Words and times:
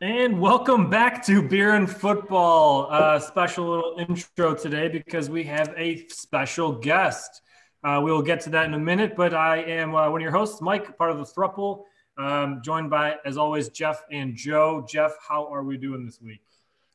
And 0.00 0.40
welcome 0.40 0.88
back 0.88 1.26
to 1.26 1.42
Beer 1.42 1.74
and 1.74 1.90
Football. 1.90 2.86
Uh, 2.88 3.18
special 3.18 3.68
little 3.68 3.96
intro 3.98 4.54
today 4.54 4.86
because 4.86 5.28
we 5.28 5.42
have 5.42 5.74
a 5.76 6.06
special 6.06 6.70
guest. 6.70 7.42
Uh, 7.82 8.00
we 8.04 8.12
will 8.12 8.22
get 8.22 8.40
to 8.42 8.50
that 8.50 8.66
in 8.66 8.74
a 8.74 8.78
minute, 8.78 9.16
but 9.16 9.34
I 9.34 9.56
am 9.56 9.96
uh, 9.96 10.08
one 10.08 10.20
of 10.20 10.22
your 10.22 10.30
hosts, 10.30 10.62
Mike, 10.62 10.96
part 10.96 11.10
of 11.10 11.18
the 11.18 11.24
Thruple, 11.24 11.82
um, 12.16 12.60
joined 12.64 12.90
by, 12.90 13.16
as 13.24 13.36
always, 13.36 13.70
Jeff 13.70 14.04
and 14.12 14.36
Joe. 14.36 14.86
Jeff, 14.88 15.16
how 15.28 15.52
are 15.52 15.64
we 15.64 15.76
doing 15.76 16.06
this 16.06 16.20
week? 16.22 16.42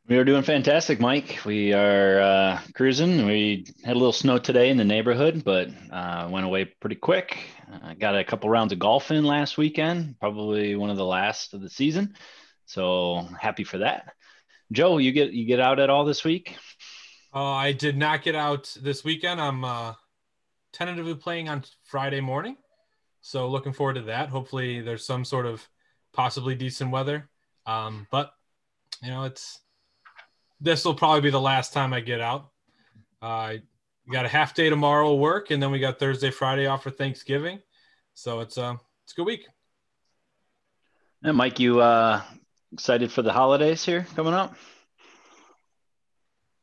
We 0.07 0.15
are 0.17 0.23
doing 0.23 0.43
fantastic, 0.43 1.01
Mike. 1.01 1.41
We 1.43 1.73
are 1.73 2.21
uh, 2.21 2.62
cruising. 2.73 3.26
We 3.26 3.65
had 3.84 3.98
a 3.98 3.99
little 3.99 4.13
snow 4.13 4.38
today 4.38 4.70
in 4.70 4.77
the 4.77 4.85
neighborhood, 4.85 5.43
but 5.43 5.67
uh, 5.91 6.29
went 6.31 6.45
away 6.45 6.63
pretty 6.79 6.95
quick. 6.95 7.38
Uh, 7.70 7.95
got 7.95 8.17
a 8.17 8.23
couple 8.23 8.49
rounds 8.49 8.71
of 8.71 8.79
golf 8.79 9.12
in 9.12 9.26
last 9.26 9.57
weekend, 9.57 10.17
probably 10.21 10.77
one 10.77 10.90
of 10.90 10.95
the 10.95 11.05
last 11.05 11.54
of 11.54 11.59
the 11.59 11.70
season. 11.70 12.15
So 12.66 13.27
happy 13.40 13.63
for 13.63 13.80
that. 13.80 14.13
Joe, 14.71 14.98
you 14.98 15.12
get 15.12 15.31
you 15.31 15.45
get 15.45 15.59
out 15.59 15.80
at 15.80 15.90
all 15.90 16.05
this 16.05 16.23
week? 16.23 16.58
Uh, 17.34 17.52
I 17.52 17.71
did 17.71 17.98
not 17.98 18.23
get 18.23 18.35
out 18.35 18.76
this 18.81 19.04
weekend. 19.04 19.41
I'm 19.41 19.63
uh, 19.63 19.94
tentatively 20.71 21.16
playing 21.16 21.49
on 21.49 21.63
Friday 21.84 22.21
morning, 22.21 22.57
so 23.21 23.48
looking 23.48 23.73
forward 23.73 23.95
to 23.95 24.02
that. 24.04 24.30
Hopefully, 24.30 24.81
there's 24.81 25.05
some 25.05 25.26
sort 25.26 25.45
of 25.45 25.68
possibly 26.13 26.55
decent 26.55 26.91
weather. 26.91 27.30
Um, 27.66 28.07
but 28.12 28.34
you 29.02 29.09
know, 29.09 29.24
it's 29.24 29.59
this 30.62 30.85
will 30.85 30.96
probably 30.96 31.21
be 31.21 31.30
the 31.30 31.41
last 31.41 31.74
time 31.74 31.93
I 31.93 31.99
get 31.99 32.21
out. 32.21 32.49
Uh, 33.21 33.26
I 33.26 33.62
got 34.12 34.26
a 34.26 34.30
half 34.30 34.54
day 34.54 34.70
tomorrow 34.70 35.13
work, 35.15 35.52
and 35.52 35.62
then 35.62 35.71
we 35.71 35.80
got 35.80 35.99
Thursday, 35.99 36.32
Friday 36.32 36.65
off 36.65 36.84
for 36.84 36.91
Thanksgiving. 36.91 37.59
So 38.13 38.40
it's 38.40 38.57
a 38.57 38.63
uh, 38.63 38.76
it's 39.04 39.13
a 39.13 39.15
good 39.15 39.26
week. 39.26 39.48
And 41.24 41.37
Mike, 41.37 41.59
you 41.59 41.80
uh, 41.80 42.21
excited 42.74 43.12
for 43.12 43.21
the 43.21 43.32
holidays 43.32 43.85
here 43.85 44.05
coming 44.16 44.34
up? 44.34 44.55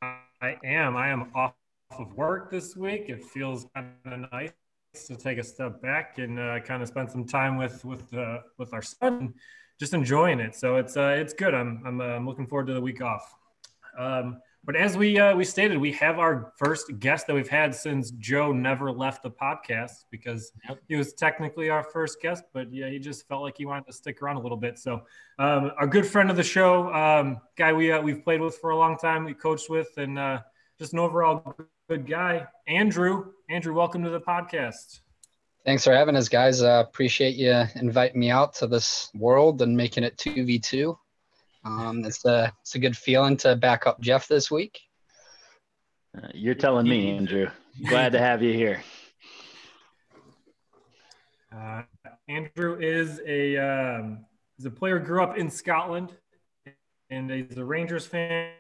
I 0.03 0.57
am. 0.65 0.97
I 0.97 1.09
am 1.09 1.31
off 1.35 1.55
of 1.99 2.15
work 2.17 2.51
this 2.51 2.77
week. 2.77 3.09
It 3.09 3.25
feels 3.25 3.67
kind 3.75 3.93
of 4.07 4.33
nice 4.33 4.53
to 5.07 5.17
take 5.17 5.39
a 5.39 5.45
step 5.45 5.81
back 5.81 6.19
and 6.19 6.39
uh, 6.39 6.61
kind 6.61 6.83
of 6.83 6.89
spend 6.89 7.11
some 7.11 7.25
time 7.25 7.57
with 7.57 7.85
with 7.85 8.13
uh, 8.13 8.39
with 8.59 8.75
our 8.75 8.83
son, 8.83 9.35
just 9.79 9.95
enjoying 9.95 10.41
it. 10.41 10.57
So 10.57 10.77
it's 10.77 10.97
uh, 10.97 11.15
it's 11.17 11.33
good. 11.33 11.55
I'm 11.55 11.83
I'm, 11.87 12.01
uh, 12.01 12.05
I'm 12.05 12.27
looking 12.27 12.47
forward 12.47 12.67
to 12.67 12.75
the 12.75 12.81
week 12.81 13.01
off. 13.01 13.35
Um, 13.99 14.41
but 14.65 14.77
as 14.77 14.97
we 14.97 15.19
uh, 15.19 15.35
we 15.35 15.45
stated, 15.45 15.79
we 15.79 15.93
have 15.93 16.19
our 16.19 16.53
first 16.59 16.99
guest 16.99 17.27
that 17.27 17.35
we've 17.35 17.49
had 17.49 17.75
since 17.75 18.11
Joe 18.13 18.53
never 18.53 18.93
left 18.93 19.23
the 19.23 19.31
podcast 19.31 20.05
because 20.11 20.53
yep. 20.69 20.79
he 20.87 20.97
was 20.97 21.15
technically 21.15 21.71
our 21.71 21.83
first 21.83 22.21
guest, 22.21 22.45
but 22.53 22.73
yeah, 22.73 22.89
he 22.89 22.99
just 22.99 23.27
felt 23.27 23.43
like 23.43 23.57
he 23.57 23.65
wanted 23.65 23.87
to 23.87 23.93
stick 23.93 24.21
around 24.21 24.37
a 24.37 24.41
little 24.41 24.59
bit. 24.59 24.79
So, 24.79 25.03
um, 25.39 25.73
our 25.79 25.87
good 25.87 26.07
friend 26.07 26.31
of 26.31 26.37
the 26.37 26.43
show, 26.43 26.93
um, 26.93 27.41
guy 27.57 27.73
we 27.73 27.91
uh, 27.91 28.03
we've 28.03 28.23
played 28.23 28.43
with 28.43 28.57
for 28.59 28.71
a 28.71 28.77
long 28.77 28.99
time, 28.99 29.25
we 29.25 29.33
coached 29.33 29.71
with, 29.71 29.89
and 29.97 30.19
uh, 30.19 30.41
just 30.79 30.93
an 30.93 30.99
overall 30.99 31.57
good 31.89 32.07
guy, 32.07 32.47
Andrew. 32.69 33.33
Andrew, 33.49 33.73
welcome 33.73 34.05
to 34.05 34.11
the 34.11 34.21
podcast. 34.21 35.01
Thanks 35.65 35.85
for 35.85 35.95
having 35.95 36.17
us, 36.17 36.29
guys. 36.29 36.63
Uh, 36.63 36.85
appreciate 36.87 37.35
you 37.35 37.65
inviting 37.77 38.21
me 38.21 38.31
out 38.31 38.55
to 38.57 38.67
this 38.67 39.11
world 39.15 39.63
and 39.63 39.75
making 39.75 40.05
it 40.05 40.19
two 40.19 40.45
v 40.45 40.59
two. 40.59 40.99
Um, 41.65 42.05
it's 42.05 42.25
a 42.25 42.53
it's 42.63 42.75
a 42.75 42.79
good 42.79 42.97
feeling 42.97 43.37
to 43.39 43.57
back 43.57 43.87
up 43.87 44.01
Jeff 44.01 44.27
this 44.29 44.51
week. 44.51 44.81
Uh, 46.17 46.29
you're 46.35 46.55
telling 46.55 46.89
me, 46.89 47.11
Andrew. 47.11 47.49
Glad 47.89 48.13
to 48.13 48.19
have 48.19 48.43
you 48.43 48.53
here. 48.53 48.83
Uh, 51.55 51.83
Andrew 52.29 52.79
is 52.81 53.21
a 53.27 53.57
um, 53.57 54.25
is 54.59 54.65
a 54.65 54.71
player 54.71 54.99
grew 54.99 55.23
up 55.23 55.37
in 55.37 55.51
Scotland, 55.51 56.13
and 57.11 57.31
he's 57.31 57.59
a 57.59 57.65
Rangers 57.65 58.07
fan, 58.07 58.53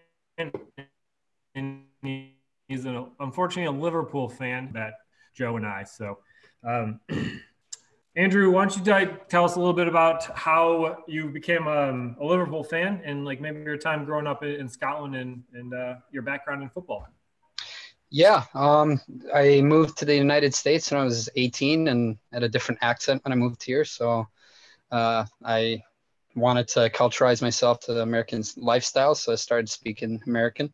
and 1.54 1.82
he's 2.02 2.84
an, 2.84 3.06
unfortunately 3.18 3.76
a 3.76 3.80
Liverpool 3.80 4.28
fan. 4.28 4.70
That 4.74 4.94
Joe 5.34 5.56
and 5.56 5.66
I. 5.66 5.84
So. 5.84 6.18
Um, 6.62 7.00
Andrew, 8.16 8.50
why 8.50 8.64
don't 8.64 8.76
you 8.76 9.18
tell 9.28 9.44
us 9.44 9.54
a 9.54 9.58
little 9.58 9.72
bit 9.72 9.86
about 9.86 10.36
how 10.36 11.04
you 11.06 11.28
became 11.28 11.68
um, 11.68 12.16
a 12.20 12.24
Liverpool 12.24 12.64
fan 12.64 13.00
and 13.04 13.24
like 13.24 13.40
maybe 13.40 13.60
your 13.60 13.76
time 13.76 14.04
growing 14.04 14.26
up 14.26 14.42
in 14.42 14.68
Scotland 14.68 15.14
and, 15.14 15.44
and 15.54 15.72
uh, 15.72 15.94
your 16.10 16.22
background 16.22 16.62
in 16.62 16.68
football? 16.70 17.06
Yeah, 18.10 18.44
um, 18.54 19.00
I 19.32 19.60
moved 19.60 19.98
to 19.98 20.04
the 20.04 20.16
United 20.16 20.54
States 20.54 20.90
when 20.90 21.00
I 21.00 21.04
was 21.04 21.28
18 21.36 21.86
and 21.86 22.18
had 22.32 22.42
a 22.42 22.48
different 22.48 22.80
accent 22.82 23.24
when 23.24 23.32
I 23.32 23.36
moved 23.36 23.62
here. 23.62 23.84
So 23.84 24.26
uh, 24.90 25.24
I 25.44 25.80
wanted 26.34 26.66
to 26.68 26.90
culturize 26.90 27.40
myself 27.40 27.78
to 27.80 27.94
the 27.94 28.02
American 28.02 28.42
lifestyle. 28.56 29.14
So 29.14 29.32
I 29.32 29.36
started 29.36 29.68
speaking 29.68 30.20
American, 30.26 30.72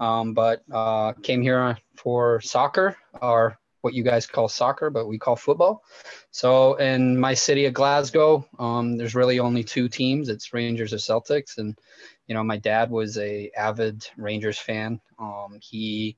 um, 0.00 0.34
but 0.34 0.62
uh, 0.72 1.12
came 1.22 1.42
here 1.42 1.78
for 1.94 2.40
soccer 2.40 2.96
or 3.20 3.56
what 3.82 3.94
you 3.94 4.02
guys 4.02 4.26
call 4.26 4.48
soccer, 4.48 4.90
but 4.90 5.06
we 5.06 5.18
call 5.18 5.36
football. 5.36 5.84
So 6.30 6.74
in 6.74 7.18
my 7.18 7.34
city 7.34 7.66
of 7.66 7.74
Glasgow, 7.74 8.46
um, 8.58 8.96
there's 8.96 9.14
really 9.14 9.38
only 9.38 9.62
two 9.62 9.88
teams. 9.88 10.28
It's 10.28 10.54
Rangers 10.54 10.92
or 10.92 10.96
Celtics. 10.96 11.58
And, 11.58 11.78
you 12.26 12.34
know, 12.34 12.42
my 12.42 12.56
dad 12.56 12.90
was 12.90 13.18
a 13.18 13.50
avid 13.56 14.08
Rangers 14.16 14.58
fan. 14.58 15.00
Um, 15.18 15.58
he 15.60 16.16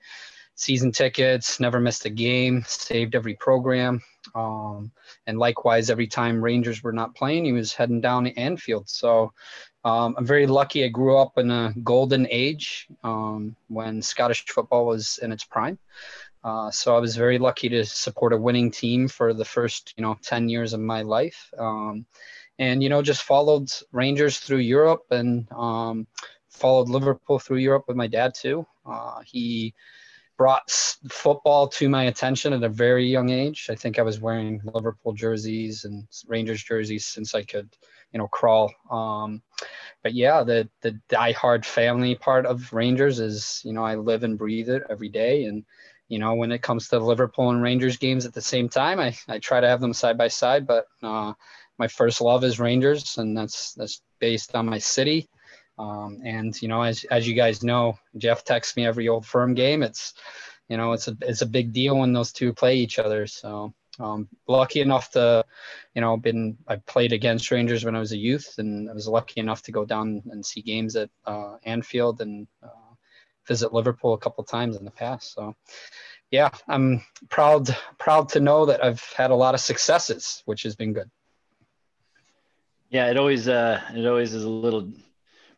season 0.54 0.92
tickets, 0.92 1.58
never 1.58 1.80
missed 1.80 2.04
a 2.04 2.10
game, 2.10 2.64
saved 2.66 3.14
every 3.14 3.34
program. 3.34 4.00
Um, 4.34 4.92
and 5.26 5.38
likewise, 5.38 5.90
every 5.90 6.06
time 6.06 6.40
Rangers 6.40 6.82
were 6.82 6.92
not 6.92 7.14
playing, 7.14 7.44
he 7.44 7.52
was 7.52 7.74
heading 7.74 8.00
down 8.00 8.24
to 8.24 8.38
Anfield. 8.38 8.88
So 8.88 9.32
um, 9.84 10.14
I'm 10.16 10.26
very 10.26 10.46
lucky. 10.46 10.84
I 10.84 10.88
grew 10.88 11.18
up 11.18 11.38
in 11.38 11.50
a 11.50 11.74
golden 11.82 12.26
age 12.30 12.86
um, 13.02 13.56
when 13.68 14.00
Scottish 14.00 14.44
football 14.46 14.86
was 14.86 15.18
in 15.22 15.32
its 15.32 15.44
prime. 15.44 15.78
Uh, 16.44 16.70
so 16.70 16.94
I 16.94 17.00
was 17.00 17.16
very 17.16 17.38
lucky 17.38 17.70
to 17.70 17.84
support 17.86 18.34
a 18.34 18.36
winning 18.36 18.70
team 18.70 19.08
for 19.08 19.32
the 19.32 19.46
first, 19.46 19.94
you 19.96 20.02
know, 20.02 20.16
10 20.22 20.50
years 20.50 20.74
of 20.74 20.80
my 20.80 21.00
life. 21.02 21.50
Um, 21.58 22.04
and, 22.58 22.82
you 22.82 22.90
know, 22.90 23.02
just 23.02 23.22
followed 23.22 23.70
Rangers 23.92 24.38
through 24.38 24.58
Europe 24.58 25.06
and 25.10 25.50
um, 25.50 26.06
followed 26.50 26.88
Liverpool 26.90 27.38
through 27.38 27.58
Europe 27.58 27.84
with 27.88 27.96
my 27.96 28.06
dad 28.06 28.34
too. 28.34 28.66
Uh, 28.86 29.20
he 29.24 29.74
brought 30.36 30.70
football 31.08 31.68
to 31.68 31.88
my 31.88 32.04
attention 32.04 32.52
at 32.52 32.62
a 32.62 32.68
very 32.68 33.06
young 33.06 33.30
age. 33.30 33.68
I 33.70 33.74
think 33.74 33.98
I 33.98 34.02
was 34.02 34.20
wearing 34.20 34.60
Liverpool 34.64 35.12
jerseys 35.12 35.84
and 35.84 36.06
Rangers 36.26 36.62
jerseys 36.62 37.06
since 37.06 37.34
I 37.34 37.42
could, 37.42 37.70
you 38.12 38.18
know, 38.18 38.28
crawl. 38.28 38.72
Um, 38.90 39.42
but 40.02 40.12
yeah, 40.14 40.42
the 40.42 40.68
the 40.82 41.00
diehard 41.08 41.64
family 41.64 42.14
part 42.14 42.46
of 42.46 42.72
Rangers 42.72 43.20
is, 43.20 43.62
you 43.64 43.72
know, 43.72 43.84
I 43.84 43.94
live 43.94 44.24
and 44.24 44.38
breathe 44.38 44.68
it 44.68 44.82
every 44.90 45.08
day, 45.08 45.44
and 45.44 45.64
you 46.14 46.20
know, 46.20 46.36
when 46.36 46.52
it 46.52 46.62
comes 46.62 46.86
to 46.86 47.00
Liverpool 47.00 47.50
and 47.50 47.60
Rangers 47.60 47.96
games 47.96 48.24
at 48.24 48.32
the 48.32 48.40
same 48.40 48.68
time, 48.68 49.00
I, 49.00 49.16
I 49.26 49.40
try 49.40 49.60
to 49.60 49.66
have 49.66 49.80
them 49.80 49.92
side 49.92 50.16
by 50.16 50.28
side. 50.28 50.64
But 50.64 50.86
uh, 51.02 51.32
my 51.76 51.88
first 51.88 52.20
love 52.20 52.44
is 52.44 52.60
Rangers, 52.60 53.18
and 53.18 53.36
that's 53.36 53.74
that's 53.74 54.00
based 54.20 54.54
on 54.54 54.66
my 54.66 54.78
city. 54.78 55.28
Um, 55.76 56.20
and 56.24 56.54
you 56.62 56.68
know, 56.68 56.82
as 56.82 57.02
as 57.10 57.26
you 57.26 57.34
guys 57.34 57.64
know, 57.64 57.98
Jeff 58.16 58.44
texts 58.44 58.76
me 58.76 58.86
every 58.86 59.08
old 59.08 59.26
firm 59.26 59.54
game. 59.54 59.82
It's 59.82 60.14
you 60.68 60.76
know, 60.76 60.92
it's 60.92 61.08
a 61.08 61.16
it's 61.20 61.42
a 61.42 61.46
big 61.46 61.72
deal 61.72 61.98
when 61.98 62.12
those 62.12 62.30
two 62.30 62.52
play 62.52 62.76
each 62.76 63.00
other. 63.00 63.26
So 63.26 63.74
um, 63.98 64.28
lucky 64.46 64.82
enough 64.82 65.10
to, 65.12 65.44
you 65.96 66.00
know, 66.00 66.16
been 66.16 66.56
I 66.68 66.76
played 66.76 67.12
against 67.12 67.50
Rangers 67.50 67.84
when 67.84 67.96
I 67.96 67.98
was 67.98 68.12
a 68.12 68.16
youth, 68.16 68.54
and 68.58 68.88
I 68.88 68.92
was 68.92 69.08
lucky 69.08 69.40
enough 69.40 69.62
to 69.62 69.72
go 69.72 69.84
down 69.84 70.22
and 70.30 70.46
see 70.46 70.62
games 70.62 70.94
at 70.94 71.10
uh, 71.26 71.56
Anfield 71.64 72.20
and 72.20 72.46
uh, 72.62 72.83
visit 73.46 73.72
Liverpool 73.72 74.14
a 74.14 74.18
couple 74.18 74.44
times 74.44 74.76
in 74.76 74.84
the 74.84 74.90
past. 74.90 75.34
So, 75.34 75.54
yeah, 76.30 76.50
I'm 76.68 77.02
proud 77.28 77.74
proud 77.98 78.28
to 78.30 78.40
know 78.40 78.66
that 78.66 78.84
I've 78.84 79.02
had 79.16 79.30
a 79.30 79.34
lot 79.34 79.54
of 79.54 79.60
successes, 79.60 80.42
which 80.46 80.62
has 80.62 80.74
been 80.74 80.92
good. 80.92 81.10
Yeah, 82.90 83.10
it 83.10 83.16
always 83.16 83.48
uh, 83.48 83.80
it 83.94 84.06
always 84.06 84.34
is 84.34 84.44
a 84.44 84.48
little 84.48 84.92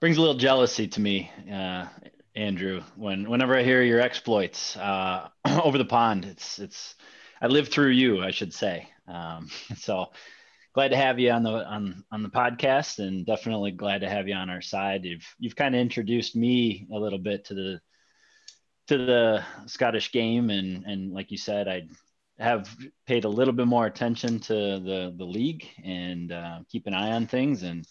brings 0.00 0.16
a 0.16 0.20
little 0.20 0.36
jealousy 0.36 0.88
to 0.88 1.00
me, 1.00 1.30
uh, 1.52 1.86
Andrew. 2.34 2.82
When 2.96 3.28
whenever 3.28 3.56
I 3.56 3.62
hear 3.62 3.82
your 3.82 4.00
exploits 4.00 4.76
uh, 4.76 5.28
over 5.62 5.78
the 5.78 5.84
pond, 5.84 6.24
it's 6.24 6.58
it's 6.58 6.94
I 7.40 7.46
lived 7.46 7.72
through 7.72 7.90
you, 7.90 8.22
I 8.22 8.30
should 8.30 8.52
say. 8.52 8.88
Um, 9.08 9.48
so 9.76 10.10
glad 10.76 10.90
to 10.90 10.96
have 10.96 11.18
you 11.18 11.30
on 11.30 11.42
the 11.42 11.50
on 11.50 12.04
on 12.12 12.22
the 12.22 12.28
podcast 12.28 12.98
and 12.98 13.24
definitely 13.24 13.70
glad 13.70 14.02
to 14.02 14.10
have 14.10 14.28
you 14.28 14.34
on 14.34 14.50
our 14.50 14.60
side. 14.60 15.06
You've 15.06 15.26
you've 15.38 15.56
kind 15.56 15.74
of 15.74 15.80
introduced 15.80 16.36
me 16.36 16.86
a 16.92 16.98
little 16.98 17.18
bit 17.18 17.46
to 17.46 17.54
the 17.54 17.80
to 18.88 18.98
the 18.98 19.44
scottish 19.64 20.12
game 20.12 20.50
and 20.50 20.84
and 20.84 21.12
like 21.12 21.32
you 21.32 21.38
said 21.38 21.66
i 21.66 21.82
have 22.38 22.68
paid 23.06 23.24
a 23.24 23.28
little 23.28 23.54
bit 23.54 23.66
more 23.66 23.86
attention 23.86 24.38
to 24.38 24.54
the 24.54 25.14
the 25.16 25.24
league 25.24 25.66
and 25.82 26.30
uh, 26.30 26.58
keep 26.70 26.86
an 26.86 26.94
eye 26.94 27.12
on 27.12 27.26
things 27.26 27.62
and, 27.62 27.84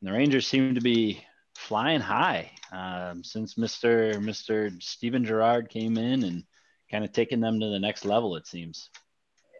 and, 0.00 0.08
the 0.08 0.12
rangers 0.12 0.46
seem 0.46 0.74
to 0.74 0.80
be 0.80 1.20
flying 1.56 2.00
high 2.00 2.48
um, 2.70 3.24
since 3.24 3.54
mr 3.54 4.14
mr 4.18 4.70
steven 4.80 5.24
gerrard 5.24 5.68
came 5.68 5.96
in 5.96 6.22
and 6.22 6.44
kind 6.90 7.04
of 7.04 7.12
taking 7.12 7.40
them 7.40 7.58
to 7.60 7.66
the 7.66 7.78
next 7.78 8.04
level 8.04 8.36
it 8.36 8.46
seems. 8.46 8.90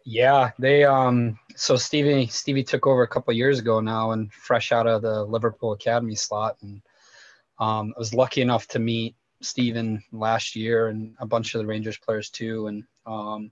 Yeah, 0.05 0.53
they 0.59 0.85
um 0.85 1.39
so 1.57 1.77
Stevie 1.77 2.27
Stevie 2.27 2.65
took 2.65 2.87
over 2.87 3.03
a 3.03 3.09
couple 3.09 3.33
years 3.35 3.59
ago 3.59 3.81
now, 3.81 4.13
and 4.13 4.33
fresh 4.33 4.73
out 4.73 4.87
of 4.87 5.03
the 5.03 5.25
Liverpool 5.25 5.73
academy 5.73 6.15
slot, 6.15 6.57
and 6.63 6.83
um, 7.59 7.93
I 7.97 7.99
was 7.99 8.15
lucky 8.15 8.43
enough 8.43 8.69
to 8.69 8.79
meet 8.79 9.17
Steven 9.43 10.03
last 10.13 10.55
year 10.55 10.89
and 10.89 11.15
a 11.19 11.27
bunch 11.27 11.55
of 11.55 11.61
the 11.61 11.67
Rangers 11.67 11.99
players 11.99 12.31
too. 12.31 12.69
And 12.69 12.85
um, 13.07 13.51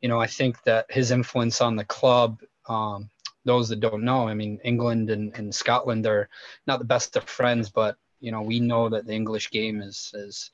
you 0.00 0.08
know, 0.08 0.20
I 0.20 0.26
think 0.26 0.62
that 0.64 0.86
his 0.90 1.10
influence 1.10 1.60
on 1.60 1.76
the 1.76 1.84
club. 1.84 2.40
Um, 2.68 3.10
those 3.46 3.68
that 3.68 3.80
don't 3.80 4.04
know, 4.04 4.26
I 4.26 4.32
mean, 4.32 4.58
England 4.64 5.10
and, 5.10 5.36
and 5.36 5.54
Scotland 5.54 6.06
are 6.06 6.30
not 6.66 6.78
the 6.78 6.86
best 6.86 7.14
of 7.16 7.24
friends, 7.24 7.68
but 7.68 7.98
you 8.20 8.32
know, 8.32 8.40
we 8.40 8.58
know 8.58 8.88
that 8.88 9.06
the 9.06 9.12
English 9.12 9.50
game 9.50 9.82
is 9.82 10.12
is 10.14 10.50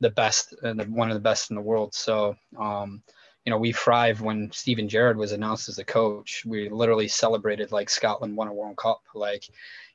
the 0.00 0.10
best 0.10 0.54
and 0.62 0.94
one 0.94 1.10
of 1.10 1.14
the 1.14 1.20
best 1.20 1.50
in 1.50 1.56
the 1.56 1.62
world. 1.62 1.94
So, 1.94 2.36
um, 2.58 3.02
you 3.46 3.50
know, 3.50 3.58
we 3.58 3.70
thrive 3.70 4.20
when 4.20 4.50
Steven 4.50 4.88
Gerrard 4.88 5.16
was 5.16 5.30
announced 5.30 5.68
as 5.68 5.76
the 5.76 5.84
coach. 5.84 6.42
We 6.44 6.68
literally 6.68 7.06
celebrated 7.06 7.70
like 7.70 7.88
Scotland 7.88 8.36
won 8.36 8.48
a 8.48 8.52
World 8.52 8.76
Cup. 8.76 9.02
Like 9.14 9.48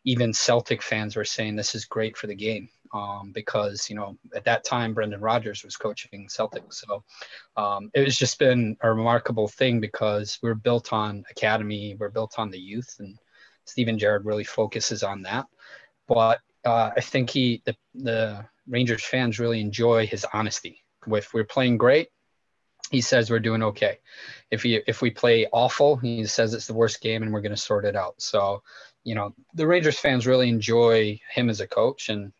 even 0.05 0.33
Celtic 0.33 0.81
fans 0.81 1.17
were 1.17 1.25
saying 1.25 1.57
this 1.57 1.75
is 1.75 1.83
great 1.83 2.15
for 2.15 2.27
the 2.27 2.35
game 2.35 2.69
um, 2.93 3.33
because 3.33 3.89
you 3.89 3.95
know 3.97 4.17
at 4.33 4.45
that 4.45 4.63
time 4.63 4.93
Brendan 4.93 5.19
Rodgers 5.19 5.65
was 5.65 5.75
coaching 5.75 6.29
Celtic. 6.29 6.71
So 6.71 7.03
um, 7.57 7.91
it 7.93 8.05
was 8.05 8.17
just 8.17 8.39
been 8.39 8.77
a 8.81 8.93
remarkable 8.93 9.49
thing 9.49 9.81
because 9.81 10.39
we're 10.41 10.55
built 10.55 10.93
on 10.93 11.25
academy, 11.29 11.97
we're 11.99 12.09
built 12.09 12.35
on 12.39 12.51
the 12.51 12.59
youth, 12.59 12.95
and 12.99 13.17
Steven 13.65 13.99
Gerrard 13.99 14.25
really 14.25 14.45
focuses 14.45 15.03
on 15.03 15.21
that. 15.23 15.45
But 16.07 16.39
uh, 16.63 16.91
I 16.95 17.01
think 17.01 17.29
he 17.29 17.61
the 17.65 17.75
the 17.95 18.45
Rangers 18.65 19.03
fans 19.03 19.39
really 19.39 19.59
enjoy 19.59 20.07
his 20.07 20.25
honesty. 20.31 20.85
If 21.07 21.33
we're 21.33 21.43
playing 21.43 21.77
great, 21.77 22.07
he 22.91 22.99
says 22.99 23.31
we're 23.31 23.39
doing 23.39 23.63
okay. 23.63 23.99
If 24.51 24.63
he 24.63 24.81
if 24.85 25.01
we 25.01 25.09
play 25.09 25.47
awful, 25.51 25.95
he 25.95 26.25
says 26.25 26.53
it's 26.53 26.67
the 26.67 26.73
worst 26.73 27.01
game 27.01 27.23
and 27.23 27.33
we're 27.33 27.41
going 27.41 27.55
to 27.55 27.57
sort 27.57 27.85
it 27.85 27.95
out. 27.95 28.21
So, 28.21 28.61
you 29.05 29.15
know, 29.15 29.33
the 29.53 29.65
Rangers 29.65 29.97
fans 29.97 30.27
really 30.27 30.49
enjoy 30.49 31.19
him 31.31 31.49
as 31.49 31.61
a 31.61 31.67
coach. 31.67 32.09
And 32.09 32.33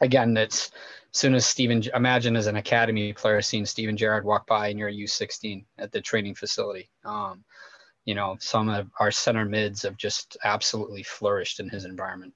again, 0.00 0.36
it's 0.36 0.70
as 1.12 1.18
soon 1.18 1.34
as 1.34 1.44
Steven 1.44 1.82
imagine 1.94 2.36
as 2.36 2.46
an 2.46 2.56
academy 2.56 3.12
player 3.12 3.42
seeing 3.42 3.66
Steven 3.66 3.96
Gerrard 3.96 4.24
walk 4.24 4.46
by 4.46 4.68
in 4.68 4.78
your 4.78 4.90
U16 4.90 5.64
at 5.78 5.90
the 5.90 6.00
training 6.00 6.36
facility. 6.36 6.88
Um, 7.04 7.44
you 8.04 8.14
know, 8.14 8.36
some 8.38 8.68
of 8.68 8.88
our 9.00 9.10
center 9.10 9.44
mids 9.44 9.82
have 9.82 9.96
just 9.96 10.36
absolutely 10.44 11.02
flourished 11.02 11.58
in 11.58 11.68
his 11.68 11.84
environment. 11.84 12.34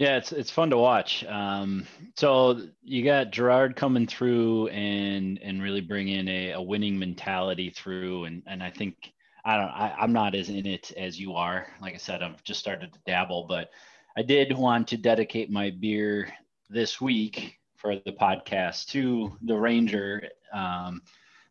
Yeah, 0.00 0.16
it's 0.16 0.32
it's 0.32 0.50
fun 0.50 0.70
to 0.70 0.78
watch. 0.78 1.24
Um, 1.26 1.86
so 2.16 2.58
you 2.82 3.04
got 3.04 3.32
Gerrard 3.32 3.76
coming 3.76 4.06
through 4.06 4.68
and 4.68 5.38
and 5.42 5.62
really 5.62 5.82
bringing 5.82 6.26
a, 6.26 6.52
a 6.52 6.62
winning 6.62 6.98
mentality 6.98 7.68
through, 7.68 8.24
and 8.24 8.42
and 8.46 8.62
I 8.62 8.70
think 8.70 9.12
I 9.44 9.58
don't 9.58 9.68
I, 9.68 9.94
I'm 9.98 10.14
not 10.14 10.34
as 10.34 10.48
in 10.48 10.64
it 10.64 10.90
as 10.96 11.20
you 11.20 11.34
are. 11.34 11.66
Like 11.82 11.92
I 11.92 11.98
said, 11.98 12.22
I've 12.22 12.42
just 12.44 12.60
started 12.60 12.94
to 12.94 12.98
dabble, 13.06 13.44
but 13.46 13.72
I 14.16 14.22
did 14.22 14.56
want 14.56 14.88
to 14.88 14.96
dedicate 14.96 15.50
my 15.50 15.68
beer 15.68 16.32
this 16.70 16.98
week 16.98 17.58
for 17.76 17.96
the 17.96 18.12
podcast 18.18 18.86
to 18.92 19.36
the 19.42 19.54
Ranger, 19.54 20.30
um, 20.50 21.02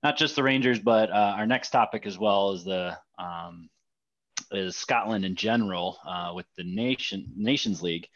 not 0.02 0.18
just 0.18 0.36
the 0.36 0.42
Rangers, 0.42 0.80
but 0.80 1.12
uh, 1.12 1.36
our 1.38 1.46
next 1.46 1.70
topic 1.70 2.08
as 2.08 2.18
well 2.18 2.54
is 2.54 2.64
the 2.64 2.98
um, 3.20 3.70
is 4.52 4.76
Scotland 4.76 5.24
in 5.24 5.36
general 5.36 6.00
uh, 6.04 6.32
with 6.34 6.48
the 6.58 6.64
nation 6.64 7.32
Nations 7.36 7.84
League. 7.84 8.08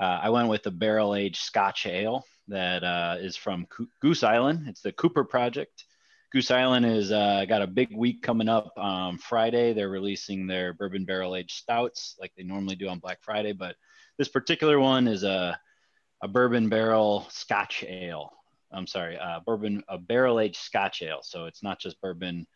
Uh, 0.00 0.20
I 0.22 0.30
went 0.30 0.48
with 0.48 0.66
a 0.66 0.70
barrel 0.70 1.14
aged 1.14 1.36
Scotch 1.36 1.86
ale 1.86 2.24
that 2.48 2.82
uh, 2.84 3.16
is 3.20 3.36
from 3.36 3.66
Goose 4.00 4.22
Island. 4.22 4.68
It's 4.68 4.82
the 4.82 4.92
Cooper 4.92 5.24
Project. 5.24 5.84
Goose 6.32 6.50
Island 6.50 6.84
is 6.84 7.12
uh, 7.12 7.44
got 7.48 7.62
a 7.62 7.66
big 7.66 7.96
week 7.96 8.20
coming 8.20 8.48
up 8.48 8.76
um, 8.76 9.18
Friday. 9.18 9.72
They're 9.72 9.88
releasing 9.88 10.46
their 10.46 10.72
bourbon 10.72 11.04
barrel 11.04 11.36
aged 11.36 11.52
stouts 11.52 12.16
like 12.20 12.32
they 12.36 12.42
normally 12.42 12.74
do 12.74 12.88
on 12.88 12.98
Black 12.98 13.22
Friday, 13.22 13.52
but 13.52 13.76
this 14.18 14.28
particular 14.28 14.80
one 14.80 15.06
is 15.06 15.22
a 15.22 15.58
a 16.22 16.28
bourbon 16.28 16.68
barrel 16.68 17.26
Scotch 17.28 17.84
ale. 17.86 18.32
I'm 18.72 18.86
sorry, 18.86 19.16
uh, 19.16 19.40
bourbon 19.46 19.84
a 19.88 19.98
barrel 19.98 20.40
aged 20.40 20.56
Scotch 20.56 21.02
ale. 21.02 21.20
So 21.22 21.44
it's 21.44 21.62
not 21.62 21.78
just 21.78 22.00
bourbon 22.00 22.46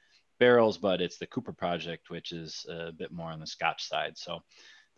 barrels, 0.41 0.79
but 0.79 1.01
it's 1.01 1.19
the 1.19 1.27
Cooper 1.27 1.53
Project, 1.53 2.11
which 2.11 2.33
is 2.33 2.67
a 2.69 2.93
bit 2.93 3.13
more 3.13 3.31
on 3.31 3.41
the 3.41 3.47
Scotch 3.47 3.87
side. 3.87 4.17
So 4.17 4.41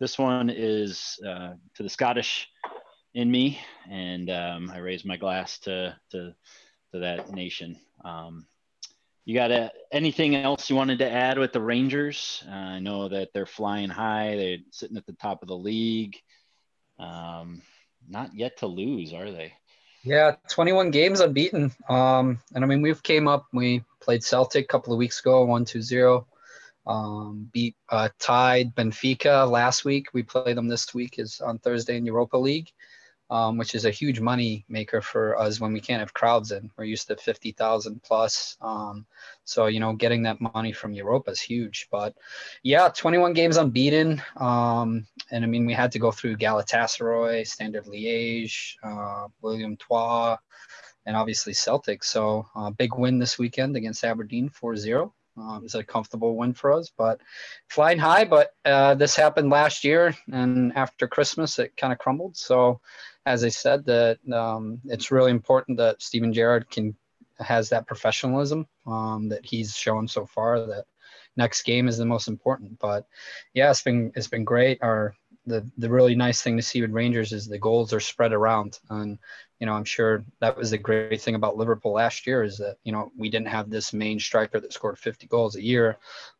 this 0.01 0.17
one 0.17 0.49
is 0.49 1.19
uh, 1.25 1.53
to 1.75 1.83
the 1.83 1.89
Scottish 1.89 2.49
in 3.13 3.29
me, 3.29 3.59
and 3.87 4.31
um, 4.31 4.71
I 4.73 4.79
raise 4.79 5.05
my 5.05 5.15
glass 5.15 5.59
to 5.59 5.95
to, 6.09 6.33
to 6.91 6.99
that 6.99 7.31
nation. 7.31 7.77
Um, 8.03 8.47
you 9.25 9.35
got 9.35 9.51
a, 9.51 9.71
anything 9.91 10.35
else 10.35 10.71
you 10.71 10.75
wanted 10.75 10.97
to 10.99 11.09
add 11.09 11.37
with 11.37 11.53
the 11.53 11.61
Rangers? 11.61 12.43
Uh, 12.49 12.51
I 12.51 12.79
know 12.79 13.09
that 13.09 13.29
they're 13.31 13.45
flying 13.45 13.89
high. 13.89 14.35
They're 14.35 14.57
sitting 14.71 14.97
at 14.97 15.05
the 15.05 15.13
top 15.13 15.43
of 15.43 15.47
the 15.47 15.55
league. 15.55 16.17
Um, 16.97 17.61
not 18.09 18.33
yet 18.33 18.57
to 18.57 18.65
lose, 18.65 19.13
are 19.13 19.29
they? 19.29 19.53
Yeah, 20.03 20.31
21 20.49 20.89
games 20.89 21.19
unbeaten. 21.19 21.71
Um, 21.87 22.39
and 22.55 22.63
I 22.63 22.67
mean, 22.67 22.81
we've 22.81 23.03
came 23.03 23.27
up. 23.27 23.45
We 23.53 23.83
played 24.01 24.23
Celtic 24.23 24.65
a 24.65 24.67
couple 24.67 24.93
of 24.93 24.97
weeks 24.97 25.19
ago, 25.19 25.45
one 25.45 25.63
two 25.63 25.83
zero. 25.83 26.25
Um, 26.87 27.49
beat 27.51 27.75
uh, 27.89 28.09
tied 28.19 28.73
Benfica 28.75 29.49
last 29.49 29.85
week. 29.85 30.07
We 30.13 30.23
play 30.23 30.53
them 30.53 30.67
this 30.67 30.93
week 30.93 31.19
is 31.19 31.39
on 31.39 31.59
Thursday 31.59 31.97
in 31.97 32.05
Europa 32.05 32.37
League, 32.37 32.71
um, 33.29 33.57
which 33.57 33.75
is 33.75 33.85
a 33.85 33.91
huge 33.91 34.19
money 34.19 34.65
maker 34.67 34.99
for 34.99 35.39
us 35.39 35.59
when 35.59 35.73
we 35.73 35.79
can't 35.79 35.99
have 35.99 36.13
crowds 36.13 36.51
in. 36.51 36.71
We're 36.75 36.85
used 36.85 37.07
to 37.07 37.15
50,000 37.15 38.01
plus. 38.01 38.57
Um, 38.61 39.05
so, 39.43 39.67
you 39.67 39.79
know, 39.79 39.93
getting 39.93 40.23
that 40.23 40.41
money 40.41 40.73
from 40.73 40.93
Europa 40.93 41.31
is 41.31 41.39
huge. 41.39 41.87
But 41.91 42.15
yeah, 42.63 42.89
21 42.89 43.33
games 43.33 43.57
unbeaten. 43.57 44.21
Um, 44.37 45.05
and 45.29 45.43
I 45.43 45.47
mean, 45.47 45.67
we 45.67 45.73
had 45.73 45.91
to 45.91 45.99
go 45.99 46.11
through 46.11 46.37
Galatasaray, 46.37 47.45
Standard 47.45 47.85
Liège, 47.85 48.73
uh, 48.83 49.27
William 49.41 49.77
Trois, 49.77 50.35
and 51.05 51.15
obviously 51.15 51.53
Celtic. 51.53 52.03
So, 52.03 52.47
uh, 52.55 52.71
big 52.71 52.95
win 52.95 53.19
this 53.19 53.37
weekend 53.37 53.75
against 53.75 54.03
Aberdeen 54.03 54.49
4 54.49 54.75
0. 54.75 55.13
Um, 55.37 55.61
it's 55.63 55.75
a 55.75 55.83
comfortable 55.83 56.35
win 56.35 56.53
for 56.53 56.73
us, 56.73 56.91
but 56.95 57.21
flying 57.69 57.97
high. 57.97 58.25
But 58.25 58.53
uh, 58.65 58.95
this 58.95 59.15
happened 59.15 59.49
last 59.49 59.83
year, 59.83 60.15
and 60.31 60.73
after 60.75 61.07
Christmas, 61.07 61.59
it 61.59 61.75
kind 61.77 61.93
of 61.93 61.99
crumbled. 61.99 62.37
So, 62.37 62.81
as 63.25 63.43
I 63.43 63.49
said, 63.49 63.85
that 63.85 64.19
um, 64.33 64.81
it's 64.85 65.11
really 65.11 65.31
important 65.31 65.77
that 65.77 66.01
Steven 66.01 66.33
Gerrard 66.33 66.69
can 66.69 66.95
has 67.39 67.69
that 67.69 67.87
professionalism 67.87 68.67
um, 68.85 69.29
that 69.29 69.45
he's 69.45 69.75
shown 69.75 70.07
so 70.07 70.25
far. 70.25 70.65
That 70.65 70.85
next 71.37 71.63
game 71.63 71.87
is 71.87 71.97
the 71.97 72.05
most 72.05 72.27
important. 72.27 72.79
But 72.79 73.07
yeah, 73.53 73.71
it's 73.71 73.81
been 73.81 74.11
it's 74.15 74.27
been 74.27 74.43
great. 74.43 74.79
Our 74.81 75.15
the 75.45 75.69
the 75.77 75.89
really 75.89 76.15
nice 76.15 76.41
thing 76.41 76.57
to 76.57 76.63
see 76.63 76.81
with 76.81 76.91
Rangers 76.91 77.31
is 77.31 77.47
the 77.47 77.57
goals 77.57 77.93
are 77.93 77.99
spread 77.99 78.33
around, 78.33 78.79
and 78.89 79.17
you 79.61 79.67
know, 79.67 79.73
I'm 79.73 79.85
sure 79.85 80.25
that 80.39 80.57
was 80.57 80.71
the 80.71 80.79
great 80.79 81.21
thing 81.21 81.35
about 81.35 81.55
Liverpool 81.55 81.93
last 81.93 82.25
year 82.25 82.43
is 82.43 82.57
that, 82.57 82.77
you 82.83 82.91
know, 82.91 83.11
we 83.15 83.29
didn't 83.29 83.49
have 83.49 83.69
this 83.69 83.93
main 83.93 84.19
striker 84.19 84.59
that 84.59 84.73
scored 84.73 84.97
50 84.97 85.27
goals 85.27 85.55
a 85.55 85.61
year. 85.61 85.99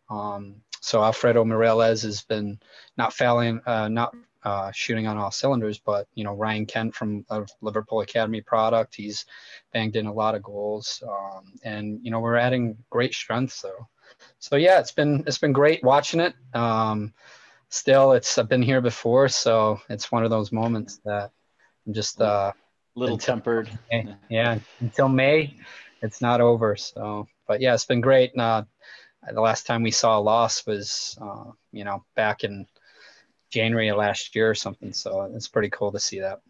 Um, 0.10 0.56
so 0.82 1.04
Alfredo 1.04 1.46
Morelos 1.46 2.02
has 2.02 2.24
been 2.24 2.60
not 2.98 3.14
failing, 3.14 3.62
uh, 3.68 3.90
not 3.90 4.16
uh, 4.44 4.72
shooting 4.72 5.06
on 5.06 5.20
all 5.20 5.30
cylinders, 5.30 5.78
but, 5.78 6.08
you 6.16 6.24
know, 6.24 6.34
Ryan 6.34 6.66
Kent 6.66 6.96
from 6.96 7.24
a 7.30 7.46
Liverpool 7.62 8.02
Academy 8.02 8.42
product, 8.42 8.96
he's 8.96 9.28
banged 9.72 9.98
in 9.98 10.08
a 10.08 10.14
lot 10.14 10.34
of 10.34 10.42
goals. 10.42 11.04
Um, 11.08 11.54
and, 11.64 12.00
you 12.02 12.10
know, 12.10 12.22
we're 12.22 12.38
adding 12.38 12.76
great 12.90 13.14
strength. 13.14 13.54
So, 13.54 13.70
so 14.40 14.56
yeah, 14.56 14.80
it's 14.80 14.94
been, 14.94 15.24
it's 15.28 15.38
been 15.38 15.54
great 15.54 15.84
watching 15.84 16.22
it. 16.22 16.34
Um, 16.56 17.14
still 17.72 18.12
it's, 18.12 18.38
I've 18.38 18.48
been 18.48 18.62
here 18.62 18.82
before. 18.82 19.28
So 19.28 19.82
it's 19.90 20.12
one 20.12 20.24
of 20.24 20.30
those 20.30 20.52
moments 20.52 21.00
that 21.06 21.32
I'm 21.88 21.94
just, 21.94 22.22
uh, 22.22 22.52
little 22.94 23.16
until, 23.16 23.34
tempered. 23.36 23.80
May. 23.92 24.16
Yeah, 24.30 24.60
until 24.80 25.10
May, 25.10 25.56
it's 26.04 26.22
not 26.22 26.42
over. 26.42 26.76
So, 26.76 27.28
but 27.48 27.62
yeah, 27.62 27.74
it's 27.74 27.86
been 27.86 28.02
great. 28.02 28.38
Uh, 28.38 28.64
the 29.34 29.42
last 29.42 29.66
time 29.66 29.82
we 29.82 29.92
saw 29.92 30.20
a 30.20 30.22
loss 30.22 30.66
was, 30.66 31.18
uh, 31.22 31.52
you 31.72 31.84
know, 31.84 32.04
back 32.16 32.44
in 32.44 32.68
January 33.50 33.90
of 33.90 33.98
last 33.98 34.36
year 34.36 34.50
or 34.50 34.56
something. 34.56 34.94
So 34.94 35.32
it's 35.36 35.48
pretty 35.48 35.70
cool 35.70 35.92
to 35.92 36.00
see 36.00 36.20
that. 36.20 36.42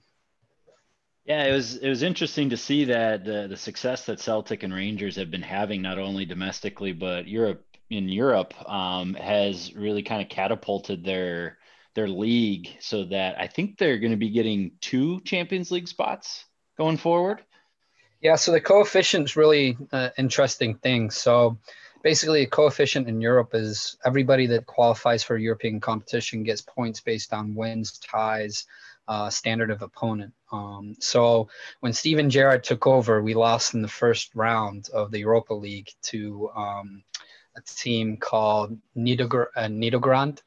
Yeah, 1.25 1.45
it 1.45 1.51
was 1.51 1.77
it 1.77 1.87
was 1.87 2.01
interesting 2.01 2.49
to 2.49 2.57
see 2.57 2.85
that 2.85 3.23
the 3.23 3.47
the 3.47 3.55
success 3.55 4.05
that 4.07 4.19
Celtic 4.19 4.63
and 4.63 4.73
Rangers 4.73 5.17
have 5.17 5.29
been 5.29 5.43
having 5.43 5.81
not 5.81 5.99
only 5.99 6.25
domestically 6.25 6.93
but 6.93 7.27
Europe 7.27 7.63
in 7.91 8.07
Europe 8.07 8.53
um, 8.69 9.13
has 9.15 9.75
really 9.75 10.01
kind 10.01 10.21
of 10.21 10.29
catapulted 10.29 11.03
their 11.03 11.57
their 11.93 12.07
league 12.07 12.69
so 12.79 13.03
that 13.03 13.37
I 13.37 13.47
think 13.47 13.77
they're 13.77 13.99
going 13.99 14.13
to 14.13 14.17
be 14.17 14.29
getting 14.29 14.71
two 14.79 15.19
Champions 15.21 15.71
League 15.71 15.89
spots 15.89 16.45
going 16.77 16.95
forward. 16.95 17.43
Yeah, 18.21 18.37
so 18.37 18.53
the 18.53 18.61
coefficient 18.61 19.25
is 19.25 19.35
really 19.35 19.77
uh, 19.91 20.09
interesting 20.17 20.75
thing. 20.75 21.11
So 21.11 21.57
basically, 22.01 22.43
a 22.43 22.47
coefficient 22.47 23.09
in 23.09 23.19
Europe 23.19 23.49
is 23.53 23.97
everybody 24.05 24.47
that 24.47 24.67
qualifies 24.67 25.21
for 25.21 25.37
European 25.37 25.81
competition 25.81 26.43
gets 26.43 26.61
points 26.61 27.01
based 27.01 27.33
on 27.33 27.55
wins, 27.55 27.97
ties, 27.97 28.65
uh, 29.09 29.29
standard 29.29 29.69
of 29.69 29.81
opponent. 29.81 30.33
Um, 30.53 30.95
so 30.99 31.49
when 31.81 31.91
Steven 31.91 32.29
Gerrard 32.29 32.63
took 32.63 32.87
over, 32.87 33.21
we 33.21 33.33
lost 33.33 33.73
in 33.73 33.81
the 33.81 33.87
first 33.87 34.33
round 34.33 34.87
of 34.93 35.11
the 35.11 35.19
Europa 35.19 35.53
League 35.53 35.89
to 36.03 36.49
um, 36.55 37.03
a 37.55 37.61
team 37.61 38.17
called 38.17 38.77
Nidogr- 38.95 39.47
uh, 39.55 39.67
Nidogrand 39.67 40.39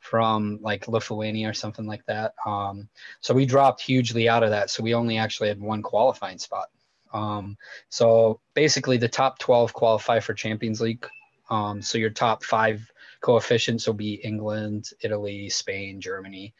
from 0.00 0.58
like 0.62 0.88
Lithuania 0.88 1.48
or 1.48 1.54
something 1.54 1.86
like 1.86 2.04
that. 2.06 2.34
Um, 2.44 2.88
so 3.20 3.34
we 3.34 3.46
dropped 3.46 3.80
hugely 3.80 4.28
out 4.28 4.42
of 4.42 4.50
that. 4.50 4.70
So 4.70 4.82
we 4.82 4.94
only 4.94 5.16
actually 5.16 5.48
had 5.48 5.60
one 5.60 5.82
qualifying 5.82 6.38
spot. 6.38 6.68
Um, 7.12 7.56
so 7.88 8.40
basically, 8.54 8.96
the 8.96 9.08
top 9.08 9.38
12 9.38 9.72
qualify 9.72 10.20
for 10.20 10.34
Champions 10.34 10.80
League. 10.80 11.06
Um, 11.50 11.82
so 11.82 11.98
your 11.98 12.10
top 12.10 12.42
five 12.44 12.90
coefficients 13.20 13.86
will 13.86 13.94
be 13.94 14.14
England, 14.14 14.90
Italy, 15.02 15.48
Spain, 15.48 16.00
Germany. 16.00 16.54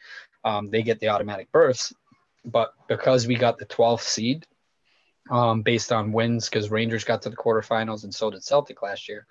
Um, 0.45 0.69
they 0.69 0.83
get 0.83 0.99
the 0.99 1.09
automatic 1.09 1.51
berths. 1.51 1.93
But 2.45 2.73
because 2.87 3.25
we 3.25 3.35
got 3.35 3.57
the 3.57 3.65
12th 3.65 4.01
seed, 4.01 4.45
um, 5.31 5.61
based 5.61 5.91
on 5.91 6.11
wins 6.11 6.49
because 6.49 6.69
Rangers 6.69 7.03
got 7.03 7.21
to 7.21 7.29
the 7.29 7.35
quarterfinals 7.35 8.03
and 8.03 8.13
so 8.13 8.29
did 8.29 8.43
Celtic 8.43 8.81
last 8.81 9.07
year. 9.07 9.25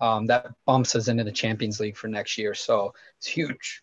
Um, 0.00 0.26
that 0.26 0.46
bumps 0.66 0.94
us 0.94 1.08
into 1.08 1.24
the 1.24 1.32
Champions 1.32 1.80
League 1.80 1.96
for 1.96 2.08
next 2.08 2.38
year. 2.38 2.54
So 2.54 2.94
it's 3.18 3.26
huge. 3.26 3.82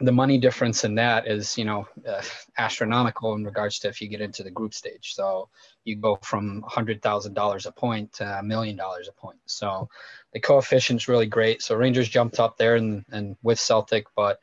The 0.00 0.12
money 0.12 0.38
difference 0.38 0.84
in 0.84 0.94
that 0.94 1.28
is, 1.28 1.56
you 1.58 1.64
know, 1.64 1.86
uh, 2.08 2.22
astronomical 2.58 3.34
in 3.34 3.44
regards 3.44 3.78
to 3.80 3.88
if 3.88 4.00
you 4.00 4.08
get 4.08 4.22
into 4.22 4.42
the 4.42 4.50
group 4.50 4.72
stage. 4.72 5.14
So 5.14 5.50
you 5.84 5.96
go 5.96 6.18
from 6.22 6.62
$100,000 6.62 7.66
a 7.66 7.72
point 7.72 8.12
to 8.14 8.38
a 8.38 8.42
million 8.42 8.76
dollars 8.76 9.08
a 9.08 9.12
point. 9.12 9.38
So 9.46 9.88
the 10.32 10.40
coefficient's 10.40 11.08
really 11.08 11.26
great. 11.26 11.62
So 11.62 11.76
Rangers 11.76 12.08
jumped 12.08 12.40
up 12.40 12.56
there 12.56 12.76
and, 12.76 13.04
and 13.12 13.36
with 13.42 13.60
Celtic, 13.60 14.06
but 14.16 14.40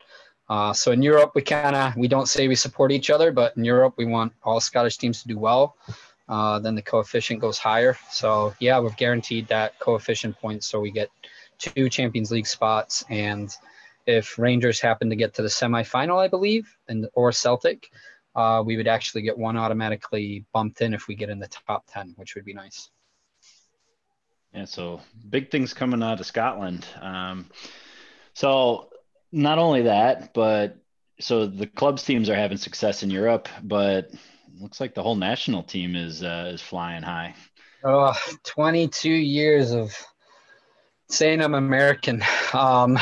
uh, 0.48 0.72
so 0.72 0.90
in 0.90 1.00
Europe, 1.00 1.30
we 1.36 1.42
kind 1.42 1.76
of 1.76 1.96
we 1.96 2.08
don't 2.08 2.28
say 2.28 2.48
we 2.48 2.56
support 2.56 2.90
each 2.90 3.08
other, 3.08 3.30
but 3.30 3.56
in 3.56 3.64
Europe, 3.64 3.94
we 3.96 4.04
want 4.04 4.32
all 4.42 4.58
Scottish 4.58 4.98
teams 4.98 5.22
to 5.22 5.28
do 5.28 5.38
well 5.38 5.76
uh, 6.30 6.60
then 6.60 6.76
the 6.76 6.82
coefficient 6.82 7.40
goes 7.40 7.58
higher. 7.58 7.98
So 8.10 8.54
yeah, 8.60 8.78
we've 8.80 8.96
guaranteed 8.96 9.48
that 9.48 9.78
coefficient 9.80 10.38
points. 10.38 10.66
So 10.66 10.80
we 10.80 10.92
get 10.92 11.10
two 11.58 11.90
Champions 11.90 12.30
League 12.30 12.46
spots, 12.46 13.04
and 13.10 13.54
if 14.06 14.38
Rangers 14.38 14.80
happen 14.80 15.10
to 15.10 15.16
get 15.16 15.34
to 15.34 15.42
the 15.42 15.48
semifinal, 15.48 16.18
I 16.18 16.28
believe, 16.28 16.74
and 16.88 17.06
or 17.14 17.32
Celtic, 17.32 17.90
uh, 18.34 18.62
we 18.64 18.76
would 18.76 18.88
actually 18.88 19.22
get 19.22 19.36
one 19.36 19.56
automatically 19.56 20.44
bumped 20.54 20.80
in 20.80 20.94
if 20.94 21.08
we 21.08 21.16
get 21.16 21.28
in 21.28 21.40
the 21.40 21.48
top 21.48 21.84
ten, 21.86 22.14
which 22.16 22.36
would 22.36 22.44
be 22.44 22.54
nice. 22.54 22.90
Yeah, 24.54 24.64
so 24.64 25.00
big 25.28 25.50
things 25.50 25.74
coming 25.74 26.02
out 26.02 26.20
of 26.20 26.26
Scotland. 26.26 26.86
Um, 27.00 27.46
so 28.34 28.88
not 29.32 29.58
only 29.58 29.82
that, 29.82 30.32
but 30.32 30.76
so 31.20 31.46
the 31.46 31.66
clubs 31.66 32.04
teams 32.04 32.30
are 32.30 32.34
having 32.34 32.56
success 32.56 33.02
in 33.02 33.10
Europe, 33.10 33.48
but 33.62 34.10
looks 34.58 34.80
like 34.80 34.94
the 34.94 35.02
whole 35.02 35.16
national 35.16 35.62
team 35.62 35.96
is 35.96 36.22
uh, 36.22 36.50
is 36.52 36.62
flying 36.62 37.02
high. 37.02 37.34
Oh, 37.82 38.14
22 38.44 39.10
years 39.10 39.72
of 39.72 39.96
saying 41.08 41.40
I'm 41.40 41.54
American. 41.54 42.22
Um, 42.52 42.98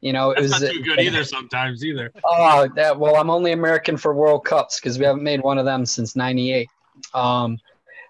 you 0.00 0.12
know, 0.12 0.30
it 0.30 0.40
That's 0.40 0.52
was 0.54 0.62
not 0.62 0.72
too 0.72 0.82
good 0.82 1.00
either. 1.00 1.24
Sometimes 1.24 1.84
either. 1.84 2.12
Oh, 2.24 2.68
that 2.74 2.98
well, 2.98 3.16
I'm 3.16 3.30
only 3.30 3.52
American 3.52 3.96
for 3.96 4.14
World 4.14 4.44
Cups 4.44 4.80
because 4.80 4.98
we 4.98 5.04
haven't 5.04 5.22
made 5.22 5.40
one 5.42 5.58
of 5.58 5.64
them 5.64 5.86
since 5.86 6.16
'98. 6.16 6.68
Um, 7.14 7.58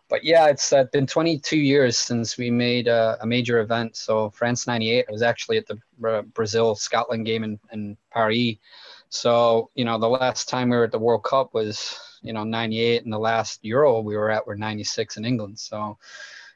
but 0.08 0.25
yeah, 0.25 0.46
it's 0.46 0.72
uh, 0.72 0.84
been 0.92 1.06
22 1.06 1.56
years 1.56 1.98
since 1.98 2.38
we 2.38 2.50
made 2.50 2.86
a, 2.86 3.18
a 3.20 3.26
major 3.26 3.60
event. 3.60 3.96
So 3.96 4.30
France 4.30 4.66
'98, 4.66 5.06
I 5.08 5.12
was 5.12 5.22
actually 5.22 5.58
at 5.58 5.66
the 5.66 5.78
uh, 6.06 6.22
Brazil 6.22 6.75
Scotland 6.75 7.26
game 7.26 7.44
in, 7.44 7.58
in 7.72 7.96
Paris. 8.10 8.54
So 9.08 9.70
you 9.75 9.84
know, 9.84 9.98
the 9.98 10.08
last 10.08 10.48
time 10.48 10.70
we 10.70 10.76
were 10.76 10.84
at 10.84 10.92
the 10.92 10.98
World 10.98 11.25
Cup 11.25 11.54
was 11.54 11.98
you 12.26 12.33
know 12.33 12.45
98 12.45 13.04
and 13.04 13.12
the 13.12 13.18
last 13.18 13.64
euro 13.64 14.00
we 14.00 14.16
were 14.16 14.30
at 14.30 14.47
were 14.47 14.56
96 14.56 15.16
in 15.16 15.25
england. 15.25 15.59
So 15.59 15.97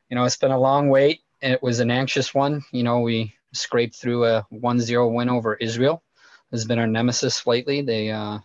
you 0.09 0.17
know 0.17 0.25
it's 0.25 0.37
been 0.37 0.51
a 0.51 0.59
long 0.59 0.89
wait. 0.89 1.21
It 1.41 1.63
was 1.63 1.81
an 1.81 1.91
anxious 1.91 2.35
one. 2.35 2.63
You 2.73 2.83
know 2.83 3.01
we 3.01 3.35
scraped 3.53 3.97
through 3.97 4.27
a 4.27 4.47
1-0 4.53 5.15
win 5.15 5.29
over 5.29 5.55
israel. 5.55 6.03
Has 6.51 6.65
been 6.65 6.79
our 6.79 6.87
nemesis 6.87 7.47
lately. 7.47 7.81
They 7.83 8.11
uh, 8.11 8.39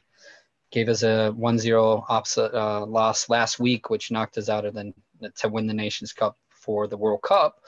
gave 0.72 0.89
us 0.89 1.01
a 1.03 1.34
1-0 1.36 2.05
opposite 2.08 2.53
uh, 2.53 2.86
loss 2.86 3.29
last 3.29 3.60
week 3.60 3.89
which 3.89 4.12
knocked 4.12 4.38
us 4.38 4.50
out 4.50 4.65
of 4.65 4.75
the 4.75 4.94
to 5.38 5.50
win 5.50 5.65
the 5.65 5.74
nations 5.74 6.13
cup 6.13 6.38
for 6.50 6.88
the 6.88 6.98
world 6.98 7.22
cup. 7.22 7.62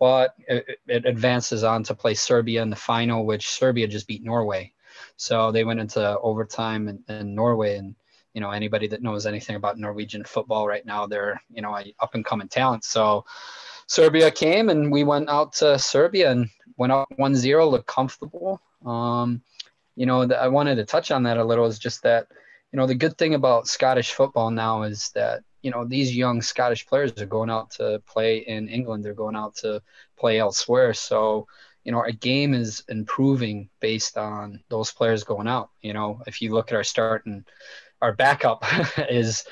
But 0.00 0.34
it, 0.48 0.80
it 0.88 1.06
advances 1.06 1.62
on 1.62 1.84
to 1.84 1.94
play 1.94 2.14
serbia 2.14 2.62
in 2.62 2.70
the 2.70 2.76
final 2.76 3.24
which 3.24 3.48
serbia 3.48 3.86
just 3.86 4.08
beat 4.08 4.24
norway. 4.24 4.72
So 5.16 5.52
they 5.52 5.64
went 5.64 5.80
into 5.80 6.18
overtime 6.18 6.88
in, 6.88 7.04
in 7.08 7.34
Norway, 7.34 7.76
and 7.76 7.94
you 8.34 8.40
know 8.40 8.50
anybody 8.50 8.86
that 8.88 9.02
knows 9.02 9.26
anything 9.26 9.56
about 9.56 9.78
Norwegian 9.78 10.24
football 10.24 10.68
right 10.68 10.84
now, 10.84 11.06
they're 11.06 11.40
you 11.50 11.62
know 11.62 11.76
a 11.76 11.94
up 12.00 12.14
and 12.14 12.24
coming 12.24 12.48
talent. 12.48 12.84
So 12.84 13.24
Serbia 13.86 14.30
came 14.30 14.68
and 14.68 14.90
we 14.90 15.04
went 15.04 15.28
out 15.28 15.52
to 15.54 15.78
Serbia 15.78 16.30
and 16.30 16.48
went 16.76 16.92
up 16.92 17.08
1-0, 17.18 17.70
looked 17.70 17.86
comfortable. 17.86 18.60
Um, 18.84 19.42
you 19.96 20.06
know, 20.06 20.26
the, 20.26 20.40
I 20.40 20.48
wanted 20.48 20.76
to 20.76 20.84
touch 20.84 21.10
on 21.10 21.22
that 21.24 21.36
a 21.36 21.44
little 21.44 21.66
is 21.66 21.78
just 21.78 22.02
that, 22.02 22.28
you 22.72 22.78
know, 22.78 22.86
the 22.86 22.94
good 22.94 23.16
thing 23.16 23.34
about 23.34 23.68
Scottish 23.68 24.12
football 24.12 24.50
now 24.50 24.82
is 24.82 25.10
that, 25.14 25.42
you 25.62 25.70
know, 25.70 25.84
these 25.84 26.14
young 26.14 26.42
Scottish 26.42 26.86
players 26.86 27.12
are 27.20 27.26
going 27.26 27.50
out 27.50 27.70
to 27.72 28.02
play 28.06 28.38
in 28.38 28.68
England. 28.68 29.04
They're 29.04 29.14
going 29.14 29.36
out 29.36 29.54
to 29.56 29.80
play 30.18 30.38
elsewhere. 30.38 30.92
So, 30.92 31.46
you 31.84 31.92
know, 31.92 31.98
our 31.98 32.10
game 32.10 32.54
is 32.54 32.82
improving 32.88 33.68
based 33.80 34.18
on 34.18 34.60
those 34.68 34.90
players 34.90 35.24
going 35.24 35.46
out. 35.46 35.70
You 35.80 35.92
know, 35.92 36.20
if 36.26 36.42
you 36.42 36.52
look 36.52 36.72
at 36.72 36.76
our 36.76 36.84
start 36.84 37.26
and 37.26 37.44
our 38.02 38.12
backup 38.12 38.64
is 39.08 39.44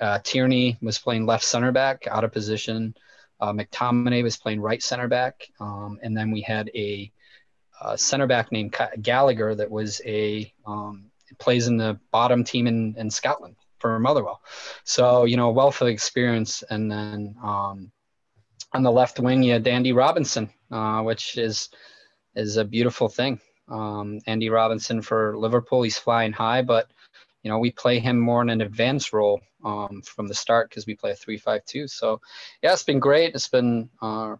uh, 0.00 0.18
Tierney 0.22 0.78
was 0.82 0.98
playing 0.98 1.26
left 1.26 1.44
center 1.44 1.72
back 1.72 2.06
out 2.08 2.24
of 2.24 2.32
position. 2.32 2.94
Uh, 3.40 3.52
McTominay 3.52 4.22
was 4.22 4.36
playing 4.36 4.60
right 4.60 4.82
center 4.82 5.08
back. 5.08 5.48
Um, 5.60 5.98
and 6.02 6.16
then 6.16 6.30
we 6.30 6.40
had 6.40 6.70
a, 6.74 7.10
a, 7.82 7.98
center 7.98 8.26
back 8.26 8.50
named 8.50 8.74
Gallagher 9.02 9.54
that 9.54 9.70
was 9.70 10.00
a 10.06 10.52
um, 10.66 11.10
plays 11.38 11.66
in 11.66 11.76
the 11.76 11.98
bottom 12.12 12.44
team 12.44 12.66
in, 12.66 12.94
in 12.96 13.10
Scotland 13.10 13.56
for 13.78 13.98
Motherwell. 13.98 14.40
So, 14.84 15.24
you 15.24 15.36
know, 15.36 15.50
wealth 15.50 15.82
of 15.82 15.88
experience. 15.88 16.62
And 16.70 16.90
then 16.90 17.34
um, 17.42 17.90
on 18.72 18.82
the 18.82 18.90
left 18.90 19.20
wing, 19.20 19.42
you 19.42 19.52
had 19.52 19.66
Andy 19.66 19.92
Robertson, 19.92 20.50
uh, 20.70 21.02
which 21.02 21.36
is 21.38 21.68
is 22.34 22.58
a 22.58 22.64
beautiful 22.64 23.08
thing. 23.08 23.40
Um, 23.68 24.20
Andy 24.26 24.50
Robertson 24.50 25.00
for 25.02 25.36
Liverpool, 25.38 25.82
he's 25.82 25.98
flying 25.98 26.32
high, 26.32 26.62
but 26.62 26.90
you 27.46 27.52
know 27.52 27.60
we 27.60 27.70
play 27.70 28.00
him 28.00 28.18
more 28.18 28.42
in 28.42 28.50
an 28.50 28.60
advanced 28.60 29.12
role 29.12 29.40
um, 29.64 30.02
from 30.02 30.26
the 30.26 30.34
start 30.34 30.68
because 30.68 30.84
we 30.84 30.96
play 30.96 31.12
a 31.12 31.14
three-five-two. 31.14 31.86
So 31.86 32.20
yeah, 32.60 32.72
it's 32.72 32.82
been 32.82 32.98
great. 32.98 33.36
It's 33.36 33.46
been 33.46 33.88
uh, 34.02 34.34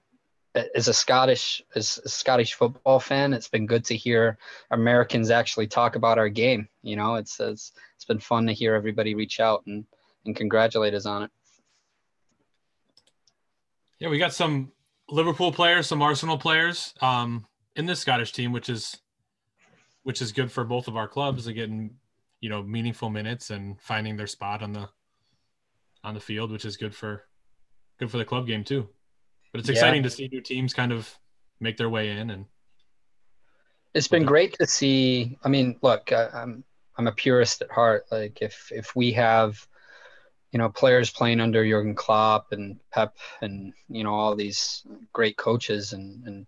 as 0.74 0.88
a 0.88 0.92
Scottish 0.92 1.62
as 1.76 2.00
a 2.04 2.08
Scottish 2.08 2.54
football 2.54 2.98
fan, 2.98 3.32
it's 3.32 3.46
been 3.46 3.64
good 3.64 3.84
to 3.84 3.96
hear 3.96 4.38
Americans 4.72 5.30
actually 5.30 5.68
talk 5.68 5.94
about 5.94 6.18
our 6.18 6.28
game. 6.28 6.68
You 6.82 6.96
know, 6.96 7.14
it's 7.14 7.38
it's 7.38 7.74
it's 7.94 8.04
been 8.04 8.18
fun 8.18 8.44
to 8.48 8.52
hear 8.52 8.74
everybody 8.74 9.14
reach 9.14 9.38
out 9.38 9.62
and 9.66 9.84
and 10.24 10.34
congratulate 10.34 10.92
us 10.92 11.06
on 11.06 11.22
it. 11.22 11.30
Yeah, 14.00 14.08
we 14.08 14.18
got 14.18 14.34
some 14.34 14.72
Liverpool 15.08 15.52
players, 15.52 15.86
some 15.86 16.02
Arsenal 16.02 16.38
players 16.38 16.92
um, 17.00 17.46
in 17.76 17.86
this 17.86 18.00
Scottish 18.00 18.32
team, 18.32 18.50
which 18.50 18.68
is 18.68 18.96
which 20.02 20.20
is 20.20 20.32
good 20.32 20.50
for 20.50 20.64
both 20.64 20.88
of 20.88 20.96
our 20.96 21.06
clubs. 21.06 21.44
They're 21.44 21.54
getting 21.54 21.98
you 22.46 22.50
know 22.50 22.62
meaningful 22.62 23.10
minutes 23.10 23.50
and 23.50 23.80
finding 23.80 24.16
their 24.16 24.28
spot 24.28 24.62
on 24.62 24.72
the 24.72 24.88
on 26.04 26.14
the 26.14 26.20
field, 26.20 26.52
which 26.52 26.64
is 26.64 26.76
good 26.76 26.94
for 26.94 27.26
good 27.98 28.08
for 28.08 28.18
the 28.18 28.24
club 28.24 28.46
game 28.46 28.62
too. 28.62 28.88
But 29.50 29.58
it's 29.58 29.68
exciting 29.68 30.02
yeah. 30.02 30.08
to 30.08 30.14
see 30.14 30.28
new 30.28 30.40
teams 30.40 30.72
kind 30.72 30.92
of 30.92 31.12
make 31.58 31.76
their 31.76 31.90
way 31.90 32.10
in 32.10 32.30
and. 32.30 32.44
It's 33.94 34.06
been 34.06 34.24
great 34.24 34.52
to 34.60 34.66
see. 34.66 35.36
I 35.42 35.48
mean, 35.48 35.76
look, 35.82 36.12
I, 36.12 36.28
I'm 36.32 36.62
I'm 36.96 37.08
a 37.08 37.12
purist 37.12 37.62
at 37.62 37.70
heart. 37.72 38.04
Like 38.12 38.38
if 38.40 38.70
if 38.70 38.94
we 38.94 39.10
have 39.14 39.66
you 40.52 40.58
know, 40.58 40.68
players 40.68 41.10
playing 41.10 41.40
under 41.40 41.68
Jurgen 41.68 41.96
Klopp 41.96 42.52
and 42.52 42.78
Pep 42.92 43.16
and, 43.42 43.72
you 43.88 44.04
know, 44.04 44.14
all 44.14 44.36
these 44.36 44.86
great 45.12 45.36
coaches 45.36 45.92
and, 45.92 46.24
and 46.24 46.46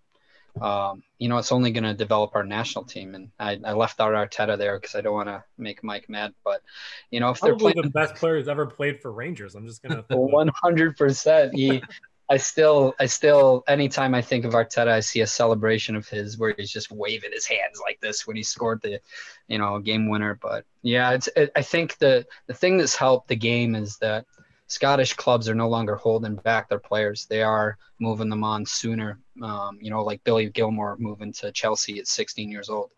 um, 0.63 1.03
you 1.19 1.29
know, 1.29 1.39
it's 1.39 1.53
only 1.53 1.71
going 1.71 1.85
to 1.85 1.95
develop 1.95 2.35
our 2.35 2.45
national 2.45 2.85
team. 2.85 3.15
And 3.15 3.31
I, 3.39 3.59
I 3.65 3.73
left 3.73 4.01
out 4.01 4.13
Arteta 4.13 4.59
there 4.59 4.79
because 4.79 4.95
I 4.95 5.01
don't 5.01 5.15
want 5.15 5.29
to 5.29 5.45
make 5.57 5.83
Mike 5.83 6.09
mad. 6.09 6.35
But, 6.45 6.63
you 7.11 7.21
know, 7.21 7.31
if 7.31 7.41
Probably 7.41 7.73
they're 7.73 7.83
playing 7.83 7.87
the 7.87 7.91
best 7.91 8.15
players 8.15 8.49
ever 8.49 8.67
played 8.67 9.01
for 9.01 9.13
Rangers, 9.13 9.55
I'm 9.55 9.67
just 9.67 9.83
going 9.83 9.97
to 9.97 10.03
100%. 10.03 11.55
He, 11.55 11.83
I 12.31 12.37
still, 12.37 12.95
I 13.01 13.07
still, 13.07 13.65
anytime 13.67 14.15
I 14.15 14.21
think 14.21 14.45
of 14.45 14.53
Arteta, 14.53 14.89
I 14.89 15.01
see 15.01 15.23
a 15.23 15.27
celebration 15.27 15.97
of 15.97 16.07
his 16.09 16.37
where 16.37 16.55
he's 16.57 16.71
just 16.71 16.91
waving 16.91 17.33
his 17.33 17.47
hands 17.47 17.81
like 17.83 18.01
this 18.01 18.27
when 18.27 18.37
he 18.37 18.43
scored 18.43 18.83
the, 18.83 19.01
you 19.47 19.59
know, 19.59 19.79
game 19.79 20.11
winner. 20.11 20.39
But 20.41 20.65
yeah, 20.83 21.13
it's, 21.13 21.29
it, 21.35 21.53
I 21.57 21.63
think 21.63 21.97
the 21.99 22.27
the 22.47 22.53
thing 22.55 22.77
that's 22.77 22.97
helped 22.97 23.29
the 23.29 23.37
game 23.37 23.75
is 23.75 23.97
that 23.99 24.27
Scottish 24.69 25.15
clubs 25.15 25.49
are 25.49 25.55
no 25.55 25.69
longer 25.69 25.97
holding 25.97 26.37
back 26.37 26.69
their 26.69 26.79
players; 26.79 27.27
they 27.27 27.43
are 27.43 27.79
moving 27.99 28.29
them 28.29 28.45
on 28.45 28.65
sooner. 28.65 29.19
Um, 29.43 29.79
you 29.81 29.91
know, 29.91 30.05
like 30.05 30.23
Billy 30.25 30.49
Gilmour 30.51 30.97
moving 30.99 31.33
to 31.35 31.51
Chelsea 31.53 31.99
at 31.99 32.07
16 32.07 32.51
years 32.51 32.69
old. 32.69 32.91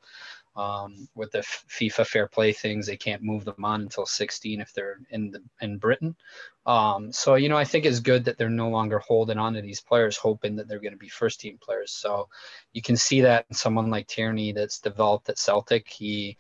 Um, 0.56 1.08
with 1.14 1.30
the 1.30 1.38
FIFA 1.38 2.06
fair 2.06 2.26
play 2.26 2.52
things, 2.52 2.86
they 2.86 2.96
can't 2.96 3.22
move 3.22 3.44
them 3.44 3.64
on 3.64 3.82
until 3.82 4.04
16 4.04 4.60
if 4.60 4.72
they're 4.72 4.98
in 5.10 5.30
the, 5.30 5.42
in 5.60 5.78
Britain. 5.78 6.16
Um, 6.66 7.12
so 7.12 7.36
you 7.36 7.48
know, 7.48 7.56
I 7.56 7.64
think 7.64 7.86
it's 7.86 8.00
good 8.00 8.24
that 8.24 8.36
they're 8.36 8.50
no 8.50 8.68
longer 8.68 8.98
holding 8.98 9.38
on 9.38 9.54
to 9.54 9.62
these 9.62 9.80
players, 9.80 10.16
hoping 10.16 10.56
that 10.56 10.66
they're 10.68 10.80
going 10.80 10.92
to 10.92 10.98
be 10.98 11.08
first 11.08 11.40
team 11.40 11.56
players. 11.62 11.92
So 11.92 12.28
you 12.72 12.82
can 12.82 12.96
see 12.96 13.20
that 13.20 13.46
in 13.48 13.54
someone 13.54 13.90
like 13.90 14.08
Tierney 14.08 14.52
that's 14.52 14.80
developed 14.80 15.28
at 15.28 15.38
Celtic. 15.38 15.88
He, 15.88 16.36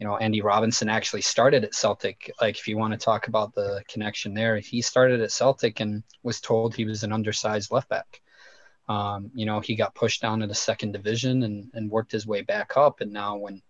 you 0.00 0.06
know, 0.06 0.16
Andy 0.16 0.40
Robertson 0.40 0.88
actually 0.88 1.20
started 1.20 1.62
at 1.62 1.74
Celtic. 1.74 2.32
Like, 2.40 2.58
if 2.58 2.66
you 2.66 2.78
want 2.78 2.94
to 2.94 2.98
talk 2.98 3.28
about 3.28 3.54
the 3.54 3.84
connection 3.86 4.32
there, 4.32 4.56
he 4.56 4.80
started 4.80 5.20
at 5.20 5.30
Celtic 5.30 5.80
and 5.80 6.02
was 6.22 6.40
told 6.40 6.74
he 6.74 6.86
was 6.86 7.04
an 7.04 7.12
undersized 7.12 7.70
left 7.70 7.90
back. 7.90 8.22
Um, 8.88 9.30
you 9.34 9.44
know, 9.44 9.60
he 9.60 9.76
got 9.76 9.94
pushed 9.94 10.22
down 10.22 10.40
to 10.40 10.46
the 10.46 10.54
second 10.54 10.92
division 10.92 11.42
and, 11.42 11.70
and 11.74 11.90
worked 11.90 12.12
his 12.12 12.26
way 12.26 12.40
back 12.40 12.78
up. 12.78 13.02
And 13.02 13.12
now, 13.12 13.36
when, 13.36 13.60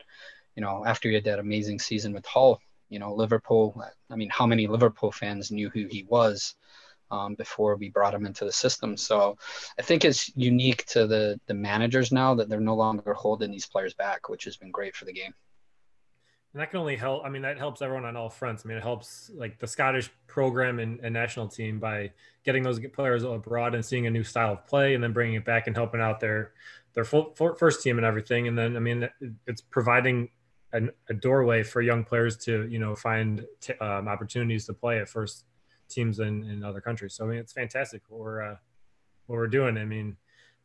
you 0.54 0.62
know, 0.62 0.86
after 0.86 1.08
he 1.08 1.16
had 1.16 1.24
that 1.24 1.40
amazing 1.40 1.80
season 1.80 2.12
with 2.12 2.24
Hull, 2.26 2.60
you 2.88 3.00
know, 3.00 3.12
Liverpool, 3.12 3.82
I 4.08 4.14
mean, 4.14 4.30
how 4.30 4.46
many 4.46 4.68
Liverpool 4.68 5.10
fans 5.10 5.50
knew 5.50 5.68
who 5.68 5.86
he 5.90 6.04
was 6.08 6.54
um, 7.10 7.34
before 7.34 7.74
we 7.74 7.88
brought 7.90 8.14
him 8.14 8.24
into 8.24 8.44
the 8.44 8.52
system? 8.52 8.96
So 8.96 9.36
I 9.80 9.82
think 9.82 10.04
it's 10.04 10.30
unique 10.36 10.86
to 10.86 11.08
the, 11.08 11.40
the 11.46 11.54
managers 11.54 12.12
now 12.12 12.36
that 12.36 12.48
they're 12.48 12.60
no 12.60 12.76
longer 12.76 13.14
holding 13.14 13.50
these 13.50 13.66
players 13.66 13.94
back, 13.94 14.28
which 14.28 14.44
has 14.44 14.56
been 14.56 14.70
great 14.70 14.94
for 14.94 15.06
the 15.06 15.12
game. 15.12 15.34
And 16.52 16.60
that 16.60 16.70
can 16.70 16.80
only 16.80 16.96
help. 16.96 17.24
I 17.24 17.28
mean, 17.28 17.42
that 17.42 17.58
helps 17.58 17.80
everyone 17.80 18.04
on 18.04 18.16
all 18.16 18.28
fronts. 18.28 18.64
I 18.64 18.68
mean, 18.68 18.76
it 18.76 18.82
helps 18.82 19.30
like 19.34 19.60
the 19.60 19.68
Scottish 19.68 20.10
program 20.26 20.80
and, 20.80 20.98
and, 21.00 21.14
national 21.14 21.46
team 21.46 21.78
by 21.78 22.10
getting 22.44 22.64
those 22.64 22.80
players 22.92 23.22
abroad 23.22 23.74
and 23.76 23.84
seeing 23.84 24.06
a 24.08 24.10
new 24.10 24.24
style 24.24 24.54
of 24.54 24.66
play, 24.66 24.94
and 24.94 25.02
then 25.02 25.12
bringing 25.12 25.36
it 25.36 25.44
back 25.44 25.68
and 25.68 25.76
helping 25.76 26.00
out 26.00 26.18
their 26.18 26.52
their 26.94 27.04
full, 27.04 27.34
first 27.34 27.82
team 27.82 27.98
and 27.98 28.04
everything. 28.04 28.48
And 28.48 28.58
then, 28.58 28.76
I 28.76 28.80
mean, 28.80 29.08
it's 29.46 29.60
providing 29.60 30.30
an, 30.72 30.90
a 31.08 31.14
doorway 31.14 31.62
for 31.62 31.82
young 31.82 32.04
players 32.04 32.36
to 32.38 32.66
you 32.66 32.80
know 32.80 32.96
find 32.96 33.46
t- 33.60 33.74
um, 33.74 34.08
opportunities 34.08 34.66
to 34.66 34.72
play 34.72 34.98
at 34.98 35.08
first 35.08 35.44
teams 35.88 36.18
in, 36.18 36.42
in 36.44 36.64
other 36.64 36.80
countries. 36.80 37.14
So 37.14 37.26
I 37.26 37.28
mean, 37.28 37.38
it's 37.38 37.52
fantastic 37.52 38.02
what 38.08 38.20
we're 38.20 38.42
uh, 38.42 38.56
what 39.26 39.36
we're 39.36 39.48
doing. 39.48 39.78
I 39.78 39.84
mean. 39.84 40.16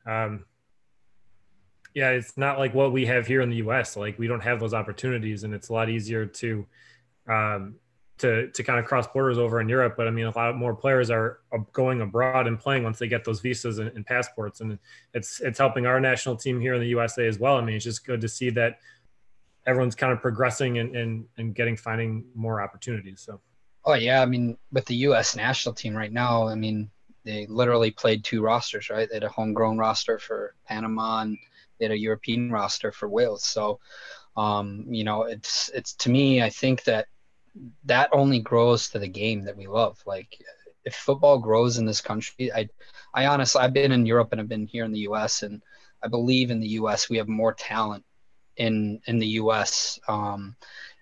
Um, 0.07 0.45
yeah, 1.95 2.09
it's 2.09 2.37
not 2.37 2.59
like 2.59 2.73
what 2.73 2.91
we 2.91 3.05
have 3.05 3.25
here 3.25 3.41
in 3.41 3.49
the 3.49 3.55
U.S. 3.57 3.95
Like 3.95 4.19
we 4.19 4.27
don't 4.27 4.41
have 4.41 4.59
those 4.59 4.73
opportunities, 4.73 5.45
and 5.45 5.53
it's 5.53 5.69
a 5.69 5.73
lot 5.73 5.89
easier 5.89 6.25
to 6.25 6.67
um, 7.27 7.75
to 8.17 8.51
to 8.51 8.63
kind 8.63 8.79
of 8.79 8.85
cross 8.85 9.07
borders 9.07 9.37
over 9.37 9.61
in 9.61 9.69
Europe. 9.69 9.95
But 9.95 10.09
I 10.09 10.11
mean, 10.11 10.25
a 10.25 10.37
lot 10.37 10.57
more 10.57 10.75
players 10.75 11.09
are 11.09 11.39
going 11.71 12.01
abroad 12.01 12.47
and 12.47 12.59
playing 12.59 12.83
once 12.83 12.99
they 12.99 13.07
get 13.07 13.23
those 13.23 13.39
visas 13.39 13.79
and, 13.79 13.89
and, 13.95 14.05
passports, 14.05 14.59
and 14.59 14.77
it's 15.13 15.39
it's 15.39 15.57
helping 15.57 15.85
our 15.85 16.01
national 16.01 16.35
team 16.35 16.59
here 16.59 16.73
in 16.73 16.81
the 16.81 16.87
USA 16.87 17.25
as 17.27 17.39
well. 17.39 17.55
I 17.55 17.61
mean, 17.61 17.77
it's 17.77 17.85
just 17.85 18.05
good 18.05 18.19
to 18.19 18.27
see 18.27 18.49
that 18.51 18.79
everyone's 19.65 19.95
kind 19.95 20.11
of 20.11 20.21
progressing 20.21 20.79
and 20.79 20.93
and, 20.97 21.25
and 21.37 21.55
getting 21.55 21.77
finding 21.77 22.25
more 22.35 22.61
opportunities. 22.61 23.21
So. 23.21 23.39
Oh 23.85 23.93
yeah, 23.93 24.21
I 24.21 24.25
mean, 24.25 24.57
with 24.73 24.85
the 24.85 24.95
U.S. 24.95 25.35
national 25.35 25.75
team 25.75 25.95
right 25.95 26.11
now, 26.11 26.47
I 26.47 26.55
mean, 26.55 26.89
they 27.23 27.45
literally 27.45 27.91
played 27.91 28.23
two 28.23 28.41
rosters, 28.41 28.89
right? 28.89 29.07
They 29.07 29.15
had 29.15 29.23
a 29.23 29.29
homegrown 29.29 29.77
roster 29.77 30.19
for 30.19 30.55
Panama 30.67 31.21
and 31.21 31.37
had 31.83 31.91
a 31.91 31.99
European 31.99 32.51
roster 32.51 32.91
for 32.91 33.09
Wales. 33.09 33.43
So, 33.43 33.79
um, 34.37 34.85
you 34.89 35.03
know, 35.03 35.23
it's 35.23 35.69
it's 35.73 35.93
to 35.95 36.09
me, 36.09 36.41
I 36.41 36.49
think 36.49 36.83
that 36.85 37.07
that 37.85 38.09
only 38.11 38.39
grows 38.39 38.89
to 38.89 38.99
the 38.99 39.07
game 39.07 39.43
that 39.45 39.57
we 39.57 39.67
love. 39.67 40.01
Like, 40.05 40.37
if 40.83 40.95
football 40.95 41.39
grows 41.39 41.77
in 41.77 41.85
this 41.85 42.01
country, 42.01 42.51
I, 42.53 42.69
I 43.13 43.27
honestly, 43.27 43.61
I've 43.61 43.73
been 43.73 43.91
in 43.91 44.05
Europe 44.05 44.29
and 44.31 44.41
I've 44.41 44.49
been 44.49 44.67
here 44.67 44.85
in 44.85 44.91
the 44.91 44.99
U.S. 44.99 45.43
and 45.43 45.61
I 46.03 46.07
believe 46.07 46.51
in 46.51 46.59
the 46.59 46.67
U.S. 46.69 47.09
we 47.09 47.17
have 47.17 47.27
more 47.27 47.53
talent 47.53 48.03
in 48.57 49.01
in 49.07 49.19
the 49.19 49.27
U.S. 49.27 49.99
Um, 50.07 50.55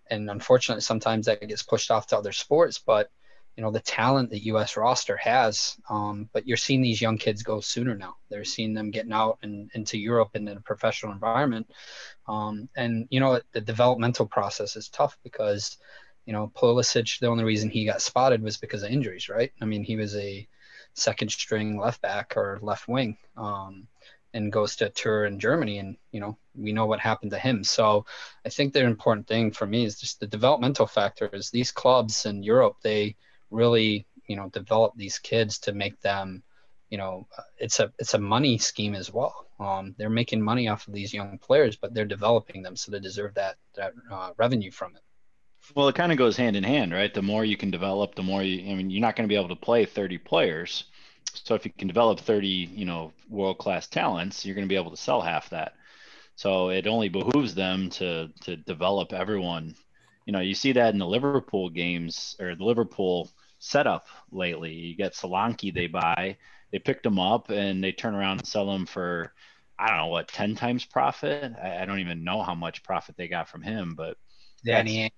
and 0.10 0.30
unfortunately, 0.30 0.82
sometimes 0.82 1.26
that 1.26 1.48
gets 1.48 1.64
pushed 1.64 1.92
off 1.92 2.08
to 2.08 2.18
other 2.18 2.32
sports, 2.32 2.78
but 2.78 3.10
you 3.56 3.64
know 3.64 3.72
the 3.72 3.80
talent 3.80 4.32
that 4.32 4.46
U.S. 4.46 4.78
roster 4.78 5.18
has. 5.18 5.78
Um, 5.90 6.30
but 6.34 6.48
you're 6.48 6.58
seeing 6.58 6.82
these 6.82 7.02
young 7.02 7.18
kids 7.18 7.44
go 7.44 7.60
sooner 7.60 7.96
now. 7.96 8.16
They're 8.30 8.44
seeing 8.44 8.74
them 8.74 8.92
getting 8.92 9.14
out 9.14 9.38
and 9.44 9.70
into 9.74 9.98
Europe 9.98 10.32
and 10.34 10.50
in 10.50 10.58
a 10.58 10.62
professional 10.62 11.12
environment. 11.12 11.70
Um, 12.28 12.70
and 12.76 13.08
you 13.12 13.20
know 13.20 13.42
the 13.52 13.62
developmental 13.62 14.26
process 14.26 14.76
is 14.76 14.90
tough 14.90 15.18
because 15.24 15.78
you 16.26 16.34
know 16.34 16.52
Pulisic. 16.56 17.20
The 17.20 17.28
only 17.28 17.44
reason 17.44 17.70
he 17.70 17.86
got 17.86 18.02
spotted 18.02 18.42
was 18.42 18.58
because 18.58 18.84
of 18.84 18.92
injuries, 18.92 19.30
right? 19.30 19.52
I 19.62 19.66
mean, 19.66 19.84
he 19.84 19.96
was 19.96 20.16
a 20.16 20.48
second 20.96 21.32
string 21.32 21.78
left 21.78 22.02
back 22.02 22.36
or 22.38 22.60
left 22.62 22.88
wing. 22.88 23.18
Um, 23.38 23.88
and 24.36 24.52
goes 24.52 24.76
to 24.76 24.90
tour 24.90 25.26
in 25.26 25.40
Germany, 25.40 25.78
and 25.78 25.96
you 26.12 26.20
know 26.20 26.38
we 26.56 26.74
know 26.74 26.88
what 26.88 27.00
happened 27.00 27.30
to 27.32 27.38
him. 27.38 27.64
So 27.64 28.08
I 28.44 28.50
think 28.50 28.74
the 28.74 28.84
important 28.84 29.28
thing 29.28 29.52
for 29.52 29.68
me 29.68 29.86
is 29.86 30.00
just 30.00 30.20
the 30.20 30.26
developmental 30.26 30.88
factor. 30.88 31.28
Is 31.28 31.52
these 31.52 31.72
clubs 31.72 32.26
in 32.26 32.42
Europe 32.42 32.78
they 32.82 33.16
really 33.54 34.06
you 34.28 34.36
know 34.36 34.50
develop 34.50 34.94
these 34.96 35.20
kids 35.20 35.60
to 35.60 35.74
make 35.74 36.00
them 36.02 36.44
you 36.90 36.98
know 36.98 37.28
it's 37.58 37.80
a 37.80 37.92
it's 38.00 38.14
a 38.14 38.20
money 38.20 38.58
scheme 38.58 38.96
as 38.96 39.12
well. 39.12 39.48
Um, 39.60 39.96
they're 39.98 40.10
making 40.10 40.42
money 40.42 40.68
off 40.68 40.88
of 40.88 40.94
these 40.94 41.14
young 41.14 41.38
players 41.38 41.76
but 41.76 41.94
they're 41.94 42.06
developing 42.06 42.62
them 42.62 42.76
so 42.76 42.92
they 42.92 43.00
deserve 43.00 43.34
that 43.36 43.56
that 43.76 43.94
uh, 44.12 44.32
revenue 44.38 44.72
from 44.72 44.96
it. 44.96 45.02
Well 45.76 45.88
it 45.88 45.96
kind 45.96 46.12
of 46.12 46.18
goes 46.18 46.38
hand 46.38 46.56
in 46.56 46.64
hand 46.64 46.94
right? 46.94 47.14
The 47.14 47.22
more 47.22 47.46
you 47.46 47.58
can 47.58 47.72
develop 47.72 48.16
the 48.16 48.24
more 48.24 48.44
you 48.44 48.72
i 48.72 48.76
mean 48.76 48.90
you're 48.90 49.02
not 49.02 49.16
going 49.16 49.28
to 49.28 49.34
be 49.34 49.40
able 49.40 49.56
to 49.56 49.56
play 49.56 49.86
30 49.86 50.18
players. 50.20 50.86
So 51.34 51.56
if 51.56 51.66
you 51.66 51.72
can 51.72 51.88
develop 51.88 52.20
30 52.20 52.48
you 52.48 52.86
know 52.86 53.14
world 53.30 53.58
class 53.58 53.88
talents 53.88 54.46
you're 54.46 54.56
going 54.56 54.68
to 54.68 54.74
be 54.74 54.82
able 54.82 54.92
to 54.92 54.98
sell 54.98 55.22
half 55.22 55.50
that. 55.50 55.74
So 56.36 56.70
it 56.70 56.88
only 56.88 57.10
behooves 57.10 57.54
them 57.56 57.90
to 57.92 58.30
to 58.42 58.56
develop 58.56 59.14
everyone. 59.14 59.76
You 60.26 60.34
know 60.34 60.42
you 60.42 60.56
see 60.56 60.74
that 60.74 60.94
in 60.94 61.00
the 61.00 61.08
liverpool 61.08 61.70
games 61.70 62.36
or 62.40 62.56
the 62.56 62.66
liverpool 62.66 63.30
setup 63.64 64.08
lately. 64.32 64.74
You 64.74 64.96
get 64.96 65.14
Solanke 65.14 65.74
they 65.74 65.88
buy, 65.88 66.38
they 66.72 66.80
picked 66.80 67.06
him 67.06 67.18
up 67.18 67.50
and 67.50 67.82
they 67.84 67.94
turn 67.94 68.14
around 68.14 68.40
and 68.40 68.48
sell 68.48 68.70
him 68.70 68.86
for 68.86 69.34
I 69.80 69.88
don't 69.88 69.98
know 69.98 70.08
what 70.08 70.28
ten 70.28 70.56
times 70.56 70.86
profit. 70.86 71.54
I, 71.62 71.82
I 71.82 71.86
don't 71.86 72.00
even 72.00 72.24
know 72.24 72.44
how 72.44 72.56
much 72.56 72.84
profit 72.84 73.16
they 73.18 73.28
got 73.28 73.48
from 73.50 73.62
him, 73.62 73.96
but 73.96 74.18
Danny, 74.66 75.12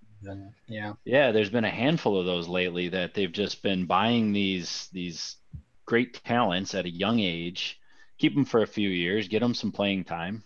yeah, 0.67 0.93
yeah. 1.03 1.31
There's 1.31 1.49
been 1.49 1.65
a 1.65 1.69
handful 1.69 2.19
of 2.19 2.25
those 2.25 2.47
lately 2.47 2.89
that 2.89 3.13
they've 3.13 3.31
just 3.31 3.63
been 3.63 3.86
buying 3.86 4.31
these 4.31 4.89
these 4.93 5.38
great 5.86 6.23
talents 6.23 6.73
at 6.75 6.86
a 6.86 6.89
young 6.89 7.19
age, 7.19 7.79
keep 8.17 8.34
them 8.36 8.45
for 8.45 8.62
a 8.62 8.67
few 8.67 8.89
years, 8.89 9.27
get 9.27 9.41
them 9.41 9.53
some 9.53 9.71
playing 9.71 10.03
time, 10.03 10.43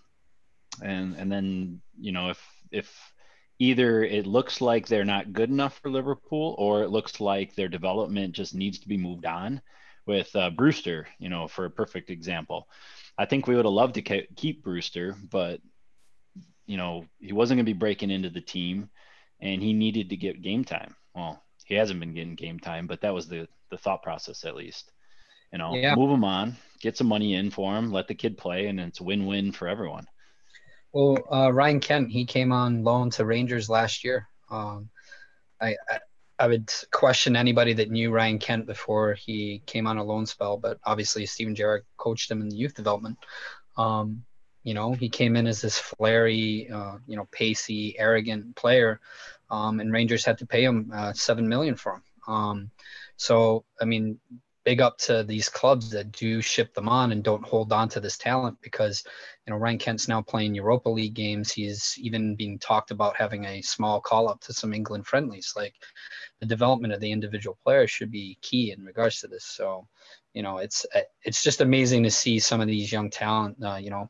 and 0.82 1.16
and 1.16 1.32
then 1.32 1.82
you 2.00 2.14
know 2.14 2.30
if 2.30 2.42
if 2.72 3.14
either 3.60 4.04
it 4.04 4.26
looks 4.26 4.62
like 4.62 4.88
they're 4.88 5.06
not 5.06 5.34
good 5.34 5.50
enough 5.50 5.78
for 5.80 5.92
Liverpool, 5.92 6.56
or 6.58 6.84
it 6.84 6.90
looks 6.90 7.20
like 7.20 7.54
their 7.54 7.68
development 7.68 8.34
just 8.34 8.56
needs 8.56 8.80
to 8.80 8.88
be 8.88 8.98
moved 8.98 9.26
on. 9.26 9.62
With 10.06 10.36
uh, 10.36 10.50
Brewster, 10.50 11.08
you 11.20 11.30
know, 11.30 11.48
for 11.48 11.66
a 11.66 11.70
perfect 11.70 12.10
example, 12.10 12.68
I 13.16 13.26
think 13.26 13.46
we 13.46 13.56
would 13.56 13.66
have 13.66 13.74
loved 13.74 13.94
to 13.96 14.26
keep 14.36 14.64
Brewster, 14.64 15.16
but 15.30 15.62
you 16.66 16.78
know 16.78 17.06
he 17.20 17.32
wasn't 17.32 17.58
going 17.58 17.66
to 17.66 17.74
be 17.74 17.78
breaking 17.78 18.10
into 18.10 18.32
the 18.32 18.42
team, 18.42 18.90
and 19.40 19.62
he 19.62 19.74
needed 19.74 20.10
to 20.10 20.18
get 20.18 20.42
game 20.42 20.64
time. 20.64 20.96
Well, 21.14 21.44
he 21.66 21.76
hasn't 21.76 22.00
been 22.00 22.16
getting 22.16 22.34
game 22.34 22.60
time, 22.60 22.88
but 22.88 23.02
that 23.02 23.14
was 23.14 23.28
the 23.28 23.48
the 23.70 23.78
thought 23.78 24.02
process 24.02 24.46
at 24.46 24.56
least. 24.56 24.92
You 25.52 25.60
know, 25.60 25.76
yeah. 25.76 25.96
move 25.96 26.12
him 26.12 26.24
on, 26.24 26.56
get 26.80 26.98
some 26.98 27.08
money 27.08 27.36
in 27.36 27.52
for 27.52 27.76
him, 27.76 27.92
let 27.92 28.08
the 28.08 28.16
kid 28.16 28.38
play, 28.38 28.68
and 28.68 28.80
it's 28.80 29.02
win-win 29.02 29.52
for 29.52 29.68
everyone. 29.68 30.08
Well, 30.92 31.18
uh, 31.32 31.52
Ryan 31.54 31.80
Kent, 31.80 32.12
he 32.12 32.26
came 32.26 32.52
on 32.52 32.84
loan 32.84 33.12
to 33.12 33.26
Rangers 33.26 33.70
last 33.70 34.04
year. 34.04 34.28
Um, 34.50 34.90
I, 35.62 35.76
I, 35.90 36.00
I 36.40 36.48
would 36.48 36.72
question 36.92 37.36
anybody 37.36 37.74
that 37.74 37.92
knew 37.92 38.12
Ryan 38.12 38.40
Kent 38.40 38.66
before 38.66 39.14
he 39.14 39.62
came 39.66 39.86
on 39.88 39.98
a 39.98 40.04
loan 40.04 40.26
spell, 40.26 40.58
but 40.58 40.80
obviously 40.84 41.26
Steven 41.26 41.54
Gerrard 41.54 41.86
coached 41.98 42.32
him 42.32 42.42
in 42.42 42.50
the 42.50 42.56
youth 42.56 42.74
development. 42.74 43.18
Um, 43.78 44.24
you 44.64 44.74
know, 44.74 44.94
he 44.94 45.10
came 45.10 45.36
in 45.36 45.48
as 45.48 45.62
this 45.62 45.80
flary, 45.80 46.70
uh, 46.72 46.98
you 47.08 47.16
know, 47.16 47.28
pacey, 47.32 47.98
arrogant 47.98 48.56
player, 48.56 49.00
um, 49.50 49.80
and 49.80 49.92
Rangers 49.92 50.26
had 50.26 50.38
to 50.40 50.46
pay 50.46 50.64
him 50.64 50.92
uh, 50.94 51.14
seven 51.14 51.48
million 51.48 51.76
for 51.76 51.94
him. 51.94 52.04
Um, 52.34 52.72
so, 53.16 53.64
I 53.82 53.86
mean, 53.86 54.20
big 54.64 54.82
up 54.82 54.98
to 54.98 55.24
these 55.24 55.50
clubs 55.50 55.90
that 55.92 56.12
do 56.12 56.42
ship 56.42 56.74
them 56.74 56.90
on 56.90 57.12
and 57.12 57.24
don't 57.24 57.46
hold 57.46 57.72
on 57.72 57.90
to 57.90 58.00
this 58.00 58.18
talent 58.18 58.58
because 58.62 59.04
you 59.46 59.52
know 59.52 59.58
Ryan 59.58 59.78
Kent's 59.78 60.08
now 60.08 60.22
playing 60.22 60.56
Europa 60.56 60.90
League 60.90 61.14
games. 61.14 61.52
He's 61.52 61.96
even 61.98 62.36
being 62.36 62.60
talked 62.60 62.92
about 62.92 63.16
having 63.16 63.46
a 63.46 63.62
small 63.62 64.02
call 64.02 64.28
up 64.30 64.42
to 64.42 64.54
some 64.54 64.74
England 64.74 65.08
friendlies. 65.08 65.54
Like 65.56 65.74
the 66.40 66.46
development 66.46 66.94
of 66.94 67.00
the 67.00 67.12
individual 67.12 67.58
players 67.64 67.92
should 67.92 68.12
be 68.12 68.38
key 68.42 68.72
in 68.72 68.84
regards 68.84 69.22
to 69.22 69.28
this. 69.28 69.46
So 69.46 69.88
you 70.34 70.44
know 70.44 70.58
it's 70.58 70.86
it's 71.24 71.44
just 71.44 71.62
amazing 71.62 72.04
to 72.04 72.12
see 72.12 72.40
some 72.40 72.62
of 72.62 72.68
these 72.68 72.92
young 72.92 73.10
talent. 73.10 73.58
Uh, 73.64 73.76
you 73.76 73.90
know, 73.90 74.10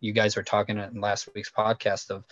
you 0.00 0.12
guys 0.12 0.36
were 0.36 0.42
talking 0.42 0.78
in 0.78 1.00
last 1.00 1.28
week's 1.34 1.50
podcast 1.50 2.10
of 2.10 2.24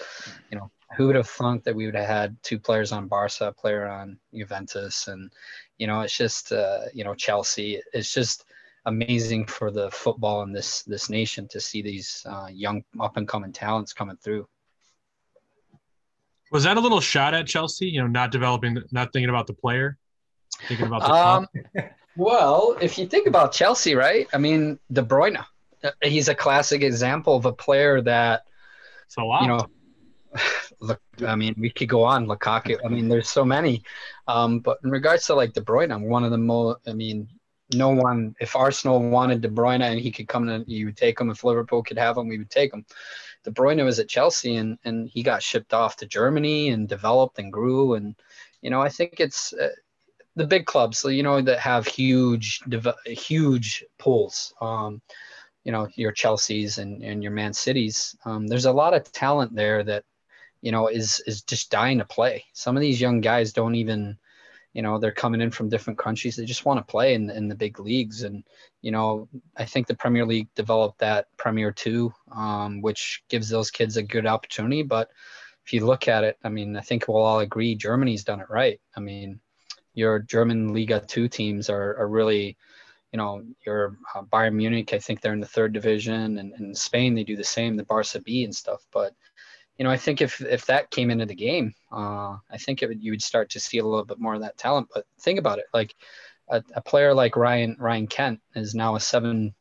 you 0.51 0.59
know 0.59 0.71
who 0.95 1.07
would 1.07 1.17
have 1.17 1.29
thunk 1.29 1.65
that 1.65 1.75
we 1.75 1.87
would 1.87 1.97
have 1.97 2.07
had 2.07 2.37
two 2.43 2.59
players 2.59 2.93
on 2.93 3.09
Barca, 3.09 3.49
a 3.49 3.53
player 3.53 3.87
on 3.87 4.19
Juventus, 4.35 5.09
and 5.09 5.33
you 5.79 5.87
know, 5.87 6.01
it's 6.03 6.17
just 6.17 6.53
uh, 6.53 6.83
you 6.95 7.05
know 7.05 7.15
Chelsea. 7.15 7.81
It's 7.93 8.13
just 8.13 8.45
amazing 8.87 9.47
for 9.47 9.71
the 9.71 9.91
football 9.91 10.43
in 10.43 10.53
this 10.53 10.83
this 10.83 11.11
nation 11.11 11.49
to 11.49 11.61
see 11.61 11.83
these 11.83 12.25
uh, 12.29 12.49
young 12.51 12.85
up 13.01 13.17
and 13.17 13.27
coming 13.27 13.53
talents 13.53 13.93
coming 13.93 14.17
through. 14.17 14.47
Was 16.53 16.65
that 16.65 16.77
a 16.77 16.81
little 16.81 17.01
shot 17.01 17.35
at 17.35 17.47
Chelsea? 17.47 17.87
You 17.87 18.03
know, 18.03 18.07
not 18.07 18.31
developing, 18.31 18.79
not 18.93 19.13
thinking 19.13 19.29
about 19.29 19.49
the 19.49 19.55
player, 19.55 19.99
thinking 20.69 20.87
about 20.87 21.03
the 21.03 21.13
Um, 21.13 21.49
well, 22.17 22.77
if 22.81 22.97
you 22.97 23.07
think 23.07 23.27
about 23.27 23.53
Chelsea, 23.53 23.97
right? 23.97 24.29
I 24.33 24.39
mean, 24.39 24.79
De 24.93 25.03
Bruyne, 25.03 25.45
uh, 25.83 25.91
he's 26.03 26.29
a 26.29 26.35
classic 26.35 26.83
example 26.83 27.35
of 27.35 27.45
a 27.45 27.53
player 27.53 28.01
that 28.03 28.45
lot. 29.19 29.43
you 29.43 29.49
know, 29.49 29.67
look, 30.81 31.01
I 31.27 31.37
mean, 31.37 31.55
we 31.59 31.71
could 31.71 31.89
go 31.89 32.05
on 32.05 32.27
Lukaku. 32.27 32.79
I 32.85 32.89
mean, 32.89 33.09
there's 33.09 33.29
so 33.29 33.45
many. 33.45 33.83
Um, 34.29 34.61
but 34.61 34.79
in 34.85 34.91
regards 34.91 35.27
to 35.27 35.35
like 35.35 35.53
De 35.53 35.61
Bruyne, 35.61 35.93
I'm 35.93 36.09
one 36.09 36.25
of 36.25 36.31
the 36.31 36.39
most. 36.39 36.81
I 36.87 36.93
mean, 36.93 37.29
no 37.75 37.91
one. 37.91 38.35
If 38.41 38.57
Arsenal 38.57 39.11
wanted 39.11 39.41
De 39.41 39.49
Bruyne 39.49 39.83
and 39.83 40.01
he 40.01 40.11
could 40.11 40.29
come 40.29 40.49
in, 40.49 40.65
you 40.67 40.87
would 40.87 40.97
take 40.97 41.21
him. 41.21 41.31
If 41.31 41.45
Liverpool 41.45 41.83
could 41.83 41.99
have 41.99 42.17
him, 42.17 42.29
we 42.29 42.39
would 42.39 42.51
take 42.51 42.73
him. 42.73 42.85
De 43.45 43.51
Bruyne 43.51 43.85
was 43.85 43.99
at 43.99 44.09
Chelsea 44.09 44.57
and 44.57 44.79
and 44.85 45.09
he 45.09 45.23
got 45.23 45.43
shipped 45.43 45.75
off 45.75 45.97
to 45.97 46.07
Germany 46.07 46.71
and 46.71 46.89
developed 46.89 47.39
and 47.39 47.53
grew. 47.53 47.95
And 47.95 48.15
you 48.63 48.71
know, 48.71 48.81
I 48.81 48.89
think 48.89 49.21
it's. 49.21 49.53
Uh, 49.53 49.69
the 50.39 50.47
big 50.47 50.67
clubs, 50.67 51.03
you 51.03 51.23
know, 51.23 51.41
that 51.41 51.59
have 51.59 51.87
huge, 51.87 52.61
huge 53.07 53.83
pools. 53.99 54.53
Um, 54.61 55.01
you 55.67 55.73
know 55.73 55.89
your 55.97 56.13
Chelseas 56.13 56.79
and, 56.79 57.03
and 57.03 57.25
your 57.25 57.33
Man 57.33 57.53
Cities. 57.53 58.17
Um, 58.25 58.47
there's 58.47 58.67
a 58.67 58.73
lot 58.73 58.95
of 58.95 59.11
talent 59.11 59.53
there 59.53 59.83
that 59.83 60.05
you 60.67 60.73
know 60.73 60.89
is 60.89 61.23
is 61.29 61.43
just 61.43 61.71
dying 61.71 61.99
to 61.99 62.05
play. 62.05 62.45
Some 62.53 62.77
of 62.77 62.81
these 62.81 63.01
young 63.01 63.21
guys 63.21 63.53
don't 63.53 63.77
even, 63.77 64.19
you 64.73 64.83
know, 64.83 64.99
they're 64.99 65.13
coming 65.13 65.41
in 65.41 65.53
from 65.53 65.69
different 65.69 65.97
countries. 65.97 66.35
They 66.35 66.45
just 66.45 66.65
want 66.65 66.81
to 66.81 66.91
play 66.91 67.15
in 67.15 67.31
in 67.31 67.47
the 67.47 67.55
big 67.55 67.79
leagues, 67.79 68.25
and 68.25 68.43
you 68.83 68.91
know, 68.91 69.29
I 69.57 69.65
think 69.65 69.87
the 69.87 69.95
Premier 69.95 70.27
League 70.27 70.49
developed 70.57 70.99
that 70.99 71.29
Premier 71.37 71.71
Two, 71.71 72.13
um, 72.33 72.83
which 72.83 73.23
gives 73.29 73.49
those 73.49 73.71
kids 73.71 73.97
a 73.97 74.03
good 74.03 74.27
opportunity. 74.27 74.83
But 74.83 75.09
if 75.65 75.73
you 75.73 75.87
look 75.87 76.09
at 76.09 76.25
it, 76.25 76.37
I 76.43 76.49
mean, 76.49 76.77
I 76.77 76.81
think 76.81 77.07
we'll 77.07 77.23
all 77.23 77.39
agree 77.39 77.77
Germany's 77.77 78.25
done 78.25 78.41
it 78.41 78.51
right. 78.51 78.81
I 78.97 78.99
mean, 78.99 79.39
your 79.95 80.19
German 80.19 80.75
Liga 80.75 80.99
Two 80.99 81.29
teams 81.29 81.71
are 81.71 81.97
are 81.97 82.09
really 82.09 82.57
you 83.13 83.19
know, 83.19 83.45
your 83.65 83.97
uh, 84.17 84.23
Bayern 84.23 84.55
Munich, 84.55 84.93
I 84.93 84.99
think 84.99 85.21
they're 85.21 85.33
in 85.33 85.41
the 85.41 85.47
third 85.47 85.73
division, 85.73 86.39
and 86.39 86.53
in 86.59 86.75
Spain 86.75 87.15
they 87.15 87.23
do 87.23 87.37
the 87.37 87.45
same, 87.45 87.77
the 87.77 87.85
Barca 87.85 88.21
B 88.21 88.43
and 88.43 88.55
stuff. 88.55 88.85
But 88.93 89.15
you 89.79 89.85
know, 89.85 89.91
I 89.91 89.97
think 89.97 90.21
if 90.21 90.41
if 90.41 90.67
that 90.67 90.91
came 90.91 91.11
into 91.11 91.27
the 91.27 91.35
game, 91.35 91.75
uh, 91.93 92.37
I 92.51 92.59
think 92.59 92.83
it 92.83 92.89
would, 92.89 93.03
you 93.03 93.13
would 93.13 93.23
start 93.23 93.51
to 93.51 93.61
see 93.61 93.79
a 93.79 93.85
little 93.85 94.05
bit 94.05 94.19
more 94.19 94.35
of 94.35 94.41
that 94.41 94.57
talent. 94.57 94.89
But 94.93 95.05
think 95.21 95.39
about 95.39 95.59
it, 95.59 95.67
like 95.75 95.95
a, 96.49 96.63
a 96.75 96.81
player 96.81 97.13
like 97.15 97.37
Ryan 97.37 97.77
Ryan 97.79 98.07
Kent 98.07 98.41
is 98.55 98.75
now 98.75 98.97
a 98.97 99.01
seven, 99.01 99.55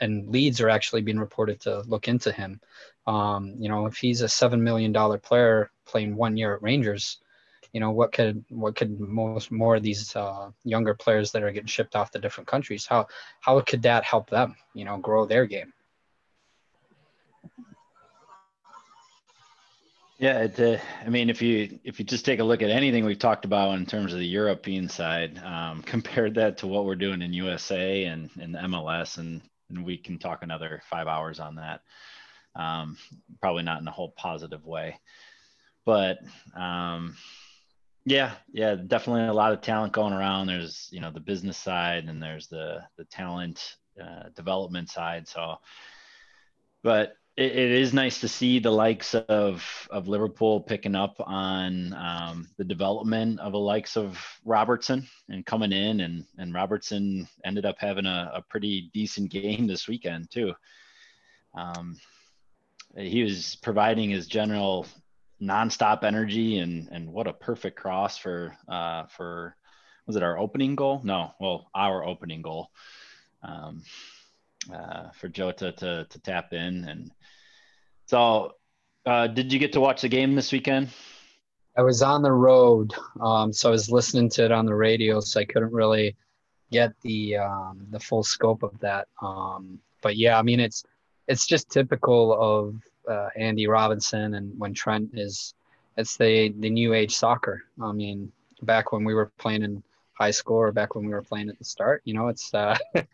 and 0.00 0.28
Leeds 0.28 0.60
are 0.60 0.68
actually 0.68 1.02
being 1.02 1.18
reported 1.18 1.60
to 1.62 1.80
look 1.82 2.08
into 2.08 2.32
him. 2.32 2.60
Um, 3.06 3.54
you 3.58 3.68
know, 3.68 3.86
if 3.86 3.96
he's 3.96 4.22
a 4.22 4.28
seven 4.28 4.62
million 4.62 4.92
dollar 4.92 5.18
player 5.18 5.70
playing 5.86 6.16
one 6.16 6.36
year 6.36 6.54
at 6.54 6.62
Rangers, 6.62 7.18
you 7.72 7.80
know 7.80 7.90
what 7.90 8.12
could 8.12 8.44
what 8.48 8.76
could 8.76 8.98
most 8.98 9.50
more 9.50 9.76
of 9.76 9.82
these 9.82 10.16
uh, 10.16 10.50
younger 10.64 10.94
players 10.94 11.32
that 11.32 11.42
are 11.42 11.50
getting 11.50 11.66
shipped 11.66 11.94
off 11.94 12.10
to 12.10 12.18
different 12.18 12.48
countries 12.48 12.86
how 12.86 13.06
how 13.40 13.60
could 13.60 13.82
that 13.82 14.02
help 14.02 14.30
them 14.30 14.56
you 14.72 14.84
know 14.86 14.96
grow 14.96 15.26
their 15.26 15.44
game 15.44 15.72
Yeah, 20.18 20.44
it, 20.44 20.58
uh, 20.58 20.78
I 21.04 21.10
mean, 21.10 21.28
if 21.28 21.42
you 21.42 21.78
if 21.84 21.98
you 21.98 22.04
just 22.06 22.24
take 22.24 22.40
a 22.40 22.44
look 22.44 22.62
at 22.62 22.70
anything 22.70 23.04
we've 23.04 23.18
talked 23.18 23.44
about 23.44 23.78
in 23.78 23.84
terms 23.84 24.14
of 24.14 24.18
the 24.18 24.26
European 24.26 24.88
side, 24.88 25.38
um, 25.44 25.82
compared 25.86 26.34
that 26.36 26.58
to 26.58 26.66
what 26.66 26.86
we're 26.86 26.94
doing 26.94 27.20
in 27.20 27.34
USA 27.34 28.04
and 28.04 28.30
in 28.40 28.52
MLS, 28.52 29.18
and, 29.18 29.42
and 29.68 29.84
we 29.84 29.98
can 29.98 30.18
talk 30.18 30.42
another 30.42 30.82
five 30.88 31.06
hours 31.06 31.38
on 31.38 31.56
that. 31.56 31.82
Um, 32.54 32.96
probably 33.42 33.62
not 33.62 33.82
in 33.82 33.88
a 33.88 33.92
whole 33.92 34.14
positive 34.16 34.64
way, 34.64 34.98
but 35.84 36.18
um, 36.54 37.14
yeah, 38.06 38.32
yeah, 38.50 38.74
definitely 38.74 39.26
a 39.26 39.34
lot 39.34 39.52
of 39.52 39.60
talent 39.60 39.92
going 39.92 40.14
around. 40.14 40.46
There's 40.46 40.88
you 40.90 41.00
know 41.00 41.10
the 41.10 41.20
business 41.20 41.58
side 41.58 42.04
and 42.04 42.22
there's 42.22 42.46
the 42.46 42.82
the 42.96 43.04
talent 43.04 43.76
uh, 44.02 44.30
development 44.34 44.88
side. 44.88 45.28
So, 45.28 45.56
but 46.82 47.16
it, 47.36 47.52
it 47.52 47.70
is 47.70 47.92
nice 47.92 48.20
to 48.20 48.28
see 48.28 48.58
the 48.58 48.70
likes 48.70 49.14
of 49.14 49.88
of 49.90 50.08
Liverpool 50.08 50.60
picking 50.60 50.94
up 50.94 51.16
on 51.18 51.92
um, 51.92 52.48
the 52.56 52.64
development 52.64 53.40
of 53.40 53.52
the 53.52 53.58
likes 53.58 53.96
of 53.96 54.18
Robertson 54.44 55.06
and 55.28 55.44
coming 55.44 55.72
in, 55.72 56.00
and 56.00 56.24
and 56.38 56.54
Robertson 56.54 57.28
ended 57.44 57.66
up 57.66 57.76
having 57.78 58.06
a, 58.06 58.32
a 58.34 58.42
pretty 58.42 58.90
decent 58.94 59.30
game 59.30 59.66
this 59.66 59.86
weekend 59.86 60.30
too. 60.30 60.54
Um, 61.54 61.96
he 62.96 63.22
was 63.22 63.56
providing 63.56 64.10
his 64.10 64.26
general 64.26 64.86
nonstop 65.42 66.04
energy 66.04 66.58
and 66.58 66.88
and 66.90 67.12
what 67.12 67.26
a 67.26 67.32
perfect 67.34 67.78
cross 67.78 68.16
for 68.16 68.56
uh, 68.68 69.04
for 69.06 69.54
was 70.06 70.16
it 70.16 70.22
our 70.22 70.38
opening 70.38 70.74
goal? 70.74 71.02
No, 71.04 71.32
well 71.38 71.68
our 71.74 72.02
opening 72.02 72.40
goal. 72.40 72.70
Um, 73.42 73.82
uh, 74.72 75.10
for 75.10 75.28
Jota 75.28 75.72
to 75.72 76.06
to 76.08 76.18
tap 76.20 76.52
in. 76.52 76.84
And 76.88 77.10
so, 78.06 78.52
uh, 79.04 79.26
did 79.26 79.52
you 79.52 79.58
get 79.58 79.72
to 79.74 79.80
watch 79.80 80.02
the 80.02 80.08
game 80.08 80.34
this 80.34 80.52
weekend? 80.52 80.90
i 81.76 81.82
was 81.82 82.02
on 82.02 82.22
the 82.22 82.32
road 82.32 82.92
um, 83.20 83.52
so 83.52 83.68
i 83.68 83.72
was 83.72 83.90
listening 83.90 84.28
to 84.28 84.44
it 84.44 84.52
on 84.52 84.66
the 84.66 84.74
radio 84.74 85.20
so 85.20 85.40
i 85.40 85.44
couldn't 85.44 85.72
really 85.72 86.16
get 86.72 86.92
the 87.02 87.36
um, 87.36 87.86
the 87.90 88.00
full 88.00 88.22
scope 88.22 88.62
of 88.62 88.78
that 88.80 89.08
um, 89.22 89.78
but 90.02 90.16
yeah 90.16 90.38
i 90.38 90.42
mean 90.42 90.60
it's 90.60 90.84
it's 91.28 91.46
just 91.46 91.70
typical 91.70 92.32
of 92.40 92.74
uh, 93.08 93.28
andy 93.36 93.66
robertson 93.66 94.34
and 94.34 94.52
when 94.58 94.74
trent 94.74 95.10
is 95.14 95.54
it's 95.96 96.16
the 96.16 96.52
the 96.58 96.70
new 96.70 96.94
age 96.94 97.14
soccer 97.14 97.62
i 97.82 97.92
mean 97.92 98.30
back 98.62 98.92
when 98.92 99.04
we 99.04 99.14
were 99.14 99.30
playing 99.38 99.62
in 99.62 99.82
high 100.14 100.30
school 100.30 100.56
or 100.56 100.72
back 100.72 100.94
when 100.94 101.04
we 101.04 101.12
were 101.12 101.22
playing 101.22 101.48
at 101.48 101.58
the 101.58 101.64
start 101.64 102.00
you 102.04 102.14
know 102.14 102.28
it's 102.28 102.52
uh, 102.54 102.76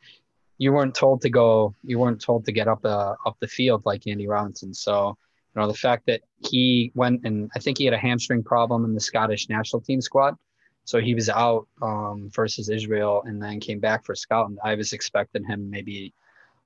you 0.63 0.73
weren't 0.73 0.95
told 0.95 1.21
to 1.21 1.29
go 1.29 1.75
you 1.83 1.99
weren't 1.99 2.21
told 2.21 2.45
to 2.45 2.53
get 2.53 2.69
up 2.69 2.85
uh, 2.85 3.17
up 3.27 3.37
the 3.41 3.49
field 3.49 3.83
like 3.85 4.07
Andy 4.07 4.29
Robertson. 4.29 4.73
So, 4.73 5.19
you 5.55 5.61
know, 5.61 5.67
the 5.67 5.83
fact 5.87 6.07
that 6.07 6.21
he 6.39 6.93
went 6.95 7.25
and 7.25 7.51
I 7.57 7.59
think 7.59 7.79
he 7.79 7.85
had 7.85 7.95
a 7.95 7.99
hamstring 8.09 8.45
problem 8.45 8.85
in 8.85 8.95
the 8.95 9.01
Scottish 9.01 9.49
national 9.49 9.83
team 9.83 10.01
squad. 10.01 10.37
So 10.85 11.01
he 11.01 11.17
was 11.17 11.29
out 11.29 11.67
um, 11.81 12.31
versus 12.33 12.69
Israel 12.69 13.25
and 13.27 13.43
then 13.43 13.59
came 13.59 13.81
back 13.81 14.05
for 14.05 14.15
Scotland. 14.15 14.61
I 14.63 14.77
was 14.77 14.93
expecting 14.93 15.45
him 15.45 15.69
maybe 15.69 16.15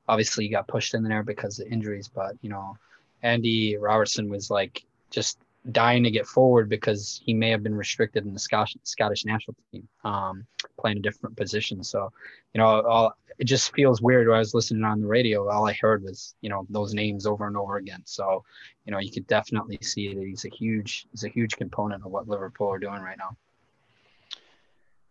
obviously 0.06 0.44
he 0.44 0.50
got 0.50 0.68
pushed 0.68 0.92
in 0.92 1.02
there 1.02 1.22
because 1.22 1.58
of 1.58 1.66
injuries, 1.72 2.08
but 2.08 2.34
you 2.42 2.50
know, 2.50 2.76
Andy 3.22 3.78
Robertson 3.78 4.28
was 4.28 4.50
like 4.50 4.84
just 5.10 5.38
dying 5.72 6.04
to 6.04 6.10
get 6.10 6.26
forward 6.26 6.68
because 6.68 7.20
he 7.24 7.34
may 7.34 7.50
have 7.50 7.62
been 7.62 7.74
restricted 7.74 8.24
in 8.24 8.32
the 8.32 8.38
Scottish 8.38 8.76
Scottish 8.84 9.24
national 9.24 9.56
team, 9.72 9.88
um, 10.04 10.46
playing 10.78 10.98
a 10.98 11.00
different 11.00 11.36
position. 11.36 11.82
So, 11.82 12.12
you 12.54 12.60
know, 12.60 12.82
all, 12.82 13.12
it 13.38 13.44
just 13.44 13.72
feels 13.74 14.00
weird. 14.00 14.28
When 14.28 14.36
I 14.36 14.40
was 14.40 14.54
listening 14.54 14.84
on 14.84 15.00
the 15.00 15.06
radio, 15.06 15.48
all 15.48 15.66
I 15.66 15.74
heard 15.74 16.02
was 16.02 16.34
you 16.40 16.50
know 16.50 16.66
those 16.70 16.94
names 16.94 17.26
over 17.26 17.46
and 17.46 17.56
over 17.56 17.76
again. 17.76 18.02
So, 18.04 18.44
you 18.84 18.92
know, 18.92 18.98
you 18.98 19.10
could 19.10 19.26
definitely 19.26 19.78
see 19.82 20.14
that 20.14 20.24
he's 20.24 20.44
a 20.44 20.50
huge 20.50 21.06
he's 21.10 21.24
a 21.24 21.28
huge 21.28 21.56
component 21.56 22.04
of 22.04 22.10
what 22.10 22.28
Liverpool 22.28 22.72
are 22.72 22.78
doing 22.78 23.00
right 23.00 23.18
now. 23.18 23.36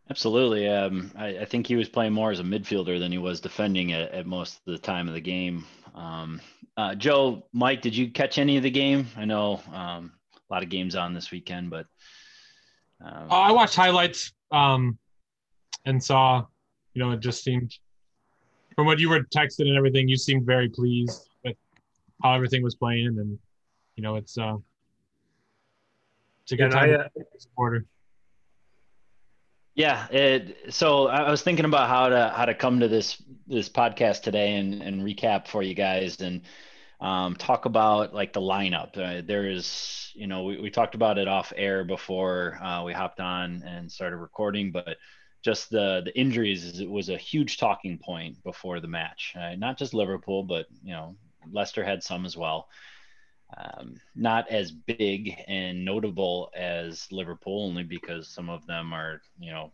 Absolutely. 0.10 0.70
Um, 0.70 1.12
I, 1.16 1.40
I, 1.40 1.46
think 1.46 1.66
he 1.66 1.76
was 1.76 1.90
playing 1.90 2.14
more 2.14 2.30
as 2.30 2.40
a 2.40 2.44
midfielder 2.44 3.00
than 3.00 3.12
he 3.12 3.18
was 3.18 3.42
defending 3.42 3.92
at, 3.92 4.12
at 4.12 4.28
most 4.28 4.58
of 4.58 4.72
the 4.72 4.78
time 4.78 5.08
of 5.08 5.16
the 5.16 5.22
game. 5.22 5.66
Um, 5.96 6.42
uh, 6.78 6.94
Joe, 6.94 7.44
Mike, 7.54 7.82
did 7.82 7.96
you 7.96 8.12
catch 8.12 8.38
any 8.38 8.58
of 8.58 8.64
the 8.64 8.70
game? 8.70 9.08
I 9.18 9.26
know 9.26 9.62
um, 9.74 10.12
a 10.50 10.54
lot 10.54 10.64
of 10.64 10.70
games 10.70 10.96
on 10.96 11.14
this 11.14 11.32
weekend, 11.32 11.70
but 11.70 11.86
um, 13.04 13.28
oh, 13.30 13.40
I 13.40 13.52
watched 13.52 13.76
highlights 13.76 14.32
um, 14.52 14.98
and 15.86 16.04
saw, 16.04 16.46
you 16.94 17.04
know, 17.04 17.12
it 17.12 17.20
just 17.20 17.44
seemed 17.44 17.78
from 18.76 18.86
what 18.86 19.00
you 19.00 19.10
were 19.10 19.22
texting 19.22 19.68
and 19.68 19.78
everything, 19.78 20.08
you 20.08 20.18
seemed 20.18 20.46
very 20.46 20.70
pleased 20.70 21.30
with 21.44 21.56
how 22.22 22.34
everything 22.34 22.62
was 22.62 22.76
playing, 22.76 23.08
and 23.08 23.40
you 23.96 24.04
know, 24.04 24.16
it's 24.16 24.38
uh, 24.38 24.58
it's 26.44 26.52
a 26.52 26.58
good 26.58 26.72
time 26.72 26.92
I, 26.92 26.96
uh, 26.96 27.08
supporter. 27.40 27.86
Yeah, 29.76 30.08
it, 30.10 30.74
so 30.74 31.08
I 31.08 31.30
was 31.30 31.42
thinking 31.42 31.66
about 31.66 31.90
how 31.90 32.10
to 32.10 32.34
how 32.36 32.46
to 32.46 32.54
come 32.54 32.80
to 32.82 32.88
this 32.88 33.22
this 33.48 33.70
podcast 33.70 34.22
today 34.22 34.56
and 34.56 34.82
and 34.82 35.02
recap 35.02 35.48
for 35.48 35.64
you 35.64 35.74
guys 35.74 36.20
and 36.22 36.42
um, 37.00 37.36
talk 37.36 37.66
about 37.66 38.14
like 38.14 38.34
the 38.34 38.42
lineup. 38.42 38.98
Uh, 38.98 39.22
there 39.26 39.48
is, 39.48 40.12
you 40.16 40.28
know, 40.28 40.44
we, 40.44 40.60
we 40.60 40.70
talked 40.70 40.96
about 40.96 41.18
it 41.18 41.28
off 41.28 41.54
air 41.56 41.84
before 41.84 42.60
uh, 42.64 42.84
we 42.84 42.94
hopped 42.94 43.20
on 43.20 43.64
and 43.66 43.92
started 43.92 44.18
recording, 44.18 44.72
but 44.72 44.98
just 45.44 45.70
the 45.70 46.02
the 46.04 46.18
injuries 46.18 46.82
was 46.84 47.10
a 47.10 47.18
huge 47.18 47.58
talking 47.58 47.98
point 47.98 48.42
before 48.44 48.80
the 48.80 48.88
match. 48.88 49.34
Uh, 49.40 49.56
not 49.56 49.78
just 49.78 49.94
Liverpool, 49.94 50.44
but 50.44 50.66
you 50.84 50.94
know, 50.94 51.16
Leicester 51.52 51.84
had 51.84 52.02
some 52.02 52.26
as 52.26 52.36
well. 52.36 52.68
Um, 53.56 53.98
not 54.16 54.50
as 54.50 54.72
big 54.72 55.36
and 55.48 55.86
notable 55.86 56.52
as 56.56 57.08
Liverpool, 57.12 57.66
only 57.66 57.84
because 57.84 58.28
some 58.28 58.50
of 58.50 58.66
them 58.66 58.92
are, 58.92 59.22
you 59.40 59.52
know, 59.52 59.72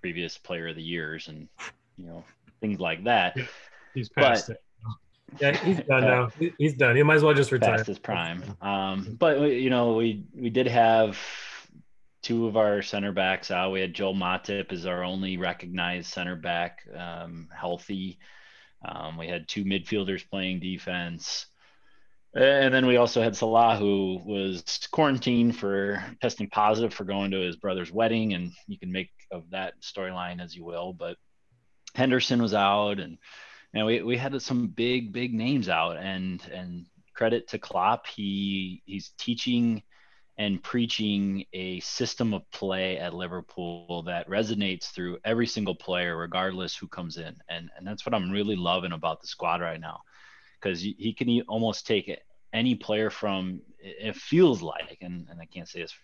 previous 0.00 0.36
player 0.36 0.68
of 0.68 0.76
the 0.76 0.82
years 0.82 1.28
and, 1.28 1.48
you 1.96 2.06
know, 2.06 2.22
things 2.60 2.78
like 2.78 3.04
that. 3.04 3.36
He's 3.94 4.10
past 4.10 4.48
but, 4.48 4.56
it. 4.56 4.62
Yeah, 5.40 5.56
he's 5.56 5.80
done 5.88 6.02
now. 6.02 6.30
He's 6.58 6.74
done. 6.74 6.96
He 6.96 7.02
might 7.02 7.16
as 7.16 7.22
well 7.22 7.34
just 7.34 7.52
retire. 7.52 7.76
Past 7.76 7.86
his 7.86 7.98
prime. 7.98 8.42
Um, 8.60 9.16
but 9.18 9.40
you 9.40 9.70
know, 9.70 9.94
we 9.94 10.24
we 10.34 10.50
did 10.50 10.66
have 10.66 11.18
two 12.22 12.46
of 12.46 12.56
our 12.56 12.82
center 12.82 13.12
backs 13.12 13.50
out. 13.50 13.72
We 13.72 13.80
had 13.80 13.94
Joel 13.94 14.14
Matip 14.14 14.72
as 14.72 14.86
our 14.86 15.04
only 15.04 15.36
recognized 15.36 16.10
center 16.10 16.36
back, 16.36 16.80
um, 16.96 17.48
healthy. 17.54 18.18
Um, 18.84 19.16
we 19.16 19.28
had 19.28 19.48
two 19.48 19.64
midfielders 19.64 20.28
playing 20.28 20.60
defense. 20.60 21.46
And 22.34 22.72
then 22.72 22.86
we 22.86 22.98
also 22.98 23.22
had 23.22 23.34
Salah, 23.34 23.76
who 23.76 24.20
was 24.24 24.62
quarantined 24.92 25.56
for 25.56 26.04
testing 26.20 26.48
positive 26.50 26.92
for 26.92 27.04
going 27.04 27.30
to 27.30 27.40
his 27.40 27.56
brother's 27.56 27.90
wedding. 27.90 28.34
And 28.34 28.52
you 28.66 28.78
can 28.78 28.92
make 28.92 29.10
of 29.30 29.48
that 29.50 29.74
storyline 29.80 30.42
as 30.42 30.54
you 30.54 30.64
will. 30.64 30.92
But 30.92 31.16
Henderson 31.94 32.40
was 32.42 32.54
out, 32.54 33.00
and 33.00 33.18
you 33.72 33.80
know, 33.80 33.86
we, 33.86 34.02
we 34.02 34.16
had 34.16 34.40
some 34.40 34.68
big, 34.68 35.12
big 35.12 35.34
names 35.34 35.68
out. 35.68 35.96
And 35.96 36.42
and 36.52 36.86
credit 37.14 37.48
to 37.48 37.58
Klopp, 37.58 38.06
he 38.06 38.82
he's 38.86 39.10
teaching 39.18 39.82
and 40.38 40.62
preaching 40.62 41.44
a 41.52 41.80
system 41.80 42.32
of 42.32 42.48
play 42.52 42.96
at 42.96 43.12
Liverpool 43.12 44.04
that 44.06 44.28
resonates 44.28 44.84
through 44.84 45.18
every 45.24 45.48
single 45.48 45.74
player, 45.74 46.16
regardless 46.16 46.76
who 46.76 46.86
comes 46.86 47.16
in. 47.16 47.34
And, 47.48 47.68
and 47.76 47.84
that's 47.84 48.06
what 48.06 48.14
I'm 48.14 48.30
really 48.30 48.54
loving 48.54 48.92
about 48.92 49.20
the 49.20 49.26
squad 49.26 49.60
right 49.60 49.80
now. 49.80 50.00
Because 50.60 50.80
he 50.80 51.12
can 51.12 51.40
almost 51.48 51.88
take 51.88 52.20
any 52.52 52.76
player 52.76 53.10
from, 53.10 53.60
it 53.80 54.14
feels 54.14 54.62
like, 54.62 54.98
and, 55.00 55.26
and 55.28 55.40
I 55.40 55.44
can't 55.44 55.68
say 55.68 55.82
this 55.82 55.94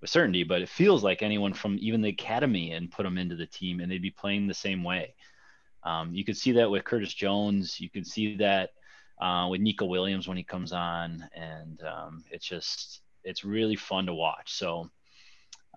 with 0.00 0.08
certainty, 0.08 0.42
but 0.42 0.62
it 0.62 0.70
feels 0.70 1.04
like 1.04 1.22
anyone 1.22 1.52
from 1.52 1.76
even 1.78 2.00
the 2.00 2.08
academy 2.08 2.72
and 2.72 2.90
put 2.90 3.02
them 3.02 3.18
into 3.18 3.36
the 3.36 3.46
team 3.46 3.80
and 3.80 3.92
they'd 3.92 4.00
be 4.00 4.10
playing 4.10 4.46
the 4.46 4.54
same 4.54 4.82
way. 4.82 5.14
Um, 5.86 6.12
you 6.12 6.24
could 6.24 6.36
see 6.36 6.52
that 6.52 6.70
with 6.70 6.84
Curtis 6.84 7.14
Jones. 7.14 7.80
You 7.80 7.88
can 7.88 8.04
see 8.04 8.36
that 8.36 8.70
uh, 9.20 9.46
with 9.50 9.60
Neco 9.60 9.86
Williams 9.86 10.26
when 10.26 10.36
he 10.36 10.42
comes 10.42 10.72
on. 10.72 11.28
And 11.34 11.80
um, 11.82 12.24
it's 12.30 12.46
just, 12.46 13.00
it's 13.22 13.44
really 13.44 13.76
fun 13.76 14.06
to 14.06 14.14
watch. 14.14 14.52
So, 14.52 14.90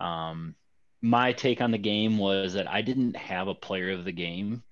um, 0.01 0.55
my 1.01 1.31
take 1.31 1.61
on 1.61 1.71
the 1.71 1.77
game 1.77 2.17
was 2.17 2.53
that 2.53 2.67
I 2.67 2.81
didn't 2.81 3.15
have 3.15 3.47
a 3.47 3.55
player 3.55 3.91
of 3.91 4.03
the 4.03 4.11
game 4.11 4.63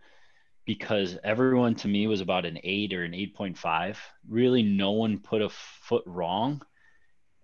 because 0.65 1.17
everyone 1.23 1.75
to 1.75 1.87
me 1.87 2.07
was 2.07 2.19
about 2.19 2.45
an 2.45 2.59
eight 2.63 2.93
or 2.93 3.03
an 3.03 3.13
8.5. 3.13 3.95
Really, 4.27 4.63
no 4.63 4.91
one 4.91 5.19
put 5.19 5.41
a 5.41 5.49
foot 5.49 6.03
wrong, 6.05 6.61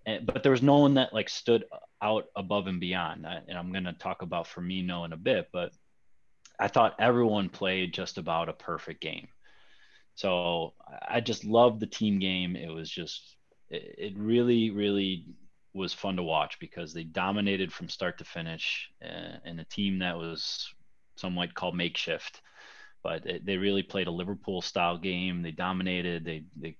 and, 0.05 0.25
but 0.25 0.43
there 0.43 0.51
was 0.51 0.61
no 0.61 0.79
one 0.79 0.95
that 0.95 1.13
like 1.13 1.29
stood 1.29 1.63
out 2.01 2.25
above 2.35 2.67
and 2.67 2.81
beyond. 2.81 3.25
And 3.25 3.57
I'm 3.57 3.71
going 3.71 3.85
to 3.85 3.93
talk 3.93 4.21
about 4.21 4.47
Firmino 4.47 5.05
in 5.05 5.13
a 5.13 5.17
bit, 5.17 5.47
but 5.53 5.71
I 6.59 6.67
thought 6.67 6.95
everyone 6.99 7.49
played 7.49 7.93
just 7.93 8.17
about 8.17 8.49
a 8.49 8.53
perfect 8.53 9.01
game. 9.01 9.27
So 10.15 10.73
I 11.07 11.19
just 11.21 11.43
loved 11.43 11.79
the 11.79 11.87
team 11.87 12.19
game. 12.19 12.55
It 12.55 12.69
was 12.69 12.89
just 12.89 13.37
it 13.69 14.13
really, 14.15 14.69
really 14.69 15.25
was 15.73 15.93
fun 15.93 16.17
to 16.17 16.23
watch 16.23 16.59
because 16.59 16.93
they 16.93 17.03
dominated 17.03 17.73
from 17.73 17.89
start 17.89 18.19
to 18.19 18.25
finish 18.25 18.89
uh, 19.03 19.37
in 19.45 19.59
a 19.59 19.65
team 19.65 19.99
that 19.99 20.17
was 20.17 20.71
some 21.15 21.33
might 21.33 21.55
call 21.55 21.71
makeshift, 21.71 22.41
but 23.03 23.25
it, 23.25 23.45
they 23.45 23.57
really 23.57 23.83
played 23.83 24.07
a 24.07 24.11
Liverpool 24.11 24.61
style 24.61 24.97
game. 24.97 25.41
They 25.41 25.51
dominated. 25.51 26.23
They 26.23 26.43
they 26.55 26.77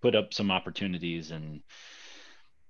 put 0.00 0.14
up 0.14 0.32
some 0.32 0.50
opportunities 0.50 1.32
and 1.32 1.62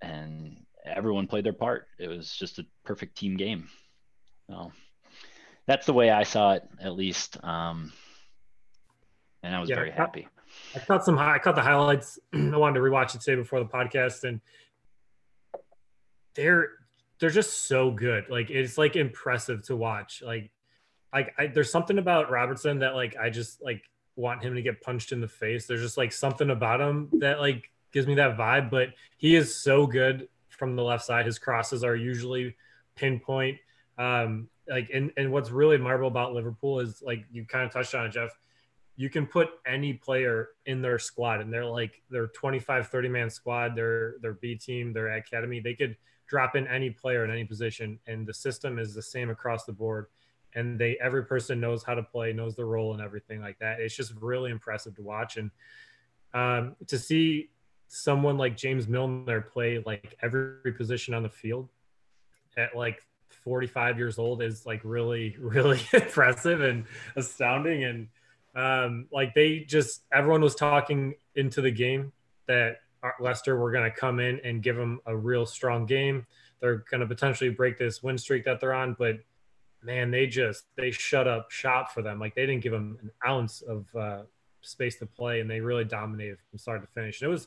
and 0.00 0.64
everyone 0.84 1.26
played 1.26 1.44
their 1.44 1.52
part. 1.52 1.87
It 1.98 2.08
was 2.08 2.34
just 2.34 2.58
a 2.58 2.66
perfect 2.84 3.18
team 3.18 3.37
game. 3.37 3.68
So 4.48 4.72
that's 5.68 5.85
the 5.85 5.92
way 5.92 6.09
I 6.09 6.22
saw 6.22 6.54
it, 6.54 6.64
at 6.81 6.94
least. 6.94 7.37
Um, 7.44 7.92
and 9.42 9.54
I 9.54 9.61
was 9.61 9.68
yeah, 9.68 9.76
very 9.76 9.90
happy. 9.90 10.26
I 10.74 10.78
caught 10.78 11.04
some. 11.04 11.18
I 11.18 11.38
caught 11.38 11.57
the 11.57 11.62
highlights. 11.62 12.18
I 12.33 12.57
wanted 12.57 12.76
to 12.76 12.81
rewatch 12.81 13.14
it 13.14 13.20
today 13.20 13.37
before 13.37 13.61
the 13.61 13.66
podcast, 13.66 14.24
and 14.24 14.40
they're 16.35 16.70
they're 17.20 17.28
just 17.28 17.66
so 17.66 17.90
good. 17.90 18.31
Like 18.31 18.48
it's 18.48 18.78
like 18.78 18.96
impressive 18.96 19.62
to 19.66 19.76
watch. 19.76 20.22
Like, 20.24 20.50
like 21.12 21.35
I, 21.38 21.48
there's 21.48 21.70
something 21.70 21.98
about 21.98 22.31
Robertson 22.31 22.78
that 22.78 22.94
like 22.94 23.16
I 23.20 23.28
just 23.28 23.62
like 23.62 23.83
want 24.16 24.42
him 24.42 24.54
to 24.54 24.62
get 24.62 24.81
punched 24.81 25.12
in 25.12 25.20
the 25.20 25.28
face. 25.28 25.66
There's 25.66 25.83
just 25.83 25.98
like 25.98 26.12
something 26.12 26.48
about 26.48 26.81
him 26.81 27.11
that 27.18 27.40
like 27.40 27.70
gives 27.92 28.07
me 28.07 28.14
that 28.14 28.38
vibe. 28.38 28.70
But 28.70 28.94
he 29.18 29.37
is 29.37 29.54
so 29.54 29.87
good 29.87 30.28
from 30.48 30.76
the 30.76 30.83
left 30.83 31.04
side. 31.04 31.26
His 31.26 31.38
crosses 31.38 31.85
are 31.85 31.94
usually 31.94 32.57
pinpoint. 32.96 33.59
Um, 33.98 34.48
like 34.68 34.90
and 34.92 35.12
and 35.16 35.33
what's 35.33 35.50
really 35.50 35.76
admirable 35.76 36.09
about 36.09 36.35
Liverpool 36.35 36.81
is 36.81 37.02
like 37.02 37.24
you 37.31 37.44
kind 37.44 37.64
of 37.64 37.72
touched 37.72 37.94
on 37.94 38.07
it, 38.07 38.11
Jeff. 38.11 38.31
You 38.96 39.09
can 39.09 39.26
put 39.26 39.50
any 39.66 39.94
player 39.94 40.48
in 40.66 40.83
their 40.83 40.98
squad 40.98 41.40
and 41.40 41.52
they're 41.52 41.64
like 41.64 42.02
their 42.11 42.26
25 42.28 42.88
30 42.88 43.09
man 43.09 43.31
squad. 43.31 43.76
Their 43.76 44.16
their 44.20 44.35
b 44.35 44.57
team 44.57 44.92
their 44.92 45.09
academy. 45.09 45.61
They 45.61 45.74
could 45.74 45.96
drop 46.26 46.57
in 46.57 46.66
any 46.66 46.90
player 46.90 47.24
in 47.24 47.31
any 47.31 47.44
position 47.44 47.98
and 48.07 48.26
the 48.26 48.35
system 48.35 48.78
is 48.78 48.94
the 48.94 49.02
same 49.02 49.31
across 49.31 49.64
the 49.64 49.72
board. 49.72 50.07
And 50.54 50.78
they 50.78 50.98
every 51.00 51.24
person 51.24 51.61
knows 51.61 51.83
how 51.83 51.94
to 51.94 52.02
play 52.02 52.33
knows 52.33 52.57
the 52.57 52.64
role 52.64 52.92
and 52.92 53.02
everything 53.02 53.40
like 53.40 53.59
that. 53.61 53.81
It's 53.81 53.96
just 53.96 54.12
really 54.20 54.50
impressive 54.50 54.96
to 54.96 55.02
watch. 55.02 55.37
And 55.37 55.50
um, 56.35 56.76
to 56.88 56.98
see 56.98 57.50
someone 57.88 58.37
like 58.37 58.54
james 58.54 58.87
milner 58.87 59.40
play 59.40 59.83
like 59.87 60.14
every 60.20 60.72
position 60.76 61.14
on 61.14 61.22
the 61.22 61.28
field 61.28 61.70
at 62.59 62.76
like 62.76 63.02
45 63.44 63.98
years 63.98 64.18
old 64.18 64.42
is 64.42 64.66
like 64.66 64.81
really 64.85 65.37
really 65.40 65.81
impressive 65.92 66.61
and 66.61 66.85
astounding 67.16 67.85
and 67.85 68.09
um, 68.55 69.07
like 69.12 69.35
they 69.35 69.61
just 69.61 70.03
everyone 70.12 70.40
was 70.40 70.55
talking 70.55 71.14
into 71.35 71.61
the 71.61 71.70
game 71.70 72.12
that 72.46 72.79
Leicester 73.20 73.57
were 73.57 73.70
going 73.70 73.88
to 73.88 73.96
come 73.96 74.18
in 74.18 74.40
and 74.42 74.62
give 74.62 74.74
them 74.74 75.01
a 75.07 75.16
real 75.16 75.46
strong 75.46 75.87
game. 75.87 76.27
They're 76.61 76.85
going 76.90 77.01
to 77.01 77.07
potentially 77.07 77.51
break 77.51 77.79
this 77.79 78.03
win 78.03 78.18
streak 78.18 78.44
that 78.46 78.59
they're 78.59 78.74
on, 78.74 78.96
but 78.98 79.18
man, 79.83 80.11
they 80.11 80.27
just 80.27 80.64
they 80.77 80.90
shut 80.90 81.29
up 81.29 81.51
shop 81.51 81.92
for 81.92 82.03
them. 82.03 82.18
Like 82.18 82.35
they 82.35 82.46
didn't 82.46 82.62
give 82.62 82.72
them 82.72 82.98
an 83.01 83.11
ounce 83.27 83.62
of 83.62 83.87
uh, 83.94 84.22
space 84.62 84.98
to 84.98 85.07
play, 85.07 85.40
and 85.40 85.48
they 85.48 85.61
really 85.61 85.85
dominated 85.85 86.38
from 86.51 86.59
start 86.59 86.81
to 86.81 86.88
finish. 86.88 87.20
And 87.20 87.29
it 87.29 87.33
was 87.33 87.46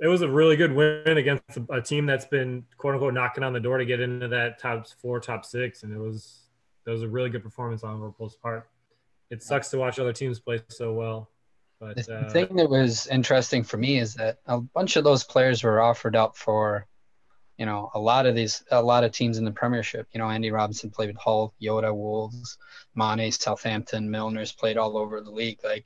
it 0.00 0.08
was 0.08 0.22
a 0.22 0.28
really 0.28 0.56
good 0.56 0.72
win 0.72 1.18
against 1.18 1.42
a, 1.70 1.80
team 1.82 2.06
that's 2.06 2.26
been 2.26 2.64
quote 2.76 2.94
unquote 2.94 3.14
knocking 3.14 3.42
on 3.42 3.52
the 3.52 3.60
door 3.60 3.78
to 3.78 3.84
get 3.84 4.00
into 4.00 4.28
that 4.28 4.58
top 4.58 4.86
four, 5.00 5.20
top 5.20 5.44
six, 5.44 5.82
and 5.82 5.92
it 5.92 5.98
was 5.98 6.42
it 6.86 6.90
was 6.90 7.02
a 7.02 7.08
really 7.08 7.30
good 7.30 7.42
performance 7.42 7.82
on 7.82 8.00
Liverpool's 8.00 8.36
part 8.36 8.68
it 9.30 9.42
sucks 9.42 9.68
to 9.70 9.78
watch 9.78 9.98
other 9.98 10.12
teams 10.12 10.40
play 10.40 10.60
so 10.68 10.92
well. 10.92 11.30
But 11.80 11.96
the 12.06 12.26
uh, 12.26 12.30
thing 12.30 12.56
that 12.56 12.68
was 12.68 13.06
interesting 13.06 13.62
for 13.62 13.76
me 13.76 13.98
is 13.98 14.14
that 14.14 14.38
a 14.46 14.60
bunch 14.60 14.96
of 14.96 15.04
those 15.04 15.22
players 15.22 15.62
were 15.62 15.80
offered 15.80 16.16
up 16.16 16.36
for, 16.36 16.86
you 17.56 17.66
know, 17.66 17.90
a 17.94 18.00
lot 18.00 18.26
of 18.26 18.34
these, 18.34 18.64
a 18.70 18.82
lot 18.82 19.04
of 19.04 19.12
teams 19.12 19.38
in 19.38 19.44
the 19.44 19.52
Premiership. 19.52 20.08
You 20.12 20.18
know, 20.18 20.28
Andy 20.28 20.50
Robertson 20.50 20.90
played 20.90 21.10
with 21.10 21.18
Hull, 21.18 21.54
Jota, 21.62 21.94
Wolves, 21.94 22.58
Mane, 22.96 23.30
Southampton, 23.30 24.10
Milner's 24.10 24.52
played 24.52 24.76
all 24.76 24.96
over 24.96 25.20
the 25.20 25.30
league. 25.30 25.60
Like, 25.62 25.84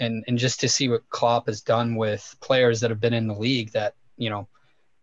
and 0.00 0.24
and 0.26 0.38
just 0.38 0.60
to 0.60 0.68
see 0.68 0.88
what 0.88 1.08
Klopp 1.10 1.46
has 1.46 1.60
done 1.60 1.96
with 1.96 2.36
players 2.40 2.80
that 2.80 2.90
have 2.90 3.00
been 3.00 3.14
in 3.14 3.26
the 3.26 3.34
league 3.34 3.72
that 3.72 3.94
you 4.16 4.30
know, 4.30 4.48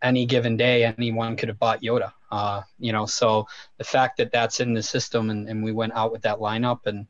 any 0.01 0.25
given 0.25 0.57
day 0.57 0.85
anyone 0.85 1.35
could 1.35 1.49
have 1.49 1.59
bought 1.59 1.81
Jota. 1.81 2.13
Uh, 2.31 2.61
you 2.77 2.91
know, 2.91 3.05
so 3.05 3.47
the 3.77 3.83
fact 3.83 4.17
that 4.17 4.31
that's 4.31 4.59
in 4.59 4.73
the 4.73 4.83
system 4.83 5.29
and, 5.29 5.49
and 5.49 5.63
we 5.63 5.71
went 5.71 5.93
out 5.93 6.11
with 6.11 6.21
that 6.21 6.37
lineup 6.37 6.85
and 6.85 7.07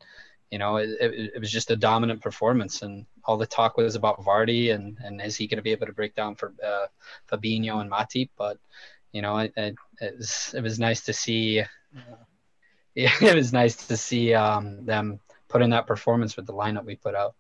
you 0.50 0.58
know, 0.58 0.78
it, 0.78 0.89
it, 1.00 1.32
it, 1.36 1.39
was 1.39 1.52
just 1.52 1.70
a 1.70 1.76
dominant 1.76 2.22
performance, 2.22 2.82
and 2.82 3.06
all 3.24 3.38
the 3.38 3.46
talk 3.46 3.78
was 3.78 3.94
about 3.94 4.24
Vardy 4.24 4.74
and 4.74 4.98
and 5.04 5.22
is 5.22 5.36
he 5.36 5.46
going 5.46 5.58
to 5.58 5.63
be 5.63 5.72
able 5.72 5.86
to 5.86 5.94
break 5.94 6.15
down 6.15 6.34
for 6.34 6.54
uh, 6.65 6.88
Fabinho 7.32 7.82
and 7.82 7.92
Matip? 7.92 8.30
But 8.36 8.58
you 9.12 9.22
know, 9.22 9.38
it, 9.38 9.54
it, 9.56 9.76
it, 10.02 10.18
was 10.18 10.54
it 10.58 10.62
was 10.62 10.80
nice 10.80 11.02
to 11.02 11.13
see. 11.13 11.60
Uh, 11.60 12.15
it 12.96 13.36
was 13.36 13.54
nice 13.54 13.88
to 13.88 13.96
see 13.96 14.34
um, 14.34 14.86
them 14.86 15.20
put 15.48 15.62
in 15.62 15.70
that 15.70 15.86
performance 15.86 16.36
with 16.36 16.48
the 16.48 16.54
lineup 16.54 16.86
we 16.86 16.96
put 16.96 17.13
out. 17.13 17.36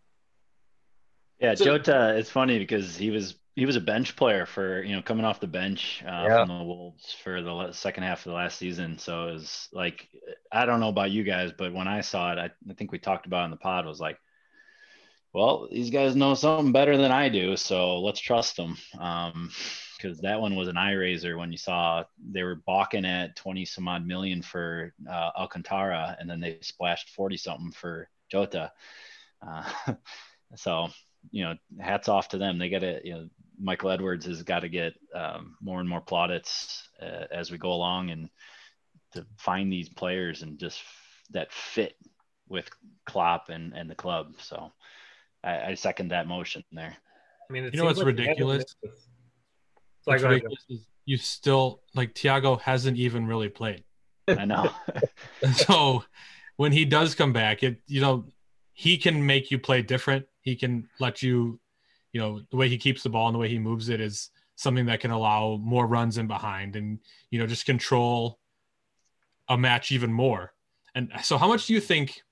Yeah, 1.39 1.55
Jota. 1.55 2.15
It's 2.17 2.29
funny 2.29 2.59
because 2.59 2.95
he 2.97 3.11
was 3.11 3.35
he 3.55 3.65
was 3.65 3.75
a 3.75 3.81
bench 3.81 4.15
player 4.15 4.45
for 4.45 4.81
you 4.83 4.95
know 4.95 5.01
coming 5.01 5.25
off 5.25 5.39
the 5.39 5.47
bench 5.47 6.03
uh, 6.05 6.25
yeah. 6.27 6.39
from 6.39 6.57
the 6.57 6.63
Wolves 6.63 7.13
for 7.23 7.41
the 7.41 7.71
second 7.71 8.03
half 8.03 8.19
of 8.19 8.31
the 8.31 8.35
last 8.35 8.57
season. 8.57 8.97
So 8.97 9.27
it 9.27 9.33
was 9.33 9.69
like 9.71 10.07
I 10.51 10.65
don't 10.65 10.79
know 10.79 10.89
about 10.89 11.11
you 11.11 11.23
guys, 11.23 11.51
but 11.57 11.73
when 11.73 11.87
I 11.87 12.01
saw 12.01 12.33
it, 12.33 12.39
I, 12.39 12.49
I 12.69 12.73
think 12.73 12.91
we 12.91 12.99
talked 12.99 13.25
about 13.25 13.45
in 13.45 13.51
the 13.51 13.57
pod 13.57 13.85
was 13.85 13.99
like, 13.99 14.17
well, 15.33 15.67
these 15.71 15.89
guys 15.89 16.15
know 16.15 16.33
something 16.33 16.71
better 16.71 16.97
than 16.97 17.11
I 17.11 17.29
do, 17.29 17.55
so 17.55 17.99
let's 17.99 18.19
trust 18.19 18.57
them. 18.57 18.77
Um, 18.99 19.49
because 19.99 20.19
that 20.19 20.39
one 20.39 20.55
was 20.55 20.69
an 20.69 20.77
eye 20.77 20.93
raiser 20.93 21.37
when 21.37 21.51
you 21.51 21.57
saw 21.57 22.03
they 22.31 22.43
were 22.43 22.55
balking 22.55 23.05
at 23.05 23.35
20 23.35 23.65
some 23.65 23.87
odd 23.87 24.07
million 24.07 24.41
for 24.41 24.93
uh, 25.09 25.31
Alcantara 25.37 26.15
and 26.19 26.29
then 26.29 26.39
they 26.39 26.57
splashed 26.61 27.09
40 27.09 27.37
something 27.37 27.71
for 27.71 28.09
Jota. 28.31 28.71
Uh, 29.45 29.63
so, 30.55 30.87
you 31.31 31.43
know, 31.43 31.55
hats 31.79 32.07
off 32.07 32.29
to 32.29 32.37
them. 32.37 32.57
They 32.57 32.69
got 32.69 32.79
to, 32.79 33.01
you 33.03 33.13
know, 33.13 33.29
Michael 33.59 33.89
Edwards 33.91 34.25
has 34.25 34.41
got 34.43 34.59
to 34.61 34.69
get 34.69 34.93
um, 35.13 35.55
more 35.61 35.79
and 35.79 35.89
more 35.89 36.01
plaudits 36.01 36.87
uh, 37.01 37.25
as 37.31 37.51
we 37.51 37.57
go 37.57 37.71
along 37.71 38.09
and 38.09 38.29
to 39.13 39.25
find 39.37 39.71
these 39.71 39.89
players 39.89 40.41
and 40.43 40.57
just 40.59 40.81
that 41.31 41.51
fit 41.51 41.95
with 42.47 42.69
Klopp 43.05 43.49
and, 43.49 43.73
and 43.73 43.89
the 43.89 43.95
club. 43.95 44.33
So 44.39 44.71
I, 45.43 45.61
I 45.71 45.73
second 45.75 46.09
that 46.09 46.27
motion 46.27 46.63
there. 46.71 46.95
I 47.49 47.53
mean, 47.53 47.65
it 47.65 47.73
You 47.73 47.79
know 47.79 47.83
seems 47.83 47.97
what's 47.97 47.99
like 47.99 48.17
ridiculous? 48.17 48.57
missed 48.59 48.77
this. 48.83 49.07
Sorry, 50.05 50.15
What's 50.15 50.23
go 50.23 50.29
ridiculous 50.29 50.65
is 50.69 50.87
you 51.05 51.17
still 51.17 51.81
like 51.95 52.13
Thiago 52.13 52.59
hasn't 52.61 52.97
even 52.97 53.25
really 53.27 53.49
played. 53.49 53.83
I 54.27 54.45
know. 54.45 54.69
so 55.53 56.03
when 56.57 56.71
he 56.71 56.85
does 56.85 57.15
come 57.15 57.33
back, 57.33 57.63
it 57.63 57.81
you 57.87 57.99
know 58.01 58.25
he 58.73 58.97
can 58.97 59.25
make 59.25 59.51
you 59.51 59.59
play 59.59 59.81
different. 59.81 60.25
He 60.49 60.55
can 60.55 60.89
let 60.99 61.21
you, 61.21 61.59
you 62.11 62.19
know, 62.19 62.41
the 62.49 62.57
way 62.57 62.69
he 62.69 62.77
keeps 62.77 63.03
the 63.03 63.09
ball 63.09 63.27
and 63.27 63.35
the 63.35 63.39
way 63.39 63.49
he 63.49 63.59
moves 63.59 63.89
it 63.89 64.01
is 64.01 64.31
something 64.55 64.87
that 64.87 64.99
can 64.99 65.11
allow 65.11 65.57
more 65.61 65.85
runs 65.87 66.17
in 66.17 66.27
behind 66.27 66.75
and 66.75 66.99
you 67.31 67.39
know 67.39 67.47
just 67.47 67.65
control 67.65 68.39
a 69.47 69.57
match 69.57 69.91
even 69.91 70.11
more. 70.11 70.53
And 70.95 71.11
so, 71.23 71.37
how 71.37 71.47
much 71.47 71.67
do 71.67 71.73
you 71.73 71.79
think, 71.79 72.23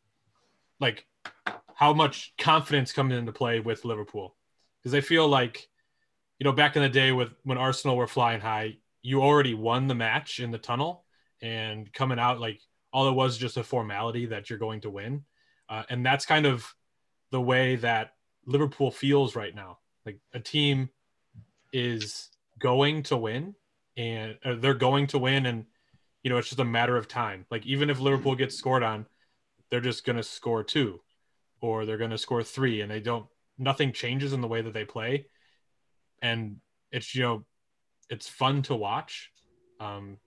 like, 0.80 1.06
how 1.73 1.93
much 1.93 2.34
confidence 2.38 2.91
comes 2.91 3.13
into 3.13 3.32
play 3.32 3.60
with 3.60 3.86
Liverpool? 3.86 4.36
Because 4.82 4.93
I 4.93 5.01
feel 5.01 5.27
like, 5.27 5.69
you 6.39 6.43
know, 6.43 6.51
back 6.51 6.75
in 6.75 6.82
the 6.82 6.89
day 6.89 7.12
with 7.12 7.30
when 7.43 7.58
Arsenal 7.58 7.97
were 7.97 8.08
flying 8.08 8.41
high, 8.41 8.77
you 9.01 9.21
already 9.21 9.53
won 9.53 9.88
the 9.88 9.95
match 9.95 10.39
in 10.39 10.51
the 10.51 10.58
tunnel, 10.58 11.06
and 11.41 11.91
coming 11.93 12.19
out 12.19 12.39
like 12.39 12.60
all 12.91 13.08
it 13.10 13.13
was 13.13 13.38
just 13.38 13.58
a 13.58 13.63
formality 13.63 14.25
that 14.27 14.49
you're 14.49 14.60
going 14.60 14.82
to 14.82 14.89
win, 14.89 15.23
uh, 15.69 15.84
and 15.89 16.06
that's 16.06 16.25
kind 16.25 16.45
of 16.45 16.73
the 17.32 17.42
way 17.42 17.76
that 17.78 18.13
Liverpool 18.46 18.92
feels 18.92 19.36
right 19.36 19.54
now. 19.54 19.80
Like 20.06 20.20
a 20.34 20.40
team 20.40 20.90
is 21.74 22.30
going 22.60 23.04
to 23.04 23.18
win, 23.18 23.56
and 23.98 24.36
they're 24.60 24.74
going 24.74 25.08
to 25.08 25.20
win, 25.20 25.46
and 25.46 25.66
you 26.24 26.30
know 26.30 26.38
it's 26.38 26.50
just 26.50 26.60
a 26.60 26.66
matter 26.66 26.96
of 26.96 27.08
time. 27.08 27.46
Like 27.52 27.66
even 27.66 27.90
if 27.90 28.00
Liverpool 28.00 28.36
gets 28.36 28.56
scored 28.56 28.84
on, 28.84 29.06
they're 29.70 29.82
just 29.82 30.06
going 30.06 30.16
to 30.16 30.24
score 30.24 30.63
two, 30.63 31.02
or 31.62 31.86
they're 31.86 31.98
going 31.98 32.12
to 32.12 32.18
score 32.18 32.44
three, 32.44 32.82
and 32.82 32.90
they 32.90 33.00
don't. 33.00 33.26
Nothing 33.60 33.92
changes 33.92 34.34
in 34.34 34.42
the 34.42 34.48
way 34.48 34.62
that 34.62 34.74
they 34.74 34.86
play, 34.86 35.26
and 36.22 36.58
it's 36.92 37.13
you 37.13 37.24
know, 37.24 37.46
it's 38.10 38.30
fun 38.30 38.62
to 38.63 38.76
watch. 38.76 39.32
Um, 39.80 40.18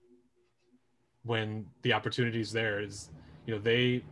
when 1.23 1.65
the 1.81 1.93
opportunity 1.93 2.39
is 2.39 2.51
there, 2.51 2.81
is 2.81 3.09
you 3.45 3.55
know 3.55 3.59
they 3.59 4.03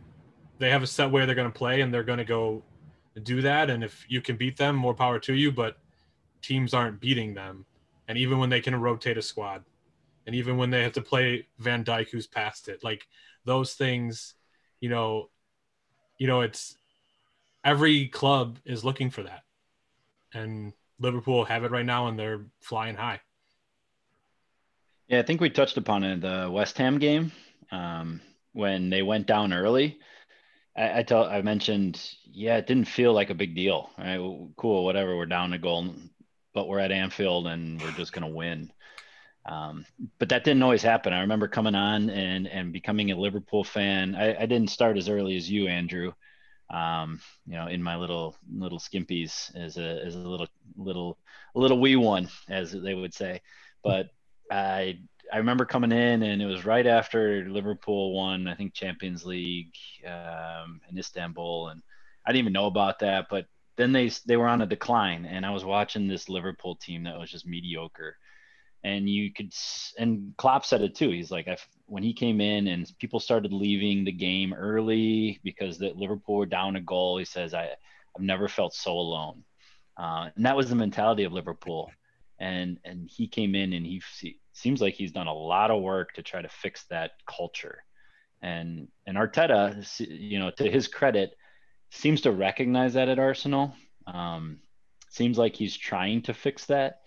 they 0.58 0.70
have 0.70 0.82
a 0.82 0.86
set 0.86 1.10
way 1.10 1.24
they're 1.26 1.34
going 1.34 1.50
to 1.50 1.58
play, 1.58 1.80
and 1.80 1.92
they're 1.94 2.02
going 2.02 2.18
to 2.18 2.24
go 2.24 2.62
do 3.16 3.42
that. 3.42 3.70
And 3.70 3.82
if 3.82 4.04
you 4.08 4.20
can 4.20 4.36
beat 4.36 4.56
them, 4.56 4.76
more 4.76 4.94
power 4.94 5.18
to 5.20 5.34
you. 5.34 5.50
But 5.50 5.76
teams 6.42 6.74
aren't 6.74 7.00
beating 7.00 7.34
them, 7.34 7.66
and 8.08 8.16
even 8.16 8.38
when 8.38 8.50
they 8.50 8.60
can 8.60 8.74
rotate 8.74 9.18
a 9.18 9.22
squad, 9.22 9.64
and 10.26 10.34
even 10.34 10.56
when 10.56 10.70
they 10.70 10.82
have 10.82 10.92
to 10.92 11.02
play 11.02 11.46
Van 11.58 11.84
Dijk, 11.84 12.08
who's 12.10 12.26
past 12.26 12.68
it, 12.68 12.82
like 12.82 13.06
those 13.44 13.74
things, 13.74 14.34
you 14.80 14.88
know, 14.88 15.30
you 16.18 16.26
know, 16.26 16.40
it's 16.40 16.76
every 17.64 18.08
club 18.08 18.58
is 18.64 18.84
looking 18.84 19.10
for 19.10 19.22
that, 19.22 19.42
and 20.32 20.72
Liverpool 20.98 21.44
have 21.44 21.64
it 21.64 21.70
right 21.70 21.86
now, 21.86 22.06
and 22.08 22.18
they're 22.18 22.46
flying 22.60 22.96
high. 22.96 23.20
Yeah, 25.08 25.18
I 25.18 25.22
think 25.22 25.40
we 25.40 25.50
touched 25.50 25.76
upon 25.76 26.04
it 26.04 26.12
in 26.12 26.20
the 26.20 26.48
West 26.50 26.78
Ham 26.78 26.98
game 26.98 27.32
um, 27.72 28.20
when 28.52 28.90
they 28.90 29.02
went 29.02 29.26
down 29.26 29.52
early. 29.52 29.98
I, 30.80 30.98
I 31.00 31.02
tell 31.02 31.24
I 31.24 31.42
mentioned, 31.42 32.00
yeah, 32.24 32.56
it 32.56 32.66
didn't 32.66 32.86
feel 32.86 33.12
like 33.12 33.30
a 33.30 33.34
big 33.34 33.54
deal. 33.54 33.90
Right? 33.98 34.18
Well, 34.18 34.50
Cool, 34.56 34.84
whatever. 34.84 35.16
We're 35.16 35.26
down 35.26 35.52
a 35.52 35.58
goal, 35.58 35.94
but 36.54 36.68
we're 36.68 36.78
at 36.78 36.92
Anfield 36.92 37.46
and 37.46 37.80
we're 37.80 37.92
just 37.92 38.12
to 38.14 38.26
win. 38.26 38.72
Um, 39.46 39.86
but 40.18 40.28
that 40.30 40.44
didn't 40.44 40.62
always 40.62 40.82
happen. 40.82 41.12
I 41.12 41.20
remember 41.20 41.48
coming 41.48 41.74
on 41.74 42.10
and 42.10 42.46
and 42.46 42.72
becoming 42.72 43.10
a 43.10 43.16
Liverpool 43.16 43.64
fan. 43.64 44.14
I, 44.14 44.42
I 44.42 44.46
didn't 44.46 44.70
start 44.70 44.98
as 44.98 45.08
early 45.08 45.36
as 45.36 45.50
you, 45.50 45.66
Andrew. 45.68 46.12
Um, 46.70 47.20
you 47.46 47.54
know, 47.54 47.66
in 47.66 47.82
my 47.82 47.96
little 47.96 48.36
little 48.52 48.78
skimpies 48.78 49.54
as 49.56 49.78
a 49.78 50.02
as 50.04 50.14
a 50.14 50.18
little 50.18 50.48
little 50.76 51.18
little 51.54 51.80
wee 51.80 51.96
one, 51.96 52.28
as 52.48 52.72
they 52.72 52.94
would 52.94 53.14
say. 53.14 53.40
But 53.82 54.10
I 54.50 55.00
I 55.32 55.38
remember 55.38 55.64
coming 55.64 55.92
in 55.92 56.22
and 56.22 56.42
it 56.42 56.46
was 56.46 56.64
right 56.64 56.86
after 56.86 57.48
Liverpool 57.48 58.14
won, 58.14 58.48
I 58.48 58.54
think 58.54 58.74
Champions 58.74 59.24
League 59.24 59.74
um, 60.06 60.80
in 60.90 60.98
Istanbul, 60.98 61.68
and 61.68 61.82
I 62.26 62.32
didn't 62.32 62.40
even 62.40 62.52
know 62.52 62.66
about 62.66 62.98
that. 63.00 63.26
But 63.30 63.46
then 63.76 63.92
they 63.92 64.10
they 64.26 64.36
were 64.36 64.48
on 64.48 64.62
a 64.62 64.66
decline, 64.66 65.24
and 65.26 65.46
I 65.46 65.50
was 65.50 65.64
watching 65.64 66.06
this 66.06 66.28
Liverpool 66.28 66.76
team 66.76 67.04
that 67.04 67.18
was 67.18 67.30
just 67.30 67.46
mediocre. 67.46 68.16
And 68.82 69.08
you 69.08 69.32
could, 69.32 69.52
and 69.98 70.32
Klopp 70.38 70.64
said 70.64 70.80
it 70.80 70.94
too. 70.94 71.10
He's 71.10 71.30
like, 71.30 71.48
I, 71.48 71.58
when 71.86 72.02
he 72.02 72.14
came 72.14 72.40
in 72.40 72.66
and 72.66 72.90
people 72.98 73.20
started 73.20 73.52
leaving 73.52 74.04
the 74.04 74.12
game 74.12 74.54
early 74.54 75.38
because 75.44 75.78
that 75.78 75.96
Liverpool 75.96 76.36
were 76.36 76.46
down 76.46 76.76
a 76.76 76.80
goal, 76.80 77.18
he 77.18 77.26
says, 77.26 77.52
I, 77.52 77.68
I've 78.16 78.22
never 78.22 78.48
felt 78.48 78.72
so 78.72 78.92
alone. 78.92 79.44
Uh, 79.98 80.30
and 80.34 80.46
that 80.46 80.56
was 80.56 80.70
the 80.70 80.76
mentality 80.76 81.24
of 81.24 81.32
Liverpool 81.32 81.90
and 82.40 82.78
and 82.84 83.08
he 83.08 83.28
came 83.28 83.54
in 83.54 83.72
and 83.72 83.86
he 83.86 84.02
seems 84.52 84.80
like 84.80 84.94
he's 84.94 85.12
done 85.12 85.28
a 85.28 85.34
lot 85.34 85.70
of 85.70 85.82
work 85.82 86.12
to 86.14 86.22
try 86.22 86.42
to 86.42 86.48
fix 86.48 86.84
that 86.90 87.12
culture 87.26 87.84
and 88.42 88.88
and 89.06 89.16
Arteta 89.16 89.84
you 90.00 90.38
know 90.38 90.50
to 90.52 90.70
his 90.70 90.88
credit 90.88 91.36
seems 91.90 92.22
to 92.22 92.32
recognize 92.32 92.94
that 92.94 93.08
at 93.08 93.18
Arsenal 93.18 93.74
um, 94.06 94.60
seems 95.10 95.38
like 95.38 95.54
he's 95.54 95.76
trying 95.76 96.22
to 96.22 96.34
fix 96.34 96.66
that 96.66 97.00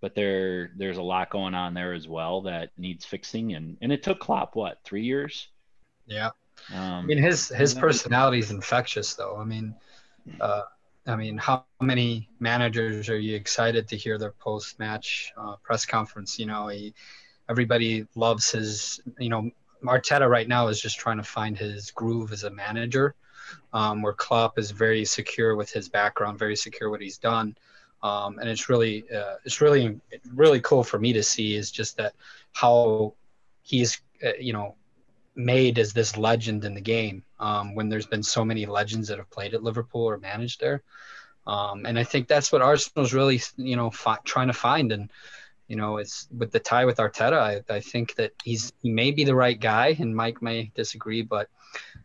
but 0.00 0.14
there 0.14 0.70
there's 0.76 0.96
a 0.98 1.02
lot 1.02 1.30
going 1.30 1.54
on 1.54 1.74
there 1.74 1.92
as 1.92 2.08
well 2.08 2.42
that 2.42 2.70
needs 2.78 3.04
fixing 3.04 3.54
and 3.54 3.76
and 3.82 3.92
it 3.92 4.02
took 4.02 4.18
Klopp 4.20 4.56
what 4.56 4.78
3 4.84 5.02
years 5.04 5.48
Yeah. 6.06 6.30
um, 6.72 6.80
I 6.80 7.02
mean, 7.02 7.18
his 7.18 7.48
his 7.48 7.74
personality 7.74 8.38
is 8.38 8.50
infectious, 8.50 9.14
though. 9.14 9.36
I 9.36 9.44
mean, 9.44 9.74
uh, 10.40 10.62
I 11.10 11.16
mean, 11.16 11.36
how 11.36 11.64
many 11.80 12.28
managers 12.38 13.08
are 13.08 13.18
you 13.18 13.34
excited 13.34 13.88
to 13.88 13.96
hear 13.96 14.16
their 14.18 14.32
post 14.32 14.78
match 14.78 15.32
uh, 15.36 15.56
press 15.62 15.84
conference? 15.84 16.38
You 16.38 16.46
know, 16.46 16.68
he, 16.68 16.94
everybody 17.48 18.06
loves 18.14 18.50
his. 18.50 19.00
You 19.18 19.28
know, 19.28 19.50
Arteta 19.84 20.28
right 20.28 20.48
now 20.48 20.68
is 20.68 20.80
just 20.80 20.98
trying 20.98 21.16
to 21.16 21.22
find 21.22 21.58
his 21.58 21.90
groove 21.90 22.32
as 22.32 22.44
a 22.44 22.50
manager, 22.50 23.14
um, 23.72 24.02
where 24.02 24.12
Klopp 24.12 24.58
is 24.58 24.70
very 24.70 25.04
secure 25.04 25.56
with 25.56 25.70
his 25.70 25.88
background, 25.88 26.38
very 26.38 26.56
secure 26.56 26.90
what 26.90 27.00
he's 27.00 27.18
done. 27.18 27.56
Um, 28.02 28.38
and 28.38 28.48
it's 28.48 28.68
really, 28.68 29.04
uh, 29.10 29.34
it's 29.44 29.60
really, 29.60 30.00
really 30.34 30.60
cool 30.60 30.82
for 30.82 30.98
me 30.98 31.12
to 31.12 31.22
see 31.22 31.54
is 31.54 31.70
just 31.70 31.96
that 31.98 32.14
how 32.52 33.14
he's, 33.62 34.00
uh, 34.24 34.32
you 34.38 34.52
know, 34.52 34.76
made 35.36 35.78
as 35.78 35.92
this 35.92 36.16
legend 36.16 36.64
in 36.64 36.74
the 36.74 36.80
game 36.80 37.22
um, 37.38 37.74
when 37.74 37.88
there's 37.88 38.06
been 38.06 38.22
so 38.22 38.44
many 38.44 38.66
legends 38.66 39.08
that 39.08 39.18
have 39.18 39.30
played 39.30 39.54
at 39.54 39.62
Liverpool 39.62 40.02
or 40.02 40.18
managed 40.18 40.60
there. 40.60 40.82
Um, 41.46 41.86
and 41.86 41.98
I 41.98 42.04
think 42.04 42.28
that's 42.28 42.52
what 42.52 42.62
Arsenal's 42.62 43.14
really, 43.14 43.40
you 43.56 43.76
know, 43.76 43.90
fi- 43.90 44.18
trying 44.24 44.48
to 44.48 44.52
find. 44.52 44.92
And, 44.92 45.10
you 45.68 45.76
know, 45.76 45.96
it's 45.98 46.28
with 46.36 46.50
the 46.50 46.60
tie 46.60 46.84
with 46.84 46.98
Arteta, 46.98 47.38
I, 47.38 47.74
I 47.74 47.80
think 47.80 48.14
that 48.16 48.32
he's, 48.44 48.72
he 48.82 48.90
may 48.90 49.10
be 49.10 49.24
the 49.24 49.34
right 49.34 49.58
guy 49.58 49.96
and 49.98 50.14
Mike 50.14 50.42
may 50.42 50.70
disagree, 50.74 51.22
but 51.22 51.48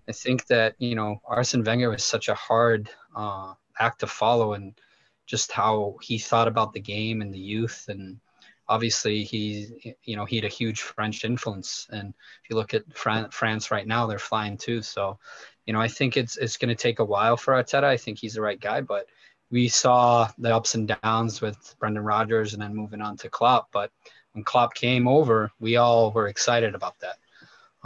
I 0.08 0.12
think 0.12 0.46
that, 0.48 0.76
you 0.78 0.96
know, 0.96 1.20
Arsene 1.26 1.64
Wenger 1.64 1.90
was 1.90 2.04
such 2.04 2.30
a 2.30 2.36
hard 2.36 2.90
uh, 3.16 3.54
act 3.80 4.00
to 4.00 4.08
follow 4.08 4.54
and 4.54 4.80
just 5.26 5.52
how 5.52 5.98
he 6.02 6.18
thought 6.20 6.48
about 6.48 6.74
the 6.74 6.80
game 6.80 7.22
and 7.22 7.34
the 7.34 7.40
youth 7.40 7.86
and, 7.90 8.20
obviously 8.68 9.24
he 9.24 9.96
you 10.04 10.16
know 10.16 10.26
he 10.26 10.38
had 10.38 10.46
a 10.46 10.50
huge 10.50 10.82
french 10.82 11.24
influence. 11.26 11.88
And 11.92 12.14
if 12.44 12.50
you 12.50 12.56
look 12.56 12.74
at 12.74 12.84
Fran- 12.94 13.30
france 13.30 13.72
right 13.72 13.88
now 13.88 14.06
they're 14.08 14.20
flying 14.20 14.58
too. 14.58 14.82
So 14.82 15.18
you 15.66 15.74
know 15.74 15.82
i 15.82 15.88
think 15.88 16.18
it's 16.18 16.38
it's 16.38 16.58
going 16.58 16.70
to 16.70 16.82
take 16.82 17.00
a 17.00 17.06
while 17.06 17.38
for 17.38 17.54
arteta. 17.54 17.84
I 17.84 17.98
think 17.98 18.20
he's 18.20 18.36
the 18.36 18.42
right 18.42 18.60
guy 18.60 18.82
but 18.82 19.08
we 19.52 19.68
saw 19.68 20.28
the 20.40 20.56
ups 20.56 20.76
and 20.76 20.92
downs 21.04 21.42
with 21.42 21.76
brendan 21.80 22.04
rodgers 22.04 22.54
and 22.54 22.62
then 22.62 22.76
moving 22.76 23.02
on 23.02 23.18
to 23.18 23.30
klopp. 23.30 23.70
But 23.72 23.92
when 24.34 24.44
klopp 24.44 24.74
came 24.74 25.08
over 25.08 25.52
we 25.60 25.78
all 25.78 26.12
were 26.12 26.28
excited 26.28 26.76
about 26.76 26.96
that. 27.00 27.18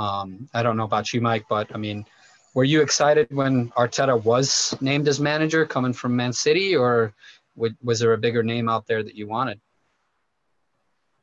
Um, 0.02 0.50
i 0.54 0.64
don't 0.64 0.78
know 0.78 0.86
about 0.86 1.14
you 1.14 1.22
mike 1.22 1.46
but 1.50 1.74
i 1.76 1.78
mean 1.78 2.06
were 2.56 2.64
you 2.64 2.82
excited 2.82 3.28
when 3.32 3.70
arteta 3.72 4.22
was 4.24 4.76
named 4.82 5.08
as 5.08 5.20
manager 5.20 5.66
coming 5.66 5.94
from 5.94 6.16
man 6.16 6.34
city? 6.34 6.76
Or 6.76 7.14
was 7.84 8.00
there 8.00 8.14
a 8.14 8.18
bigger 8.18 8.44
name 8.44 8.68
out 8.68 8.88
there 8.88 9.04
that 9.04 9.16
you 9.16 9.28
wanted 9.28 9.62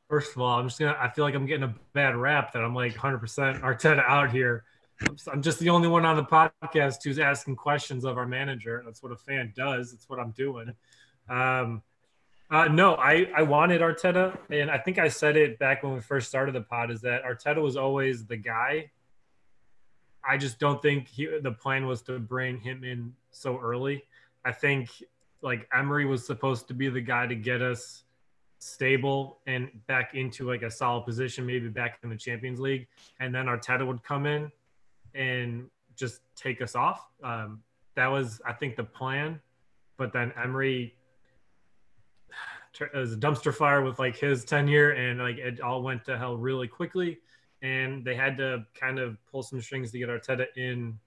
First 0.09 0.37
of 0.37 0.43
all, 0.43 0.59
I'm 0.59 0.69
just 0.69 0.79
gonna. 0.79 0.97
I 1.01 1.09
feel 1.11 1.25
like 1.25 1.35
I'm 1.35 1.47
getting 1.47 1.65
a 1.65 1.75
bad 1.93 2.17
rap 2.17 2.53
that 2.53 2.63
I'm 2.63 2.75
like 2.75 2.95
100% 2.95 3.61
Arteta 3.61 4.05
out 4.07 4.31
here. 4.31 4.65
I'm, 5.31 5.43
just 5.43 5.59
the 5.59 5.69
only 5.69 5.89
one 5.89 6.07
on 6.07 6.17
the 6.17 6.25
podcast 6.25 7.03
who's 7.05 7.19
asking 7.19 7.57
questions 7.57 8.05
of 8.05 8.17
our 8.17 8.27
manager. 8.27 8.83
That's 8.85 9.03
what 9.03 9.13
a 9.13 9.17
fan 9.17 9.53
does. 9.55 9.93
That's 9.93 10.09
what 10.09 10.19
I'm 10.19 10.31
doing. 10.31 10.73
Um, 11.29 11.83
uh, 12.51 12.69
no, 12.69 12.95
I 12.95 13.29
I 13.35 13.43
wanted 13.43 13.81
Arteta, 13.81 14.39
and 14.51 14.71
I 14.71 14.79
think 14.79 14.99
I 14.99 15.09
said 15.09 15.37
it 15.37 15.59
back 15.59 15.83
when 15.83 15.95
we 15.95 16.01
first 16.01 16.29
started 16.29 16.55
the 16.55 16.61
pod. 16.61 16.93
Is 16.93 17.01
that 17.01 17.25
Arteta 17.25 17.61
was 17.61 17.77
always 17.77 18.25
the 18.25 18.37
guy. 18.37 18.91
I 20.29 20.37
just 20.37 20.59
don't 20.59 20.81
think 20.81 21.09
he, 21.09 21.27
the 21.41 21.53
plan 21.53 21.87
was 21.87 22.03
to 22.03 22.19
bring 22.19 22.61
him 22.61 22.85
in 22.85 23.13
so 23.33 23.59
early. 23.59 24.05
I 24.45 24.53
think 24.53 24.91
like 25.43 25.69
Emery 25.75 26.07
was 26.07 26.25
supposed 26.25 26.69
to 26.69 26.75
be 26.75 26.89
the 26.89 27.01
guy 27.01 27.27
to 27.27 27.35
get 27.35 27.63
us 27.63 28.05
stable 28.67 29.39
and 29.47 29.71
back 29.87 30.15
into 30.15 30.47
like 30.47 30.63
a 30.63 30.71
solid 30.71 31.05
position, 31.05 31.47
maybe 31.47 31.69
back 31.69 31.99
in 32.03 32.11
the 32.11 32.17
Champions 32.17 32.61
League, 32.61 32.87
and 33.21 33.35
then 33.35 33.47
Arteta 33.47 33.87
would 33.87 34.03
come 34.03 34.27
in 34.27 34.51
and 35.15 35.69
just 35.95 36.21
take 36.35 36.61
us 36.61 36.75
off. 36.75 37.07
Um, 37.23 37.63
that 37.95 38.09
was, 38.09 38.41
I 38.47 38.53
think, 38.53 38.77
the 38.77 38.85
plan. 38.85 39.41
but 39.97 40.13
then 40.13 40.33
Emery 40.43 40.95
it 42.81 42.95
was 42.95 43.15
a 43.15 43.17
dumpster 43.17 43.55
fire 43.55 43.83
with 43.83 43.99
like 43.99 44.17
his 44.17 44.45
tenure, 44.45 44.91
and 44.91 45.21
like 45.21 45.39
it 45.39 45.61
all 45.61 45.83
went 45.83 46.05
to 46.07 46.19
hell 46.19 46.37
really 46.37 46.69
quickly. 46.69 47.19
And 47.63 48.05
they 48.05 48.15
had 48.15 48.37
to 48.37 48.67
kind 48.79 48.99
of 48.99 49.17
pull 49.31 49.43
some 49.43 49.61
strings 49.63 49.91
to 49.93 49.99
get 49.99 50.09
Arteta 50.09 50.47
in 50.57 50.99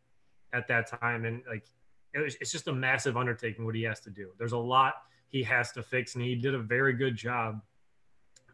at 0.52 0.68
that 0.68 0.88
time, 0.88 1.26
and 1.26 1.44
like 1.48 1.66
it's 2.14 2.52
just 2.52 2.68
a 2.68 2.74
massive 2.74 3.18
undertaking 3.18 3.66
what 3.66 3.76
he 3.76 3.84
has 3.84 4.00
to 4.02 4.10
do. 4.10 4.30
There's 4.40 4.54
a 4.54 4.58
lot 4.58 4.96
he 5.30 5.44
has 5.44 5.72
to 5.74 5.84
fix, 5.84 6.16
and 6.16 6.24
he 6.24 6.36
did 6.36 6.54
a 6.54 6.60
very 6.60 6.94
good 6.94 7.16
job 7.16 7.62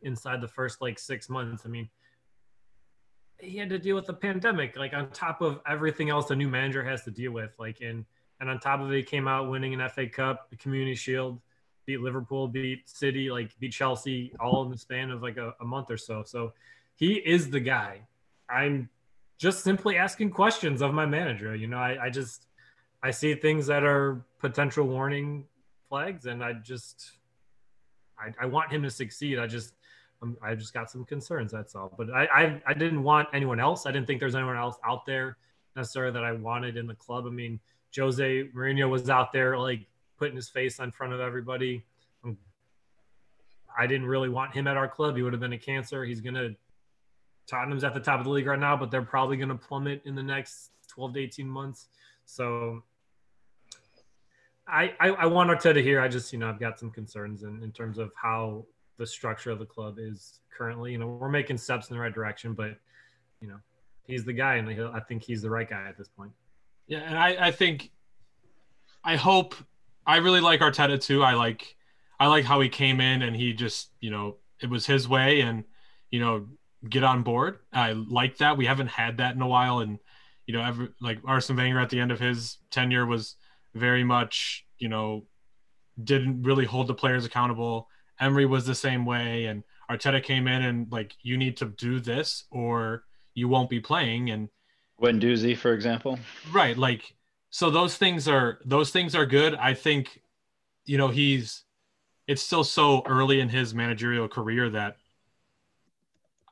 inside 0.03 0.41
the 0.41 0.47
first 0.47 0.81
like 0.81 0.99
six 0.99 1.29
months. 1.29 1.63
I 1.65 1.69
mean, 1.69 1.89
he 3.39 3.57
had 3.57 3.69
to 3.69 3.79
deal 3.79 3.95
with 3.95 4.05
the 4.05 4.13
pandemic, 4.13 4.77
like 4.77 4.93
on 4.93 5.09
top 5.11 5.41
of 5.41 5.59
everything 5.67 6.09
else 6.09 6.31
a 6.31 6.35
new 6.35 6.49
manager 6.49 6.83
has 6.83 7.03
to 7.03 7.11
deal 7.11 7.31
with. 7.31 7.53
Like, 7.57 7.81
and 7.81 8.05
and 8.39 8.49
on 8.49 8.59
top 8.59 8.81
of 8.81 8.91
it, 8.91 8.95
he 8.97 9.03
came 9.03 9.27
out 9.27 9.49
winning 9.49 9.73
an 9.73 9.89
FA 9.89 10.07
Cup, 10.07 10.49
the 10.49 10.57
Community 10.57 10.95
Shield, 10.95 11.39
beat 11.85 12.01
Liverpool, 12.01 12.47
beat 12.47 12.87
City, 12.89 13.31
like 13.31 13.57
beat 13.59 13.71
Chelsea, 13.71 14.33
all 14.39 14.63
in 14.63 14.71
the 14.71 14.77
span 14.77 15.11
of 15.11 15.21
like 15.21 15.37
a, 15.37 15.53
a 15.61 15.65
month 15.65 15.89
or 15.89 15.97
so. 15.97 16.23
So 16.25 16.53
he 16.95 17.15
is 17.15 17.49
the 17.49 17.59
guy. 17.59 18.01
I'm 18.49 18.89
just 19.37 19.63
simply 19.63 19.97
asking 19.97 20.31
questions 20.31 20.81
of 20.81 20.93
my 20.93 21.05
manager. 21.05 21.55
You 21.55 21.67
know, 21.67 21.77
I, 21.77 22.05
I 22.05 22.09
just 22.09 22.47
I 23.03 23.11
see 23.11 23.35
things 23.35 23.67
that 23.67 23.83
are 23.83 24.25
potential 24.39 24.87
warning 24.87 25.45
flags, 25.89 26.25
and 26.25 26.43
I 26.43 26.53
just 26.53 27.11
I, 28.19 28.33
I 28.41 28.45
want 28.45 28.71
him 28.71 28.83
to 28.83 28.89
succeed. 28.89 29.39
I 29.39 29.47
just 29.47 29.73
um, 30.21 30.37
I 30.41 30.55
just 30.55 30.73
got 30.73 30.89
some 30.89 31.05
concerns. 31.05 31.51
That's 31.51 31.75
all. 31.75 31.93
But 31.97 32.09
I, 32.11 32.25
I 32.25 32.61
I 32.67 32.73
didn't 32.73 33.03
want 33.03 33.29
anyone 33.33 33.59
else. 33.59 33.85
I 33.85 33.91
didn't 33.91 34.07
think 34.07 34.19
there's 34.19 34.35
anyone 34.35 34.57
else 34.57 34.77
out 34.85 35.05
there 35.05 35.37
necessarily 35.75 36.13
that 36.13 36.23
I 36.23 36.31
wanted 36.31 36.77
in 36.77 36.87
the 36.87 36.95
club. 36.95 37.25
I 37.27 37.29
mean, 37.29 37.59
Jose 37.95 38.49
Mourinho 38.55 38.89
was 38.89 39.09
out 39.09 39.33
there 39.33 39.57
like 39.57 39.85
putting 40.17 40.35
his 40.35 40.49
face 40.49 40.79
in 40.79 40.91
front 40.91 41.13
of 41.13 41.19
everybody. 41.19 41.83
Um, 42.23 42.37
I 43.77 43.87
didn't 43.87 44.07
really 44.07 44.29
want 44.29 44.53
him 44.53 44.67
at 44.67 44.77
our 44.77 44.87
club. 44.87 45.15
He 45.15 45.21
would 45.21 45.33
have 45.33 45.41
been 45.41 45.53
a 45.53 45.59
cancer. 45.59 46.05
He's 46.05 46.21
gonna 46.21 46.51
Tottenham's 47.47 47.83
at 47.83 47.93
the 47.93 47.99
top 47.99 48.19
of 48.19 48.25
the 48.25 48.31
league 48.31 48.47
right 48.47 48.59
now, 48.59 48.75
but 48.75 48.89
they're 48.89 49.01
probably 49.01 49.37
gonna 49.37 49.55
plummet 49.55 50.01
in 50.05 50.15
the 50.15 50.23
next 50.23 50.71
12 50.87 51.13
to 51.13 51.19
18 51.19 51.47
months. 51.47 51.87
So 52.25 52.83
I, 54.67 54.93
I, 54.99 55.25
want 55.27 55.49
Arteta 55.49 55.81
here. 55.81 56.01
I 56.01 56.07
just, 56.07 56.33
you 56.33 56.39
know, 56.39 56.49
I've 56.49 56.59
got 56.59 56.79
some 56.79 56.89
concerns 56.89 57.43
in, 57.43 57.61
in 57.61 57.71
terms 57.71 57.97
of 57.97 58.11
how 58.15 58.65
the 58.97 59.05
structure 59.05 59.51
of 59.51 59.59
the 59.59 59.65
club 59.65 59.97
is 59.99 60.39
currently. 60.55 60.91
You 60.91 60.97
know, 60.97 61.07
we're 61.07 61.29
making 61.29 61.57
steps 61.57 61.89
in 61.89 61.95
the 61.95 62.01
right 62.01 62.13
direction, 62.13 62.53
but 62.53 62.77
you 63.41 63.47
know, 63.47 63.57
he's 64.03 64.25
the 64.25 64.33
guy, 64.33 64.55
and 64.55 64.69
I 64.69 64.99
think 65.01 65.23
he's 65.23 65.41
the 65.41 65.49
right 65.49 65.69
guy 65.69 65.87
at 65.87 65.97
this 65.97 66.07
point. 66.07 66.31
Yeah, 66.87 66.99
and 66.99 67.17
I, 67.17 67.47
I 67.47 67.51
think, 67.51 67.91
I 69.03 69.15
hope, 69.15 69.55
I 70.05 70.17
really 70.17 70.41
like 70.41 70.61
Arteta 70.61 70.99
too. 71.01 71.23
I 71.23 71.33
like, 71.33 71.75
I 72.19 72.27
like 72.27 72.45
how 72.45 72.61
he 72.61 72.69
came 72.69 73.01
in 73.01 73.21
and 73.21 73.35
he 73.35 73.53
just, 73.53 73.89
you 73.99 74.09
know, 74.09 74.37
it 74.61 74.69
was 74.69 74.85
his 74.85 75.07
way, 75.07 75.41
and 75.41 75.63
you 76.11 76.19
know, 76.19 76.47
get 76.89 77.03
on 77.03 77.23
board. 77.23 77.59
I 77.73 77.91
like 77.91 78.37
that. 78.37 78.57
We 78.57 78.65
haven't 78.65 78.87
had 78.87 79.17
that 79.17 79.35
in 79.35 79.41
a 79.41 79.47
while, 79.47 79.79
and 79.79 79.99
you 80.47 80.53
know, 80.53 80.63
ever 80.63 80.93
like 81.01 81.19
Arsene 81.25 81.57
Wenger 81.57 81.79
at 81.79 81.89
the 81.89 81.99
end 81.99 82.11
of 82.11 82.19
his 82.19 82.57
tenure 82.71 83.05
was 83.05 83.35
very 83.75 84.03
much, 84.03 84.65
you 84.77 84.89
know, 84.89 85.25
didn't 86.03 86.43
really 86.43 86.65
hold 86.65 86.87
the 86.87 86.93
players 86.93 87.25
accountable. 87.25 87.87
Emery 88.19 88.45
was 88.45 88.65
the 88.65 88.75
same 88.75 89.05
way, 89.05 89.45
and 89.45 89.63
Arteta 89.89 90.23
came 90.23 90.47
in 90.47 90.63
and 90.63 90.91
like, 90.91 91.13
you 91.21 91.37
need 91.37 91.57
to 91.57 91.65
do 91.65 91.99
this 91.99 92.45
or 92.49 93.03
you 93.33 93.47
won't 93.47 93.69
be 93.69 93.79
playing. 93.79 94.31
And 94.31 94.49
Guendouzi, 94.99 95.57
for 95.57 95.73
example, 95.73 96.17
right? 96.51 96.77
Like, 96.77 97.15
so 97.49 97.69
those 97.69 97.97
things 97.97 98.27
are 98.27 98.59
those 98.65 98.91
things 98.91 99.13
are 99.13 99.25
good. 99.25 99.55
I 99.55 99.73
think, 99.73 100.21
you 100.85 100.97
know, 100.97 101.09
he's 101.09 101.63
it's 102.27 102.41
still 102.41 102.63
so 102.63 103.03
early 103.05 103.39
in 103.39 103.49
his 103.49 103.73
managerial 103.73 104.27
career 104.27 104.69
that 104.71 104.97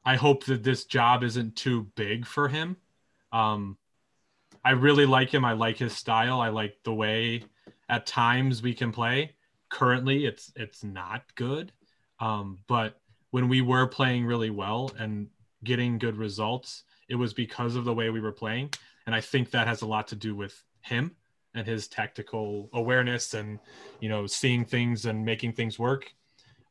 I 0.05 0.17
hope 0.17 0.45
that 0.45 0.63
this 0.63 0.85
job 0.85 1.23
isn't 1.23 1.55
too 1.55 1.87
big 1.95 2.27
for 2.27 2.47
him. 2.47 2.77
Um, 3.31 3.77
I 4.65 4.71
really 4.71 5.05
like 5.05 5.33
him. 5.33 5.43
I 5.43 5.53
like 5.53 5.77
his 5.77 5.95
style. 5.95 6.39
I 6.39 6.49
like 6.49 6.77
the 6.83 6.93
way 6.93 7.43
at 7.89 8.05
times 8.05 8.61
we 8.61 8.73
can 8.73 8.91
play. 8.91 9.33
Currently, 9.69 10.25
it's 10.25 10.51
it's 10.55 10.83
not 10.83 11.23
good, 11.35 11.71
um, 12.19 12.59
but 12.67 13.01
when 13.31 13.49
we 13.49 13.61
were 13.61 13.87
playing 13.87 14.25
really 14.25 14.51
well 14.51 14.91
and 14.99 15.27
getting 15.63 15.97
good 15.97 16.15
results, 16.15 16.83
it 17.09 17.15
was 17.15 17.33
because 17.33 17.75
of 17.75 17.83
the 17.83 17.93
way 17.93 18.09
we 18.09 18.21
were 18.21 18.31
playing, 18.31 18.69
and 19.05 19.15
I 19.15 19.21
think 19.21 19.51
that 19.51 19.67
has 19.67 19.81
a 19.81 19.87
lot 19.87 20.07
to 20.09 20.15
do 20.15 20.35
with 20.35 20.63
him 20.81 21.15
and 21.55 21.67
his 21.67 21.87
tactical 21.87 22.69
awareness 22.73 23.33
and 23.33 23.59
you 23.99 24.09
know 24.09 24.27
seeing 24.27 24.63
things 24.63 25.05
and 25.05 25.25
making 25.25 25.53
things 25.53 25.79
work. 25.79 26.13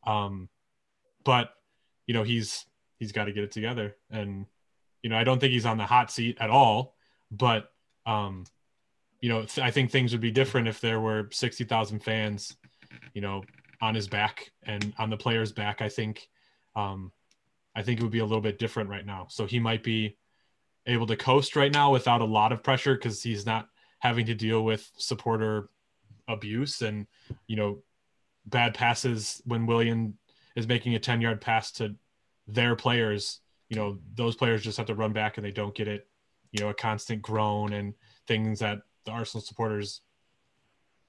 Um, 0.06 0.48
but 1.24 1.54
you 2.06 2.14
know 2.14 2.22
he's 2.22 2.64
he's 2.98 3.12
got 3.12 3.24
to 3.24 3.32
get 3.32 3.44
it 3.44 3.50
together, 3.50 3.96
and 4.10 4.46
you 5.02 5.10
know 5.10 5.18
I 5.18 5.24
don't 5.24 5.40
think 5.40 5.52
he's 5.52 5.66
on 5.66 5.78
the 5.78 5.86
hot 5.86 6.10
seat 6.12 6.38
at 6.40 6.50
all, 6.50 6.94
but 7.30 7.71
um, 8.06 8.44
you 9.20 9.28
know, 9.28 9.44
th- 9.44 9.64
I 9.64 9.70
think 9.70 9.90
things 9.90 10.12
would 10.12 10.20
be 10.20 10.30
different 10.30 10.68
if 10.68 10.80
there 10.80 11.00
were 11.00 11.28
60,000 11.30 12.00
fans, 12.00 12.56
you 13.14 13.20
know, 13.20 13.42
on 13.80 13.94
his 13.94 14.08
back 14.08 14.50
and 14.64 14.92
on 14.98 15.10
the 15.10 15.16
player's 15.16 15.52
back. 15.52 15.80
I 15.80 15.88
think, 15.88 16.28
um, 16.76 17.12
I 17.74 17.82
think 17.82 18.00
it 18.00 18.02
would 18.02 18.12
be 18.12 18.18
a 18.18 18.24
little 18.24 18.40
bit 18.40 18.58
different 18.58 18.90
right 18.90 19.06
now. 19.06 19.26
So 19.30 19.46
he 19.46 19.58
might 19.58 19.82
be 19.82 20.16
able 20.86 21.06
to 21.06 21.16
coast 21.16 21.56
right 21.56 21.72
now 21.72 21.92
without 21.92 22.20
a 22.20 22.26
lot 22.26 22.52
of 22.52 22.62
pressure 22.62 22.94
because 22.94 23.22
he's 23.22 23.46
not 23.46 23.68
having 24.00 24.26
to 24.26 24.34
deal 24.34 24.64
with 24.64 24.90
supporter 24.96 25.68
abuse 26.28 26.82
and, 26.82 27.06
you 27.46 27.56
know, 27.56 27.82
bad 28.46 28.74
passes 28.74 29.40
when 29.44 29.66
Willian 29.66 30.18
is 30.56 30.66
making 30.66 30.94
a 30.96 30.98
10 30.98 31.20
yard 31.20 31.40
pass 31.40 31.70
to 31.72 31.94
their 32.48 32.74
players. 32.74 33.40
You 33.68 33.76
know, 33.76 33.98
those 34.14 34.34
players 34.34 34.62
just 34.62 34.76
have 34.78 34.86
to 34.86 34.94
run 34.94 35.12
back 35.12 35.38
and 35.38 35.46
they 35.46 35.52
don't 35.52 35.74
get 35.74 35.86
it 35.86 36.08
you 36.52 36.60
know 36.60 36.68
a 36.68 36.74
constant 36.74 37.22
groan 37.22 37.72
and 37.72 37.94
things 38.26 38.60
that 38.60 38.78
the 39.04 39.10
Arsenal 39.10 39.42
supporters 39.42 40.02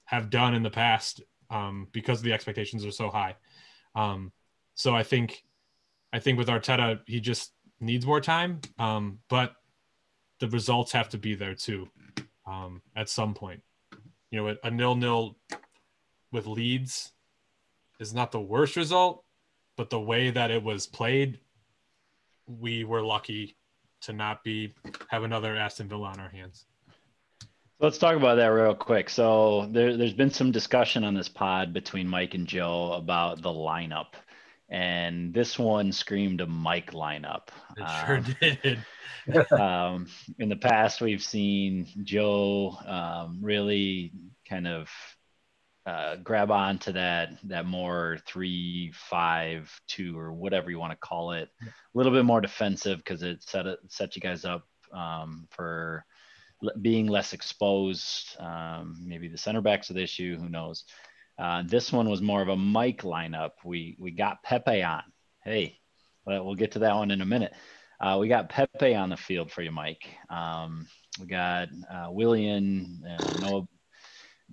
have 0.06 0.30
done 0.30 0.54
in 0.54 0.62
the 0.62 0.70
past 0.70 1.22
um, 1.50 1.86
because 1.92 2.20
the 2.20 2.32
expectations 2.32 2.84
are 2.84 2.90
so 2.90 3.08
high. 3.08 3.36
Um, 3.94 4.32
so 4.74 4.94
I 4.94 5.02
think 5.02 5.44
I 6.12 6.18
think 6.18 6.38
with 6.38 6.48
Arteta 6.48 7.00
he 7.06 7.20
just 7.20 7.52
needs 7.80 8.06
more 8.06 8.20
time, 8.20 8.60
um, 8.78 9.18
but 9.28 9.54
the 10.40 10.48
results 10.48 10.92
have 10.92 11.08
to 11.10 11.18
be 11.18 11.34
there 11.34 11.54
too 11.54 11.88
um, 12.46 12.82
at 12.96 13.08
some 13.08 13.34
point. 13.34 13.62
You 14.30 14.42
know, 14.42 14.56
a 14.64 14.70
nil 14.70 14.96
nil 14.96 15.36
with 16.32 16.46
Leeds 16.46 17.12
is 18.00 18.12
not 18.12 18.32
the 18.32 18.40
worst 18.40 18.76
result, 18.76 19.24
but 19.76 19.90
the 19.90 20.00
way 20.00 20.30
that 20.30 20.50
it 20.50 20.62
was 20.62 20.86
played, 20.86 21.38
we 22.46 22.84
were 22.84 23.02
lucky 23.02 23.56
to 24.04 24.12
not 24.12 24.42
be 24.44 24.74
have 25.08 25.22
another 25.22 25.56
Aston 25.56 25.88
Villa 25.88 26.08
on 26.08 26.20
our 26.20 26.28
hands. 26.28 26.66
Let's 27.80 27.98
talk 27.98 28.16
about 28.16 28.36
that 28.36 28.46
real 28.46 28.74
quick. 28.74 29.10
So 29.10 29.68
there, 29.70 29.96
has 29.98 30.12
been 30.12 30.30
some 30.30 30.52
discussion 30.52 31.04
on 31.04 31.14
this 31.14 31.28
pod 31.28 31.72
between 31.72 32.08
Mike 32.08 32.34
and 32.34 32.46
Joe 32.46 32.92
about 32.92 33.42
the 33.42 33.50
lineup, 33.50 34.14
and 34.68 35.34
this 35.34 35.58
one 35.58 35.92
screamed 35.92 36.40
a 36.40 36.46
Mike 36.46 36.92
lineup. 36.92 37.48
It 37.76 37.86
sure 38.06 38.16
um, 38.16 38.36
did. 38.40 38.78
um, 39.52 40.06
in 40.38 40.48
the 40.48 40.56
past, 40.56 41.00
we've 41.00 41.22
seen 41.22 41.86
Joe 42.04 42.76
um, 42.86 43.38
really 43.42 44.12
kind 44.48 44.66
of 44.66 44.88
uh, 45.86 46.16
grab 46.16 46.50
on 46.50 46.78
to 46.78 46.92
that 46.92 47.30
that 47.44 47.66
more 47.66 48.18
three 48.26 48.90
five 48.94 49.70
two 49.86 50.18
or 50.18 50.32
whatever 50.32 50.70
you 50.70 50.78
want 50.78 50.92
to 50.92 51.06
call 51.06 51.32
it. 51.32 51.50
A 51.62 51.66
little 51.94 52.12
bit 52.12 52.24
more 52.24 52.40
defensive 52.40 52.98
because 52.98 53.22
it 53.22 53.42
set 53.42 53.66
it 53.66 53.78
set 53.88 54.16
you 54.16 54.22
guys 54.22 54.44
up 54.44 54.66
um, 54.92 55.46
for 55.50 56.04
being 56.80 57.06
less 57.06 57.34
exposed 57.34 58.36
um, 58.40 58.96
maybe 59.04 59.28
the 59.28 59.36
center 59.36 59.60
backs 59.60 59.90
are 59.90 59.94
the 59.94 60.02
issue 60.02 60.38
who 60.38 60.48
knows? 60.48 60.84
Uh, 61.38 61.62
this 61.66 61.92
one 61.92 62.08
was 62.08 62.22
more 62.22 62.40
of 62.40 62.48
a 62.48 62.56
Mike 62.56 63.02
lineup. 63.02 63.50
We 63.64 63.96
we 63.98 64.10
got 64.10 64.42
Pepe 64.42 64.82
on. 64.82 65.02
Hey 65.42 65.78
well, 66.24 66.46
we'll 66.46 66.54
get 66.54 66.72
to 66.72 66.78
that 66.80 66.94
one 66.94 67.10
in 67.10 67.20
a 67.20 67.26
minute. 67.26 67.52
Uh, 68.00 68.16
we 68.18 68.28
got 68.28 68.48
Pepe 68.48 68.94
on 68.94 69.10
the 69.10 69.16
field 69.16 69.50
for 69.50 69.60
you 69.60 69.70
Mike. 69.70 70.06
Um, 70.30 70.86
we 71.20 71.26
got 71.26 71.68
uh, 71.90 72.08
Willian 72.10 73.02
Noah 73.40 73.66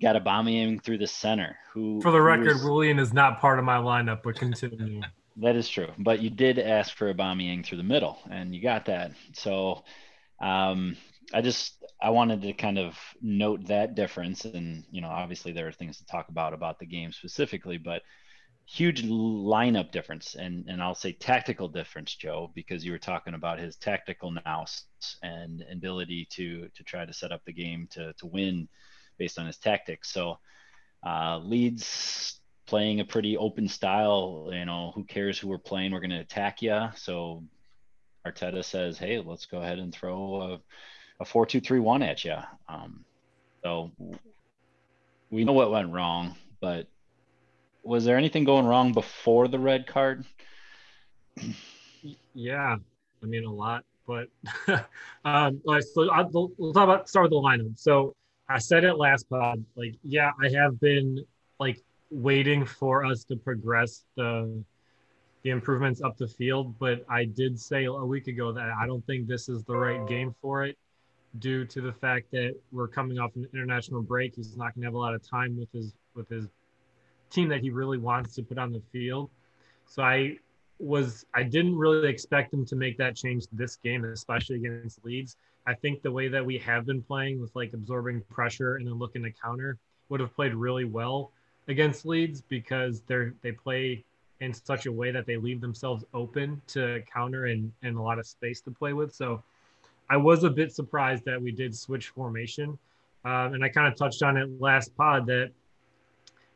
got 0.02 0.22
Aubameyang 0.22 0.82
through 0.82 0.98
the 0.98 1.06
center. 1.06 1.56
Who, 1.72 2.00
for 2.02 2.10
the 2.10 2.20
record, 2.20 2.58
Willian 2.62 2.98
is 2.98 3.12
not 3.12 3.40
part 3.40 3.58
of 3.58 3.64
my 3.64 3.76
lineup, 3.76 4.22
but 4.22 4.36
continue. 4.36 5.00
that 5.36 5.56
is 5.56 5.68
true, 5.68 5.88
but 5.98 6.20
you 6.20 6.28
did 6.28 6.58
ask 6.58 6.94
for 6.94 7.12
Aubameyang 7.12 7.64
through 7.64 7.78
the 7.78 7.84
middle, 7.84 8.18
and 8.30 8.54
you 8.54 8.60
got 8.60 8.86
that. 8.86 9.12
So, 9.32 9.84
um, 10.40 10.96
I 11.32 11.40
just 11.40 11.82
I 12.00 12.10
wanted 12.10 12.42
to 12.42 12.52
kind 12.52 12.78
of 12.78 12.98
note 13.22 13.68
that 13.68 13.94
difference, 13.94 14.44
and 14.44 14.84
you 14.90 15.00
know, 15.00 15.08
obviously 15.08 15.52
there 15.52 15.68
are 15.68 15.72
things 15.72 15.98
to 15.98 16.06
talk 16.06 16.28
about 16.28 16.52
about 16.52 16.78
the 16.78 16.86
game 16.86 17.12
specifically, 17.12 17.78
but 17.78 18.02
huge 18.64 19.02
lineup 19.02 19.90
difference 19.90 20.36
and 20.36 20.66
and 20.68 20.80
I'll 20.80 20.94
say 20.94 21.12
tactical 21.12 21.68
difference 21.68 22.14
Joe 22.14 22.50
because 22.54 22.84
you 22.84 22.92
were 22.92 22.98
talking 22.98 23.34
about 23.34 23.58
his 23.58 23.76
tactical 23.76 24.30
nous 24.30 24.84
and 25.22 25.64
ability 25.70 26.28
to 26.30 26.68
to 26.74 26.84
try 26.84 27.04
to 27.04 27.12
set 27.12 27.32
up 27.32 27.42
the 27.44 27.52
game 27.52 27.88
to 27.90 28.12
to 28.14 28.26
win 28.26 28.68
based 29.18 29.38
on 29.38 29.46
his 29.46 29.58
tactics. 29.58 30.10
So 30.12 30.38
Uh, 31.04 31.38
Leeds 31.38 32.40
playing 32.66 33.00
a 33.00 33.04
pretty 33.04 33.36
open 33.36 33.66
style. 33.68 34.48
You 34.52 34.64
know, 34.64 34.92
who 34.94 35.04
cares 35.04 35.36
who 35.38 35.48
we're 35.48 35.58
playing? 35.58 35.90
We're 35.92 36.00
going 36.00 36.10
to 36.10 36.20
attack 36.20 36.62
you. 36.62 36.88
So 36.94 37.42
Arteta 38.24 38.62
says, 38.64 38.98
"Hey, 38.98 39.18
let's 39.18 39.46
go 39.46 39.58
ahead 39.60 39.80
and 39.80 39.92
throw 39.92 40.40
a, 40.42 40.60
a 41.20 41.24
four-two-three-one 41.24 42.02
at 42.02 42.24
you." 42.24 42.36
Um, 42.68 43.04
so 43.64 43.90
we 45.30 45.44
know 45.44 45.52
what 45.52 45.72
went 45.72 45.92
wrong, 45.92 46.36
but 46.60 46.86
was 47.82 48.04
there 48.04 48.16
anything 48.16 48.44
going 48.44 48.64
wrong 48.66 48.92
before 48.92 49.48
the 49.48 49.58
red 49.58 49.86
card? 49.88 50.24
yeah, 52.34 52.76
I 53.22 53.26
mean 53.26 53.44
a 53.44 53.52
lot, 53.52 53.84
but 54.06 54.28
um, 55.24 55.60
so 55.80 56.10
I'll, 56.10 56.52
we'll 56.58 56.72
talk 56.72 56.84
about 56.84 57.08
start 57.08 57.24
with 57.24 57.32
the 57.32 57.36
lineup. 57.36 57.76
So 57.76 58.14
I 58.52 58.58
said 58.58 58.84
it 58.84 58.94
last 58.94 59.30
pod, 59.30 59.64
like 59.76 59.94
yeah, 60.02 60.30
I 60.42 60.50
have 60.50 60.78
been 60.78 61.24
like 61.58 61.80
waiting 62.10 62.66
for 62.66 63.04
us 63.04 63.24
to 63.24 63.36
progress 63.36 64.04
the 64.16 64.62
the 65.42 65.50
improvements 65.50 66.02
up 66.02 66.16
the 66.18 66.28
field, 66.28 66.78
but 66.78 67.04
I 67.08 67.24
did 67.24 67.58
say 67.58 67.84
a 67.84 67.92
week 67.92 68.28
ago 68.28 68.52
that 68.52 68.68
I 68.78 68.86
don't 68.86 69.04
think 69.06 69.26
this 69.26 69.48
is 69.48 69.64
the 69.64 69.74
right 69.74 70.06
game 70.06 70.34
for 70.40 70.64
it 70.64 70.76
due 71.38 71.64
to 71.64 71.80
the 71.80 71.92
fact 71.92 72.30
that 72.32 72.54
we're 72.70 72.88
coming 72.88 73.18
off 73.18 73.34
an 73.36 73.48
international 73.54 74.02
break. 74.02 74.36
He's 74.36 74.56
not 74.56 74.74
going 74.74 74.82
to 74.82 74.86
have 74.86 74.94
a 74.94 74.98
lot 74.98 75.14
of 75.14 75.28
time 75.28 75.58
with 75.58 75.72
his 75.72 75.94
with 76.14 76.28
his 76.28 76.46
team 77.30 77.48
that 77.48 77.62
he 77.62 77.70
really 77.70 77.98
wants 77.98 78.34
to 78.34 78.42
put 78.42 78.58
on 78.58 78.70
the 78.70 78.82
field. 78.92 79.30
So 79.86 80.02
I 80.02 80.36
was 80.78 81.24
I 81.34 81.42
didn't 81.42 81.76
really 81.76 82.08
expect 82.08 82.52
him 82.52 82.66
to 82.66 82.76
make 82.76 82.98
that 82.98 83.16
change 83.16 83.46
this 83.50 83.76
game, 83.76 84.04
especially 84.04 84.56
against 84.56 85.02
Leeds. 85.04 85.36
I 85.66 85.74
think 85.74 86.02
the 86.02 86.10
way 86.10 86.28
that 86.28 86.44
we 86.44 86.58
have 86.58 86.86
been 86.86 87.02
playing 87.02 87.40
with 87.40 87.54
like 87.54 87.72
absorbing 87.72 88.22
pressure 88.30 88.76
and 88.76 88.86
then 88.86 88.94
looking 88.94 89.22
to 89.22 89.30
counter 89.30 89.78
would 90.08 90.20
have 90.20 90.34
played 90.34 90.54
really 90.54 90.84
well 90.84 91.30
against 91.68 92.04
Leeds 92.04 92.42
because 92.48 93.02
they're 93.02 93.34
they 93.42 93.52
play 93.52 94.04
in 94.40 94.52
such 94.52 94.86
a 94.86 94.92
way 94.92 95.12
that 95.12 95.24
they 95.24 95.36
leave 95.36 95.60
themselves 95.60 96.04
open 96.12 96.60
to 96.66 97.00
counter 97.12 97.46
and, 97.46 97.72
and 97.82 97.96
a 97.96 98.02
lot 98.02 98.18
of 98.18 98.26
space 98.26 98.60
to 98.60 98.72
play 98.72 98.92
with. 98.92 99.14
So 99.14 99.40
I 100.10 100.16
was 100.16 100.42
a 100.42 100.50
bit 100.50 100.72
surprised 100.72 101.24
that 101.26 101.40
we 101.40 101.52
did 101.52 101.76
switch 101.76 102.08
formation. 102.08 102.76
Um, 103.24 103.54
and 103.54 103.64
I 103.64 103.68
kind 103.68 103.86
of 103.86 103.96
touched 103.96 104.22
on 104.24 104.36
it 104.36 104.60
last 104.60 104.96
pod 104.96 105.26
that 105.26 105.52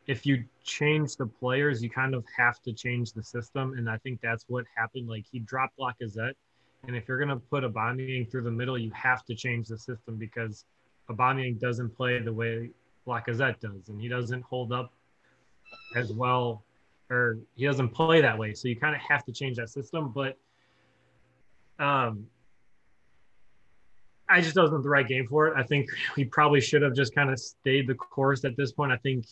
if 0.05 0.25
you 0.25 0.43
change 0.65 1.15
the 1.15 1.27
players, 1.27 1.81
you 1.81 1.89
kind 1.89 2.13
of 2.13 2.25
have 2.35 2.61
to 2.63 2.73
change 2.73 3.13
the 3.13 3.23
system. 3.23 3.73
And 3.77 3.89
I 3.89 3.97
think 3.99 4.19
that's 4.19 4.43
what 4.49 4.65
happened. 4.75 5.07
Like 5.07 5.25
he 5.31 5.39
dropped 5.39 5.79
Lacazette. 5.79 6.33
And 6.85 6.95
if 6.95 7.07
you're 7.07 7.17
going 7.17 7.29
to 7.29 7.37
put 7.37 7.63
Aubameyang 7.63 8.29
through 8.29 8.43
the 8.43 8.51
middle, 8.51 8.77
you 8.77 8.91
have 8.91 9.25
to 9.25 9.35
change 9.35 9.67
the 9.67 9.77
system 9.77 10.15
because 10.15 10.65
Aubameyang 11.09 11.59
doesn't 11.59 11.95
play 11.95 12.19
the 12.19 12.33
way 12.33 12.69
Lacazette 13.07 13.59
does. 13.59 13.89
And 13.89 13.99
he 13.99 14.07
doesn't 14.07 14.43
hold 14.43 14.71
up 14.71 14.93
as 15.95 16.13
well, 16.13 16.63
or 17.09 17.39
he 17.55 17.65
doesn't 17.65 17.89
play 17.89 18.21
that 18.21 18.37
way. 18.37 18.53
So 18.53 18.67
you 18.67 18.75
kind 18.75 18.95
of 18.95 19.01
have 19.01 19.25
to 19.25 19.31
change 19.31 19.57
that 19.57 19.69
system. 19.69 20.13
But 20.13 20.37
um, 21.79 22.27
I 24.29 24.41
just 24.41 24.55
wasn't 24.55 24.83
the 24.83 24.89
right 24.89 25.07
game 25.07 25.27
for 25.27 25.47
it. 25.47 25.53
I 25.57 25.63
think 25.63 25.89
we 26.15 26.25
probably 26.25 26.61
should 26.61 26.81
have 26.81 26.93
just 26.93 27.15
kind 27.15 27.29
of 27.29 27.39
stayed 27.39 27.87
the 27.87 27.95
course 27.95 28.45
at 28.45 28.55
this 28.55 28.71
point. 28.71 28.91
I 28.91 28.97
think 28.97 29.25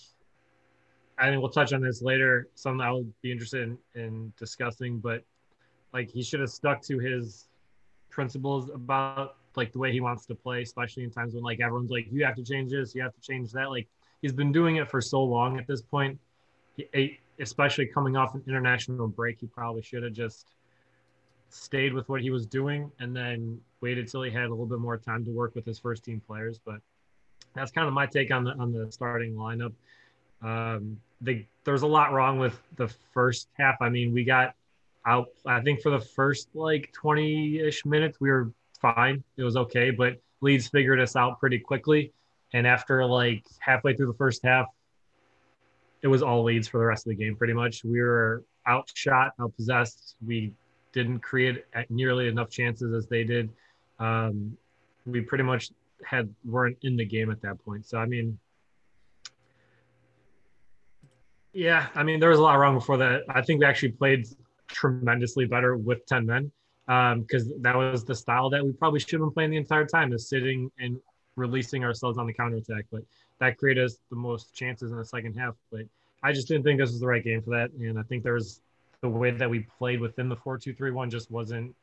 I 1.17 1.29
think 1.29 1.41
we'll 1.41 1.51
touch 1.51 1.71
on 1.71 1.81
this 1.81 2.01
later. 2.01 2.49
Something 2.55 2.81
I'll 2.81 3.05
be 3.21 3.31
interested 3.31 3.63
in, 3.63 3.77
in 4.01 4.33
discussing, 4.37 4.99
but 4.99 5.23
like 5.95 6.11
he 6.11 6.21
should 6.21 6.41
have 6.41 6.49
stuck 6.49 6.81
to 6.81 6.99
his 6.99 7.47
principles 8.09 8.69
about 8.69 9.37
like 9.55 9.71
the 9.71 9.79
way 9.79 9.93
he 9.93 10.01
wants 10.01 10.25
to 10.25 10.35
play, 10.35 10.61
especially 10.61 11.05
in 11.05 11.09
times 11.09 11.33
when 11.33 11.41
like 11.41 11.61
everyone's 11.61 11.89
like, 11.89 12.05
you 12.11 12.25
have 12.25 12.35
to 12.35 12.43
change 12.43 12.69
this, 12.69 12.93
you 12.93 13.01
have 13.01 13.13
to 13.13 13.21
change 13.21 13.53
that. 13.53 13.69
Like 13.69 13.87
he's 14.21 14.33
been 14.33 14.51
doing 14.51 14.75
it 14.75 14.91
for 14.91 14.99
so 14.99 15.23
long 15.23 15.57
at 15.57 15.65
this 15.65 15.81
point. 15.81 16.19
He, 16.75 17.17
especially 17.39 17.85
coming 17.85 18.17
off 18.17 18.35
an 18.35 18.43
international 18.45 19.07
break, 19.07 19.39
he 19.39 19.47
probably 19.47 19.81
should 19.81 20.03
have 20.03 20.11
just 20.11 20.47
stayed 21.47 21.93
with 21.93 22.09
what 22.09 22.21
he 22.21 22.29
was 22.29 22.45
doing 22.45 22.91
and 22.99 23.15
then 23.15 23.57
waited 23.79 24.09
till 24.09 24.21
he 24.23 24.31
had 24.31 24.47
a 24.47 24.49
little 24.49 24.65
bit 24.65 24.79
more 24.79 24.97
time 24.97 25.23
to 25.23 25.31
work 25.31 25.55
with 25.55 25.65
his 25.65 25.79
first 25.79 26.03
team 26.03 26.21
players. 26.27 26.59
But 26.59 26.81
that's 27.53 27.71
kind 27.71 27.87
of 27.87 27.93
my 27.93 28.05
take 28.05 28.31
on 28.31 28.43
the 28.43 28.51
on 28.51 28.73
the 28.73 28.91
starting 28.91 29.33
lineup. 29.35 29.71
Um, 30.41 30.99
the, 31.21 31.45
there's 31.63 31.83
a 31.83 31.87
lot 31.87 32.11
wrong 32.11 32.37
with 32.37 32.61
the 32.75 32.89
first 33.13 33.47
half. 33.53 33.77
I 33.81 33.87
mean, 33.87 34.13
we 34.13 34.25
got 34.25 34.55
out, 35.05 35.27
I 35.45 35.61
think 35.61 35.81
for 35.81 35.91
the 35.91 35.99
first 35.99 36.49
like 36.53 36.91
20 36.93 37.59
ish 37.59 37.85
minutes, 37.85 38.19
we 38.19 38.29
were 38.29 38.51
fine. 38.81 39.23
It 39.37 39.43
was 39.43 39.55
okay, 39.57 39.91
but 39.91 40.19
Leeds 40.41 40.67
figured 40.67 40.99
us 40.99 41.15
out 41.15 41.39
pretty 41.39 41.59
quickly. 41.59 42.11
And 42.53 42.65
after 42.65 43.05
like 43.05 43.45
halfway 43.59 43.95
through 43.95 44.07
the 44.07 44.17
first 44.17 44.41
half, 44.43 44.67
it 46.01 46.07
was 46.07 46.21
all 46.21 46.43
Leeds 46.43 46.67
for 46.67 46.79
the 46.79 46.85
rest 46.85 47.05
of 47.05 47.09
the 47.09 47.15
game 47.15 47.35
pretty 47.35 47.53
much. 47.53 47.83
We 47.83 48.01
were 48.01 48.43
outshot, 48.67 49.33
outpossessed. 49.39 50.15
We 50.25 50.53
didn't 50.91 51.19
create 51.19 51.65
nearly 51.89 52.27
enough 52.27 52.49
chances 52.49 52.93
as 52.93 53.07
they 53.07 53.23
did. 53.23 53.49
Um, 53.99 54.57
we 55.05 55.21
pretty 55.21 55.43
much 55.43 55.71
had 56.03 56.33
weren't 56.43 56.77
in 56.83 56.95
the 56.95 57.05
game 57.05 57.31
at 57.31 57.41
that 57.41 57.63
point. 57.63 57.85
So 57.85 57.97
I 57.97 58.05
mean, 58.05 58.37
yeah, 61.53 61.87
I 61.95 62.03
mean, 62.03 62.19
there 62.19 62.29
was 62.29 62.39
a 62.39 62.41
lot 62.41 62.55
wrong 62.55 62.75
before 62.75 62.97
that. 62.97 63.23
I 63.29 63.41
think 63.41 63.59
we 63.59 63.65
actually 63.65 63.91
played 63.91 64.27
tremendously 64.67 65.45
better 65.45 65.75
with 65.75 66.05
10 66.05 66.25
men 66.25 66.51
because 66.85 67.51
um, 67.51 67.61
that 67.61 67.75
was 67.75 68.03
the 68.03 68.13
style 68.13 68.49
that 68.49 68.63
we 68.63 68.71
probably 68.71 68.99
should 68.99 69.13
have 69.13 69.21
been 69.21 69.31
playing 69.31 69.49
the 69.49 69.57
entire 69.57 69.85
time 69.85 70.13
is 70.13 70.29
sitting 70.29 70.71
and 70.79 70.99
releasing 71.35 71.83
ourselves 71.83 72.17
on 72.17 72.27
the 72.27 72.33
counter 72.33 72.57
attack. 72.57 72.85
But 72.91 73.01
that 73.39 73.57
created 73.57 73.83
us 73.83 73.97
the 74.09 74.15
most 74.15 74.53
chances 74.53 74.91
in 74.91 74.97
the 74.97 75.05
second 75.05 75.33
half. 75.33 75.55
But 75.71 75.81
I 76.23 76.31
just 76.31 76.47
didn't 76.47 76.63
think 76.63 76.79
this 76.79 76.91
was 76.91 76.99
the 76.99 77.07
right 77.07 77.23
game 77.23 77.41
for 77.41 77.51
that. 77.51 77.71
And 77.71 77.97
I 77.97 78.03
think 78.03 78.23
there 78.23 78.33
was 78.33 78.61
the 79.01 79.09
way 79.09 79.31
that 79.31 79.49
we 79.49 79.61
played 79.77 79.99
within 79.99 80.29
the 80.29 80.35
4 80.35 80.57
2 80.57 80.73
3 80.73 80.91
1 80.91 81.09
just 81.09 81.31
wasn't 81.31 81.75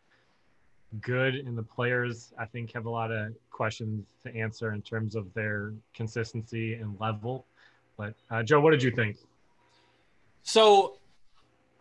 good. 1.00 1.34
And 1.34 1.58
the 1.58 1.62
players, 1.62 2.32
I 2.38 2.44
think, 2.46 2.72
have 2.72 2.86
a 2.86 2.90
lot 2.90 3.10
of 3.10 3.34
questions 3.50 4.06
to 4.22 4.34
answer 4.34 4.72
in 4.72 4.82
terms 4.82 5.16
of 5.16 5.32
their 5.34 5.72
consistency 5.94 6.74
and 6.74 6.98
level. 7.00 7.44
But 7.96 8.14
uh, 8.30 8.42
Joe, 8.42 8.60
what 8.60 8.70
did 8.70 8.82
you 8.82 8.90
think? 8.90 9.16
So 10.44 10.96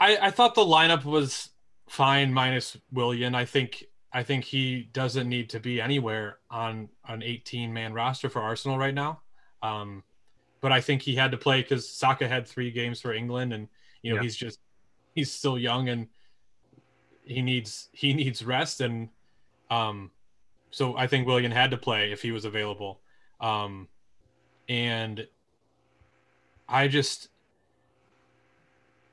I, 0.01 0.17
I 0.19 0.31
thought 0.31 0.55
the 0.55 0.61
lineup 0.61 1.05
was 1.05 1.49
fine 1.87 2.33
minus 2.33 2.75
Willian. 2.91 3.35
I 3.35 3.45
think 3.45 3.85
I 4.11 4.23
think 4.23 4.43
he 4.43 4.89
doesn't 4.91 5.29
need 5.29 5.51
to 5.51 5.59
be 5.59 5.79
anywhere 5.79 6.39
on 6.49 6.89
an 7.07 7.21
18 7.21 7.71
man 7.71 7.93
roster 7.93 8.27
for 8.27 8.41
Arsenal 8.41 8.79
right 8.79 8.95
now. 8.95 9.21
Um, 9.61 10.03
but 10.59 10.71
I 10.71 10.81
think 10.81 11.03
he 11.03 11.15
had 11.15 11.31
to 11.31 11.37
play 11.37 11.61
because 11.61 11.87
Saka 11.87 12.27
had 12.27 12.47
three 12.47 12.71
games 12.71 12.99
for 12.99 13.13
England, 13.13 13.53
and 13.53 13.67
you 14.01 14.11
know 14.11 14.15
yeah. 14.15 14.23
he's 14.23 14.35
just 14.35 14.59
he's 15.13 15.31
still 15.31 15.57
young 15.57 15.87
and 15.89 16.07
he 17.23 17.43
needs 17.43 17.89
he 17.93 18.13
needs 18.13 18.43
rest, 18.43 18.81
and 18.81 19.09
um, 19.69 20.09
so 20.71 20.97
I 20.97 21.05
think 21.05 21.27
Willian 21.27 21.51
had 21.51 21.69
to 21.71 21.77
play 21.77 22.11
if 22.11 22.23
he 22.23 22.31
was 22.31 22.45
available. 22.45 23.01
Um, 23.39 23.87
and 24.67 25.27
I 26.67 26.87
just 26.87 27.29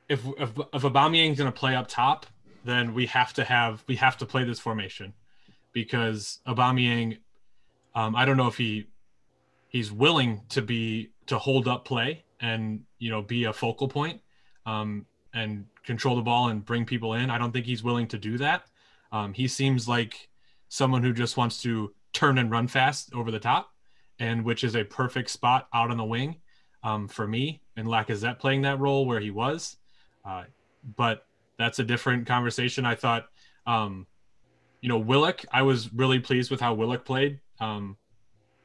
if 0.09 0.25
if 0.39 0.51
if 0.73 0.83
Aubameyang's 0.83 1.39
going 1.39 1.53
to 1.53 1.59
play 1.59 1.75
up 1.75 1.89
top, 1.89 2.27
then 2.65 2.95
we 2.95 3.07
have 3.07 3.33
to 3.35 3.45
have 3.45 3.85
we 3.87 3.97
have 3.97 4.17
to 4.19 4.27
play 4.27 4.45
this 4.45 4.59
formation 4.59 5.13
because 5.73 6.41
Aubameyang, 6.47 7.19
um, 7.95 8.17
I 8.17 8.25
don't 8.25 8.37
know 8.37 8.49
if 8.49 8.57
he 8.57 8.89
he's 9.69 9.93
willing 9.93 10.43
to 10.51 10.63
be 10.63 11.11
to 11.27 11.39
hold 11.39 11.69
up 11.69 11.85
play 11.85 12.25
and 12.41 12.81
you 12.99 13.11
know 13.11 13.23
be 13.23 13.45
a 13.45 13.53
focal 13.53 13.89
point 13.89 14.21
um, 14.67 15.07
and 15.35 15.67
control 15.85 16.17
the 16.17 16.23
ball 16.23 16.49
and 16.49 16.65
bring 16.65 16.85
people 16.85 17.15
in. 17.15 17.31
I 17.31 17.39
don't 17.39 17.53
think 17.53 17.67
he's 17.67 17.83
willing 17.83 18.09
to 18.09 18.19
do 18.19 18.39
that. 18.39 18.65
Um, 19.13 19.33
he 19.33 19.49
seems 19.49 19.89
like 19.89 20.29
someone 20.69 21.03
who 21.03 21.13
just 21.13 21.37
wants 21.37 21.63
to 21.63 21.95
turn 22.13 22.39
and 22.39 22.51
run 22.51 22.69
fast 22.69 23.15
over 23.15 23.31
the 23.31 23.39
top, 23.39 23.71
and 24.19 24.45
which 24.45 24.65
is 24.65 24.77
a 24.77 24.85
perfect 24.85 25.31
spot 25.31 25.69
out 25.73 25.91
on 25.91 25.97
the 25.97 26.05
wing 26.05 26.37
um, 26.83 27.09
for 27.09 27.27
me. 27.27 27.63
And 27.77 27.87
Lacazette 27.87 28.39
playing 28.39 28.63
that 28.63 28.79
role 28.79 29.07
where 29.07 29.21
he 29.21 29.31
was. 29.31 29.78
Uh, 30.29 30.45
but 30.97 31.26
that's 31.59 31.79
a 31.79 31.85
different 31.85 32.26
conversation. 32.26 32.85
I 32.85 32.95
thought, 32.95 33.29
um, 33.66 34.07
you 34.83 34.89
know, 34.89 34.99
Willock, 34.99 35.45
I 35.51 35.62
was 35.62 35.93
really 35.93 36.20
pleased 36.20 36.51
with 36.51 36.61
how 36.61 36.74
Willock 36.74 37.05
played. 37.05 37.41
Um, 37.61 37.97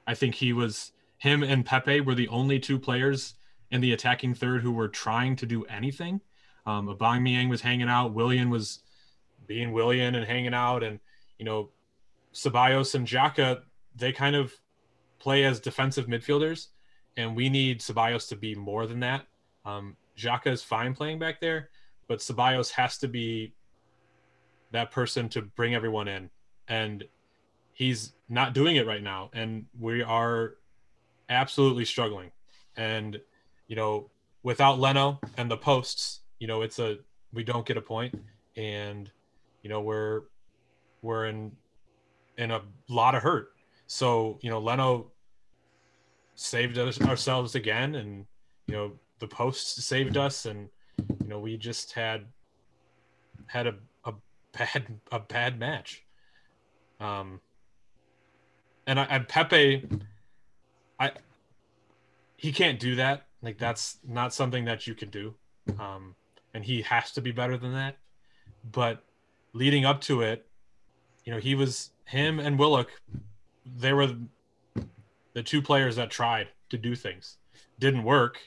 I 0.05 0.13
think 0.13 0.35
he 0.35 0.51
was, 0.51 0.91
him 1.17 1.41
and 1.41 1.65
Pepe 1.65 2.01
were 2.01 2.15
the 2.15 2.27
only 2.27 2.59
two 2.59 2.77
players 2.77 3.35
in 3.71 3.81
the 3.81 3.93
attacking 3.93 4.35
third 4.35 4.61
who 4.61 4.73
were 4.73 4.89
trying 4.89 5.35
to 5.37 5.45
do 5.45 5.63
anything. 5.65 6.21
Um, 6.65 6.87
Aubameyang 6.87 7.49
was 7.49 7.61
hanging 7.61 7.89
out. 7.89 8.13
Willian 8.13 8.49
was 8.49 8.79
being 9.47 9.71
Willian 9.71 10.15
and 10.15 10.25
hanging 10.25 10.53
out. 10.53 10.83
And, 10.83 10.99
you 11.39 11.45
know, 11.45 11.69
Ceballos 12.33 12.93
and 12.93 13.07
Xhaka, 13.07 13.61
they 13.95 14.11
kind 14.11 14.35
of 14.35 14.53
play 15.19 15.45
as 15.45 15.59
defensive 15.59 16.07
midfielders. 16.07 16.67
And 17.17 17.35
we 17.35 17.49
need 17.49 17.79
Ceballos 17.79 18.27
to 18.29 18.35
be 18.35 18.53
more 18.53 18.85
than 18.85 18.99
that. 18.99 19.25
Um, 19.65 19.95
Xhaka 20.17 20.47
is 20.47 20.61
fine 20.61 20.93
playing 20.93 21.19
back 21.19 21.39
there, 21.39 21.69
but 22.07 22.19
Ceballos 22.19 22.71
has 22.71 22.97
to 22.99 23.07
be 23.07 23.53
that 24.71 24.91
person 24.91 25.29
to 25.29 25.41
bring 25.41 25.75
everyone 25.75 26.07
in. 26.07 26.29
And 26.67 27.03
he's 27.73 28.13
not 28.29 28.53
doing 28.53 28.75
it 28.75 28.87
right 28.87 29.03
now. 29.03 29.29
And 29.33 29.65
we 29.79 30.01
are 30.03 30.55
absolutely 31.29 31.85
struggling. 31.85 32.31
And 32.75 33.19
you 33.67 33.75
know, 33.75 34.09
without 34.43 34.79
Leno 34.79 35.19
and 35.37 35.49
the 35.49 35.57
posts, 35.57 36.21
you 36.39 36.47
know, 36.47 36.61
it's 36.61 36.79
a 36.79 36.97
we 37.33 37.43
don't 37.43 37.65
get 37.65 37.77
a 37.77 37.81
point, 37.81 38.13
and 38.55 39.09
you 39.61 39.69
know 39.69 39.81
we're 39.81 40.23
we're 41.01 41.25
in 41.25 41.51
in 42.37 42.51
a 42.51 42.61
lot 42.89 43.15
of 43.15 43.23
hurt. 43.23 43.53
So 43.87 44.39
you 44.41 44.49
know, 44.49 44.59
Leno 44.59 45.11
saved 46.35 46.77
us 46.77 47.01
ourselves 47.01 47.55
again, 47.55 47.95
and 47.95 48.25
you 48.67 48.75
know 48.75 48.91
the 49.23 49.27
post 49.33 49.81
saved 49.81 50.17
us, 50.17 50.45
and 50.45 50.67
you 51.21 51.27
know 51.27 51.39
we 51.39 51.55
just 51.55 51.93
had 51.93 52.25
had 53.45 53.67
a, 53.67 53.75
a 54.03 54.13
bad 54.51 54.99
a 55.13 55.19
bad 55.19 55.57
match. 55.57 56.03
Um, 56.99 57.39
and 58.85 58.99
I, 58.99 59.03
and 59.05 59.25
Pepe, 59.25 59.87
I 60.99 61.11
he 62.35 62.51
can't 62.51 62.81
do 62.81 62.97
that. 62.97 63.27
Like 63.41 63.57
that's 63.57 63.97
not 64.05 64.33
something 64.33 64.65
that 64.65 64.87
you 64.87 64.93
can 64.93 65.09
do. 65.09 65.33
Um, 65.79 66.15
and 66.53 66.65
he 66.65 66.81
has 66.81 67.11
to 67.11 67.21
be 67.21 67.31
better 67.31 67.55
than 67.57 67.73
that. 67.73 67.97
But 68.69 69.05
leading 69.53 69.85
up 69.85 70.01
to 70.01 70.21
it, 70.21 70.45
you 71.23 71.31
know, 71.31 71.39
he 71.39 71.55
was 71.55 71.91
him 72.05 72.39
and 72.39 72.59
Willock. 72.59 72.89
They 73.65 73.93
were 73.93 74.15
the 75.31 75.43
two 75.43 75.61
players 75.61 75.95
that 75.95 76.11
tried 76.11 76.49
to 76.71 76.77
do 76.77 76.93
things. 76.93 77.37
Didn't 77.79 78.03
work, 78.03 78.37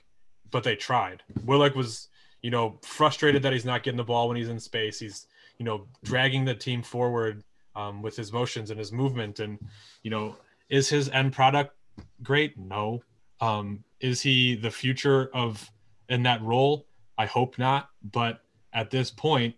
but 0.51 0.64
they 0.64 0.76
tried. 0.76 1.22
Willock 1.44 1.74
was, 1.74 2.09
you 2.42 2.51
know, 2.51 2.78
frustrated 2.82 3.42
that 3.42 3.53
he's 3.53 3.64
not 3.64 3.82
getting 3.82 3.97
the 3.97 4.05
ball 4.05 4.28
when 4.28 4.36
he's 4.36 4.49
in 4.49 4.61
space. 4.61 4.99
He's, 4.99 5.26
you 5.59 5.64
know, 5.64 5.86
dragging 6.05 6.44
the 6.44 6.55
team 6.55 6.82
forward 6.82 7.42
um, 7.74 8.03
with 8.03 8.16
his 8.16 8.32
motions 8.32 8.70
and 8.70 8.78
his 8.78 8.92
movement. 8.92 9.40
And, 9.40 9.59
you 10.03 10.11
know, 10.11 10.36
is 10.68 10.88
his 10.88 11.09
end 11.11 11.32
product 11.32 11.74
great? 12.22 12.59
No. 12.59 13.03
Um, 13.40 13.84
is 14.01 14.20
he 14.20 14.57
the 14.57 14.70
future 14.70 15.30
of 15.34 15.70
in 16.09 16.22
that 16.24 16.42
role? 16.42 16.86
I 17.18 17.26
hope 17.26 17.59
not. 17.59 17.90
But 18.12 18.40
at 18.72 18.90
this 18.90 19.11
point, 19.11 19.55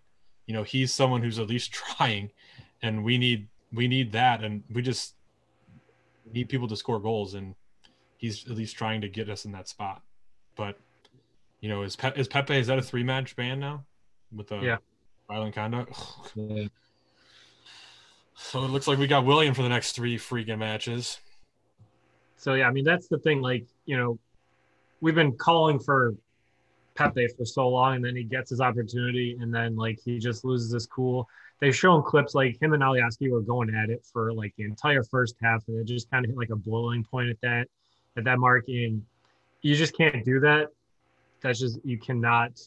you 0.46 0.54
know, 0.54 0.62
he's 0.62 0.94
someone 0.94 1.22
who's 1.22 1.38
at 1.38 1.48
least 1.48 1.72
trying, 1.98 2.30
and 2.82 3.04
we 3.04 3.18
need 3.18 3.48
we 3.72 3.86
need 3.86 4.12
that, 4.12 4.42
and 4.42 4.62
we 4.72 4.82
just 4.82 5.14
need 6.32 6.48
people 6.48 6.68
to 6.68 6.76
score 6.76 6.98
goals, 6.98 7.34
and 7.34 7.54
he's 8.16 8.46
at 8.46 8.56
least 8.56 8.76
trying 8.76 9.00
to 9.02 9.08
get 9.08 9.28
us 9.28 9.44
in 9.44 9.52
that 9.52 9.68
spot. 9.68 10.02
But 10.58 10.76
you 11.60 11.70
know, 11.70 11.82
is 11.82 11.96
Pe- 11.96 12.12
is 12.16 12.28
Pepe 12.28 12.58
is 12.58 12.66
that 12.66 12.78
a 12.78 12.82
three 12.82 13.04
match 13.04 13.34
ban 13.36 13.60
now 13.60 13.84
with 14.30 14.48
the 14.48 14.58
yeah. 14.58 14.76
violent 15.28 15.54
conduct? 15.54 15.96
yeah. 16.34 16.66
So 18.34 18.64
it 18.64 18.68
looks 18.68 18.86
like 18.86 18.98
we 18.98 19.06
got 19.06 19.24
Willian 19.24 19.54
for 19.54 19.62
the 19.62 19.68
next 19.68 19.92
three 19.92 20.18
freaking 20.18 20.58
matches. 20.58 21.18
So 22.36 22.54
yeah, 22.54 22.68
I 22.68 22.72
mean 22.72 22.84
that's 22.84 23.08
the 23.08 23.18
thing. 23.18 23.40
Like 23.40 23.66
you 23.86 23.96
know, 23.96 24.18
we've 25.00 25.14
been 25.14 25.32
calling 25.32 25.78
for 25.78 26.14
Pepe 26.94 27.28
for 27.28 27.44
so 27.44 27.68
long, 27.68 27.96
and 27.96 28.04
then 28.04 28.16
he 28.16 28.24
gets 28.24 28.50
his 28.50 28.60
opportunity, 28.60 29.38
and 29.40 29.54
then 29.54 29.76
like 29.76 29.98
he 30.04 30.18
just 30.18 30.44
loses 30.44 30.72
his 30.72 30.86
cool. 30.86 31.28
They've 31.60 31.74
shown 31.74 32.02
clips 32.02 32.34
like 32.34 32.60
him 32.60 32.72
and 32.72 32.82
Alioski 32.82 33.30
were 33.30 33.40
going 33.40 33.74
at 33.74 33.90
it 33.90 34.04
for 34.12 34.32
like 34.32 34.54
the 34.56 34.64
entire 34.64 35.02
first 35.04 35.36
half, 35.40 35.66
and 35.68 35.78
it 35.78 35.84
just 35.84 36.10
kind 36.10 36.24
of 36.24 36.30
hit 36.30 36.38
like 36.38 36.50
a 36.50 36.56
boiling 36.56 37.04
point 37.04 37.30
at 37.30 37.40
that 37.42 37.68
at 38.16 38.24
that 38.24 38.38
mark. 38.38 38.68
And 38.68 39.02
you 39.62 39.74
just 39.74 39.96
can't 39.96 40.24
do 40.24 40.40
that. 40.40 40.68
That's 41.40 41.58
just 41.58 41.78
you 41.84 41.98
cannot 41.98 42.60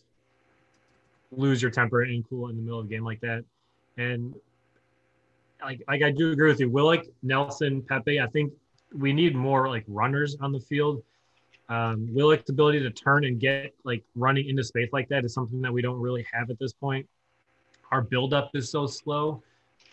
lose 1.31 1.61
your 1.61 1.71
temper 1.71 2.01
and 2.01 2.27
cool 2.29 2.49
in 2.49 2.55
the 2.57 2.61
middle 2.61 2.79
of 2.79 2.85
a 2.85 2.89
game 2.89 3.03
like 3.03 3.21
that. 3.21 3.43
And 3.97 4.35
like 5.61 5.81
like 5.87 6.03
I 6.03 6.11
do 6.11 6.31
agree 6.31 6.49
with 6.49 6.59
you, 6.59 6.69
Willock, 6.69 7.05
Nelson, 7.23 7.81
Pepe. 7.81 8.19
I 8.19 8.27
think 8.27 8.53
we 8.93 9.13
need 9.13 9.35
more 9.35 9.69
like 9.69 9.85
runners 9.87 10.35
on 10.41 10.51
the 10.51 10.59
field 10.59 11.03
um, 11.71 12.13
Willock's 12.13 12.49
ability 12.49 12.81
to 12.81 12.89
turn 12.89 13.23
and 13.23 13.39
get 13.39 13.73
like 13.85 14.03
running 14.15 14.49
into 14.49 14.61
space 14.61 14.89
like 14.91 15.07
that 15.07 15.23
is 15.23 15.33
something 15.33 15.61
that 15.61 15.71
we 15.71 15.81
don't 15.81 16.01
really 16.01 16.27
have 16.33 16.49
at 16.49 16.59
this 16.59 16.73
point. 16.73 17.07
Our 17.91 18.01
buildup 18.01 18.51
is 18.55 18.69
so 18.69 18.87
slow 18.87 19.41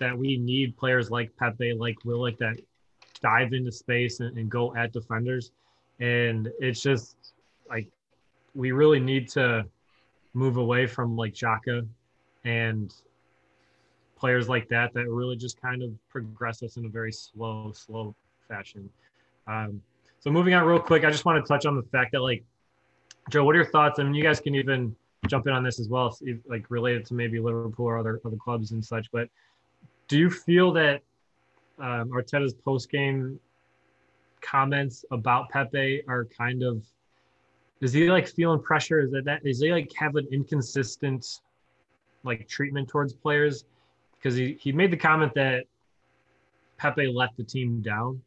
that 0.01 0.17
we 0.19 0.37
need 0.37 0.77
players 0.77 1.09
like 1.09 1.31
Pepe, 1.37 1.75
like 1.75 2.05
Willock, 2.05 2.37
that 2.39 2.57
dive 3.23 3.53
into 3.53 3.71
space 3.71 4.19
and, 4.19 4.37
and 4.37 4.51
go 4.51 4.75
at 4.75 4.93
defenders. 4.93 5.53
And 6.01 6.49
it's 6.59 6.81
just 6.81 7.17
like 7.69 7.89
we 8.55 8.73
really 8.73 9.01
need 9.01 9.29
to 9.31 9.65
move 10.35 10.57
away 10.57 10.87
from 10.87 11.17
like 11.17 11.35
Xhaka 11.35 11.87
and 12.45 12.95
players 14.17 14.49
like 14.49 14.69
that 14.69 14.93
that 14.95 15.09
really 15.09 15.37
just 15.37 15.61
kind 15.61 15.83
of 15.83 15.91
progress 16.09 16.63
us 16.63 16.77
in 16.77 16.85
a 16.85 16.89
very 16.89 17.13
slow, 17.13 17.73
slow 17.73 18.15
fashion. 18.49 18.89
Um, 19.47 19.81
so 20.21 20.31
moving 20.31 20.55
on 20.55 20.65
real 20.65 20.81
quick, 20.81 21.05
I 21.05 21.11
just 21.11 21.25
want 21.25 21.45
to 21.45 21.49
touch 21.49 21.67
on 21.67 21.77
the 21.77 21.83
fact 21.83 22.13
that 22.13 22.21
like 22.21 22.43
Joe, 23.31 23.45
what 23.45 23.55
are 23.55 23.59
your 23.59 23.71
thoughts? 23.71 23.99
I 23.99 24.05
mean, 24.05 24.15
you 24.15 24.23
guys 24.23 24.41
can 24.41 24.55
even 24.55 24.97
jump 25.27 25.47
in 25.47 25.53
on 25.53 25.63
this 25.63 25.79
as 25.79 25.89
well, 25.89 26.17
like 26.49 26.71
related 26.71 27.05
to 27.07 27.15
maybe 27.15 27.39
Liverpool 27.39 27.87
or 27.87 27.99
other 27.99 28.21
other 28.25 28.37
clubs 28.37 28.73
and 28.73 28.85
such. 28.85 29.11
But 29.13 29.29
do 30.09 30.19
you 30.19 30.31
feel 30.31 30.73
that 30.73 31.03
um, 31.79 32.11
Arteta's 32.11 32.55
post 32.55 32.91
game 32.91 33.39
comments 34.41 35.05
about 35.11 35.49
Pepe 35.51 36.03
are 36.09 36.25
kind 36.27 36.63
of 36.63 36.83
is 37.81 37.93
he 37.93 38.11
like 38.11 38.29
feeling 38.29 38.61
pressure? 38.61 39.01
Is 39.01 39.13
that 39.13 39.25
that 39.25 39.41
is 39.45 39.61
he 39.61 39.73
like 39.73 39.93
have 39.95 40.17
an 40.17 40.27
inconsistent 40.33 41.41
like 42.25 42.49
treatment 42.49 42.89
towards 42.89 43.13
players? 43.13 43.65
Because 44.17 44.35
he, 44.35 44.59
he 44.61 44.73
made 44.73 44.91
the 44.91 44.97
comment 44.97 45.33
that 45.35 45.65
Pepe 46.77 47.07
let 47.07 47.31
the 47.37 47.45
team 47.45 47.81
down. 47.81 48.21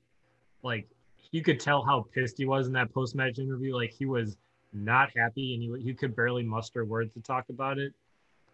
Like 0.63 0.87
you 1.31 1.41
could 1.41 1.59
tell 1.59 1.83
how 1.83 2.05
pissed 2.13 2.37
he 2.37 2.45
was 2.45 2.67
in 2.67 2.73
that 2.73 2.93
post 2.93 3.15
match 3.15 3.39
interview. 3.39 3.75
Like 3.75 3.91
he 3.91 4.05
was 4.05 4.37
not 4.73 5.09
happy 5.15 5.53
and 5.53 5.63
he, 5.63 5.83
he 5.83 5.93
could 5.93 6.15
barely 6.15 6.43
muster 6.43 6.85
words 6.85 7.13
to 7.13 7.19
talk 7.21 7.45
about 7.49 7.77
it. 7.77 7.93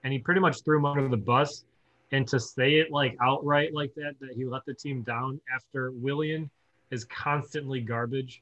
And 0.03 0.11
he 0.11 0.19
pretty 0.19 0.41
much 0.41 0.63
threw 0.63 0.77
him 0.77 0.85
under 0.85 1.07
the 1.09 1.17
bus. 1.17 1.63
And 2.11 2.27
to 2.29 2.39
say 2.39 2.75
it 2.75 2.91
like 2.91 3.17
outright 3.21 3.73
like 3.73 3.93
that, 3.95 4.15
that 4.21 4.31
he 4.35 4.45
let 4.45 4.65
the 4.65 4.73
team 4.73 5.01
down 5.01 5.41
after 5.53 5.91
Willian 5.91 6.49
is 6.91 7.05
constantly 7.05 7.81
garbage. 7.81 8.41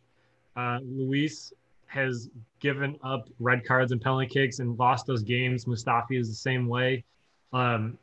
Uh, 0.56 0.80
Luiz 0.84 1.54
has 1.88 2.30
given 2.60 2.98
up 3.04 3.30
red 3.40 3.66
cards 3.66 3.92
and 3.92 4.02
penalty 4.02 4.28
kicks 4.28 4.60
and 4.60 4.78
lost 4.78 5.06
those 5.06 5.24
games. 5.24 5.66
Mustafi 5.66 6.20
is 6.20 6.28
the 6.28 6.36
same 6.36 6.68
way. 6.68 7.04
Um, 7.54 7.98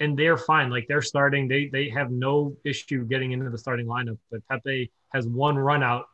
and 0.00 0.18
they're 0.18 0.36
fine. 0.36 0.70
Like 0.70 0.86
they're 0.88 1.02
starting, 1.02 1.46
they 1.46 1.66
they 1.66 1.88
have 1.90 2.10
no 2.10 2.56
issue 2.64 3.04
getting 3.04 3.32
into 3.32 3.50
the 3.50 3.58
starting 3.58 3.86
lineup. 3.86 4.18
But 4.30 4.46
Pepe 4.48 4.90
has 5.10 5.28
one 5.28 5.58
run 5.58 5.82
out. 5.82 6.08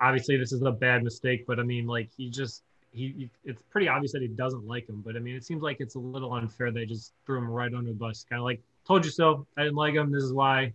Obviously, 0.00 0.36
this 0.36 0.52
is 0.52 0.62
a 0.62 0.70
bad 0.70 1.02
mistake, 1.02 1.44
but 1.46 1.58
I 1.58 1.62
mean, 1.62 1.86
like 1.86 2.10
he 2.16 2.30
just 2.30 2.62
he, 2.92 3.28
it's 3.44 3.62
pretty 3.70 3.88
obvious 3.88 4.12
that 4.12 4.22
he 4.22 4.28
doesn't 4.28 4.66
like 4.66 4.88
him. 4.88 5.02
But 5.04 5.16
I 5.16 5.18
mean, 5.18 5.34
it 5.36 5.44
seems 5.44 5.62
like 5.62 5.78
it's 5.80 5.96
a 5.96 5.98
little 5.98 6.32
unfair. 6.34 6.70
They 6.70 6.86
just 6.86 7.12
threw 7.26 7.38
him 7.38 7.50
right 7.50 7.72
under 7.72 7.90
the 7.90 7.96
bus, 7.96 8.24
kind 8.28 8.40
of 8.40 8.44
like 8.44 8.62
told 8.86 9.04
you 9.04 9.10
so. 9.10 9.46
I 9.56 9.64
didn't 9.64 9.76
like 9.76 9.94
him. 9.94 10.10
This 10.10 10.22
is 10.22 10.32
why. 10.32 10.72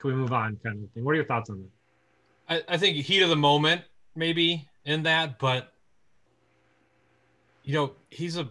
Can 0.00 0.10
we 0.10 0.16
move 0.16 0.32
on? 0.32 0.58
Kind 0.64 0.82
of 0.84 0.90
thing. 0.92 1.04
What 1.04 1.12
are 1.12 1.16
your 1.16 1.24
thoughts 1.24 1.50
on 1.50 1.64
that? 2.48 2.64
I, 2.68 2.74
I 2.74 2.76
think 2.78 2.96
heat 2.96 3.22
of 3.22 3.28
the 3.28 3.36
moment, 3.36 3.82
maybe 4.16 4.68
in 4.84 5.04
that, 5.04 5.38
but 5.38 5.72
you 7.62 7.74
know, 7.74 7.92
he's 8.10 8.36
a 8.36 8.48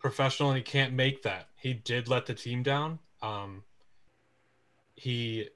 professional 0.00 0.50
and 0.50 0.56
he 0.56 0.62
can't 0.62 0.94
make 0.94 1.22
that 1.22 1.48
he 1.66 1.74
did 1.74 2.06
let 2.06 2.26
the 2.26 2.34
team 2.34 2.62
down. 2.62 2.96
Um, 3.22 3.64
he 4.94 5.48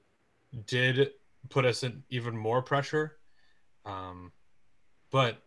did 0.67 1.11
put 1.47 1.63
us 1.63 1.83
in 1.83 2.03
even 2.09 2.35
more 2.35 2.61
pressure. 2.61 3.17
Um, 3.85 4.33
but 5.09 5.41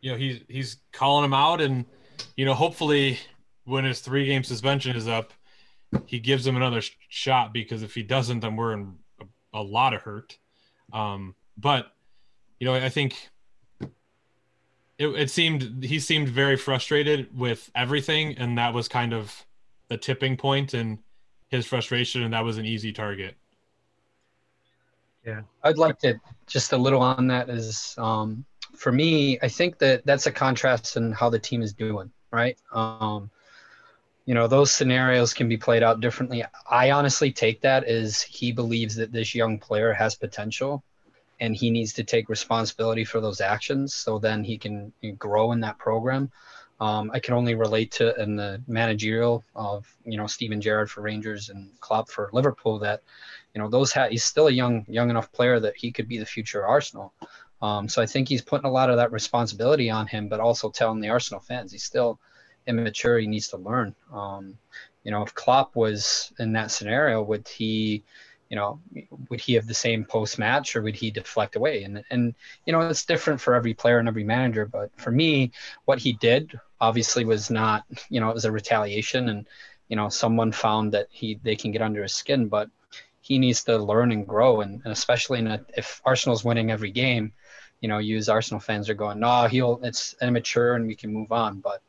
you 0.00 0.12
know, 0.12 0.16
he's 0.16 0.42
he's 0.48 0.76
calling 0.92 1.24
him 1.24 1.34
out 1.34 1.60
and 1.60 1.84
you 2.36 2.44
know, 2.44 2.54
hopefully 2.54 3.18
when 3.64 3.82
his 3.82 3.98
three 3.98 4.26
game 4.26 4.44
suspension 4.44 4.94
is 4.94 5.08
up, 5.08 5.32
he 6.06 6.18
gives 6.18 6.46
him 6.46 6.56
another 6.56 6.80
sh- 6.80 6.92
shot 7.08 7.52
because 7.52 7.82
if 7.82 7.94
he 7.94 8.02
doesn't, 8.02 8.40
then 8.40 8.56
we're 8.56 8.72
in 8.72 8.94
a, 9.20 9.60
a 9.60 9.62
lot 9.62 9.94
of 9.94 10.02
hurt. 10.02 10.38
Um, 10.92 11.34
but 11.56 11.92
you 12.60 12.66
know, 12.66 12.74
I 12.74 12.88
think 12.88 13.30
it, 14.98 15.08
it 15.08 15.30
seemed 15.30 15.84
he 15.84 15.98
seemed 15.98 16.28
very 16.28 16.56
frustrated 16.56 17.36
with 17.36 17.70
everything, 17.74 18.36
and 18.38 18.58
that 18.58 18.74
was 18.74 18.88
kind 18.88 19.12
of 19.12 19.44
the 19.88 19.96
tipping 19.96 20.36
point 20.36 20.74
in 20.74 20.98
his 21.48 21.66
frustration, 21.66 22.22
and 22.22 22.32
that 22.32 22.44
was 22.44 22.58
an 22.58 22.66
easy 22.66 22.92
target. 22.92 23.36
Yeah, 25.26 25.42
I'd 25.62 25.78
like 25.78 25.98
to 26.00 26.20
just 26.46 26.72
a 26.72 26.76
little 26.76 27.00
on 27.00 27.26
that 27.28 27.48
is 27.48 27.94
um, 27.98 28.44
for 28.74 28.92
me. 28.92 29.38
I 29.42 29.48
think 29.48 29.78
that 29.78 30.04
that's 30.04 30.26
a 30.26 30.32
contrast 30.32 30.96
in 30.96 31.12
how 31.12 31.30
the 31.30 31.38
team 31.38 31.62
is 31.62 31.72
doing. 31.72 32.10
Right. 32.30 32.58
Um, 32.72 33.30
you 34.26 34.34
know 34.34 34.46
those 34.46 34.72
scenarios 34.72 35.34
can 35.34 35.48
be 35.48 35.56
played 35.56 35.82
out 35.82 36.00
differently 36.00 36.44
i 36.70 36.90
honestly 36.90 37.30
take 37.32 37.60
that 37.60 37.84
as 37.84 38.22
he 38.22 38.52
believes 38.52 38.94
that 38.96 39.12
this 39.12 39.34
young 39.34 39.58
player 39.58 39.92
has 39.92 40.14
potential 40.14 40.82
and 41.40 41.56
he 41.56 41.70
needs 41.70 41.92
to 41.92 42.04
take 42.04 42.28
responsibility 42.28 43.04
for 43.04 43.20
those 43.20 43.40
actions 43.40 43.94
so 43.94 44.18
then 44.18 44.44
he 44.44 44.56
can 44.56 44.92
grow 45.18 45.52
in 45.52 45.60
that 45.60 45.78
program 45.78 46.30
um, 46.80 47.10
I 47.14 47.20
can 47.20 47.34
only 47.34 47.54
relate 47.54 47.92
to 47.92 48.20
in 48.20 48.36
the 48.36 48.60
managerial 48.66 49.44
of 49.54 49.86
you 50.04 50.16
know 50.16 50.26
Steven 50.26 50.60
Gerrard 50.60 50.90
for 50.90 51.02
Rangers 51.02 51.48
and 51.48 51.70
Klopp 51.80 52.10
for 52.10 52.30
Liverpool 52.32 52.78
that 52.80 53.02
you 53.54 53.60
know 53.60 53.68
those 53.68 53.92
ha- 53.92 54.08
he's 54.10 54.24
still 54.24 54.48
a 54.48 54.52
young 54.52 54.84
young 54.88 55.08
enough 55.08 55.30
player 55.32 55.60
that 55.60 55.76
he 55.76 55.92
could 55.92 56.08
be 56.08 56.18
the 56.18 56.26
future 56.26 56.66
Arsenal. 56.66 57.12
Um, 57.62 57.88
so 57.88 58.02
I 58.02 58.06
think 58.06 58.28
he's 58.28 58.42
putting 58.42 58.66
a 58.66 58.72
lot 58.72 58.90
of 58.90 58.96
that 58.96 59.12
responsibility 59.12 59.88
on 59.88 60.06
him, 60.06 60.28
but 60.28 60.40
also 60.40 60.68
telling 60.68 61.00
the 61.00 61.08
Arsenal 61.08 61.40
fans 61.40 61.70
he's 61.72 61.84
still 61.84 62.18
immature. 62.66 63.18
He 63.18 63.26
needs 63.26 63.48
to 63.48 63.56
learn. 63.56 63.94
Um, 64.12 64.58
you 65.04 65.10
know, 65.10 65.22
if 65.22 65.34
Klopp 65.34 65.76
was 65.76 66.32
in 66.38 66.52
that 66.54 66.70
scenario, 66.70 67.22
would 67.22 67.46
he, 67.46 68.02
you 68.48 68.56
know, 68.56 68.80
would 69.28 69.40
he 69.40 69.54
have 69.54 69.66
the 69.66 69.74
same 69.74 70.04
post 70.04 70.38
match 70.38 70.76
or 70.76 70.82
would 70.82 70.96
he 70.96 71.10
deflect 71.10 71.56
away? 71.56 71.84
And 71.84 72.02
and 72.10 72.34
you 72.66 72.72
know, 72.72 72.80
it's 72.80 73.04
different 73.04 73.40
for 73.40 73.54
every 73.54 73.74
player 73.74 73.98
and 73.98 74.08
every 74.08 74.24
manager. 74.24 74.66
But 74.66 74.90
for 74.96 75.10
me, 75.10 75.52
what 75.84 75.98
he 75.98 76.14
did 76.14 76.58
obviously 76.80 77.24
was 77.24 77.50
not, 77.50 77.84
you 78.08 78.20
know, 78.20 78.30
it 78.30 78.34
was 78.34 78.46
a 78.46 78.52
retaliation, 78.52 79.28
and 79.28 79.46
you 79.88 79.96
know, 79.96 80.08
someone 80.08 80.52
found 80.52 80.92
that 80.92 81.08
he 81.10 81.38
they 81.42 81.56
can 81.56 81.70
get 81.70 81.82
under 81.82 82.02
his 82.02 82.14
skin, 82.14 82.48
but 82.48 82.70
he 83.20 83.38
needs 83.38 83.64
to 83.64 83.78
learn 83.78 84.12
and 84.12 84.26
grow, 84.26 84.60
and, 84.60 84.82
and 84.84 84.92
especially 84.92 85.44
a, 85.46 85.60
if 85.76 86.02
Arsenal's 86.04 86.44
winning 86.44 86.70
every 86.70 86.90
game, 86.90 87.32
you 87.80 87.88
know, 87.88 87.98
use 87.98 88.28
Arsenal 88.28 88.60
fans 88.60 88.88
are 88.88 88.94
going, 88.94 89.20
no, 89.20 89.46
he'll 89.46 89.80
it's 89.82 90.14
immature 90.22 90.74
and 90.74 90.86
we 90.86 90.94
can 90.94 91.12
move 91.12 91.32
on, 91.32 91.60
but 91.60 91.82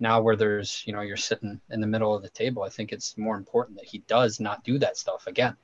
now 0.00 0.20
where 0.20 0.36
there's 0.36 0.82
you 0.86 0.92
know 0.92 1.00
you're 1.00 1.16
sitting 1.16 1.60
in 1.70 1.80
the 1.80 1.86
middle 1.86 2.14
of 2.14 2.22
the 2.22 2.28
table 2.28 2.62
i 2.62 2.68
think 2.68 2.92
it's 2.92 3.16
more 3.16 3.36
important 3.36 3.78
that 3.78 3.86
he 3.86 3.98
does 4.06 4.40
not 4.40 4.64
do 4.64 4.78
that 4.78 4.96
stuff 4.96 5.26
again. 5.26 5.56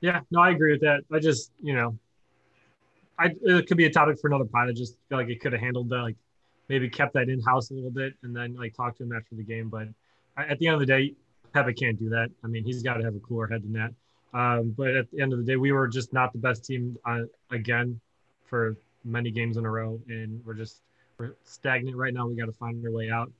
Yeah 0.00 0.20
no 0.30 0.40
i 0.40 0.50
agree 0.50 0.72
with 0.72 0.82
that. 0.82 1.02
I 1.12 1.18
just 1.18 1.50
you 1.62 1.74
know 1.74 1.98
i 3.18 3.30
it 3.42 3.66
could 3.66 3.76
be 3.76 3.86
a 3.86 3.90
topic 3.90 4.18
for 4.20 4.28
another 4.28 4.44
pod. 4.44 4.68
I 4.68 4.72
just 4.72 4.96
feel 5.08 5.18
like 5.18 5.28
it 5.28 5.40
could 5.40 5.52
have 5.52 5.60
handled 5.60 5.88
that 5.90 6.02
like 6.02 6.16
maybe 6.68 6.88
kept 6.88 7.14
that 7.14 7.28
in 7.28 7.40
house 7.40 7.70
a 7.70 7.74
little 7.74 7.90
bit 7.90 8.14
and 8.22 8.34
then 8.34 8.54
like 8.54 8.74
talk 8.74 8.96
to 8.96 9.02
him 9.02 9.12
after 9.12 9.34
the 9.34 9.42
game. 9.42 9.68
But 9.68 9.88
at 10.36 10.58
the 10.58 10.66
end 10.66 10.74
of 10.74 10.80
the 10.80 10.86
day 10.86 11.14
Pepe 11.52 11.74
can't 11.74 11.98
do 11.98 12.08
that. 12.10 12.30
I 12.42 12.46
mean 12.46 12.64
he's 12.64 12.82
got 12.82 12.94
to 12.94 13.04
have 13.04 13.14
a 13.14 13.20
cooler 13.20 13.46
head 13.46 13.62
than 13.62 13.72
that. 13.74 13.92
Um, 14.38 14.74
but 14.76 14.88
at 14.88 15.10
the 15.10 15.20
end 15.20 15.32
of 15.32 15.38
the 15.38 15.44
day 15.44 15.56
we 15.56 15.72
were 15.72 15.88
just 15.88 16.12
not 16.12 16.32
the 16.32 16.38
best 16.38 16.64
team 16.64 16.96
uh, 17.04 17.22
again 17.50 18.00
for 18.46 18.76
many 19.04 19.30
games 19.30 19.56
in 19.56 19.64
a 19.64 19.70
row 19.70 20.00
and 20.08 20.42
we're 20.44 20.54
just 20.54 20.80
we're 21.18 21.34
stagnant 21.44 21.96
right 21.96 22.12
now. 22.12 22.26
We 22.26 22.34
got 22.34 22.46
to 22.46 22.52
find 22.52 22.84
our 22.84 22.90
way 22.92 23.10
out. 23.10 23.30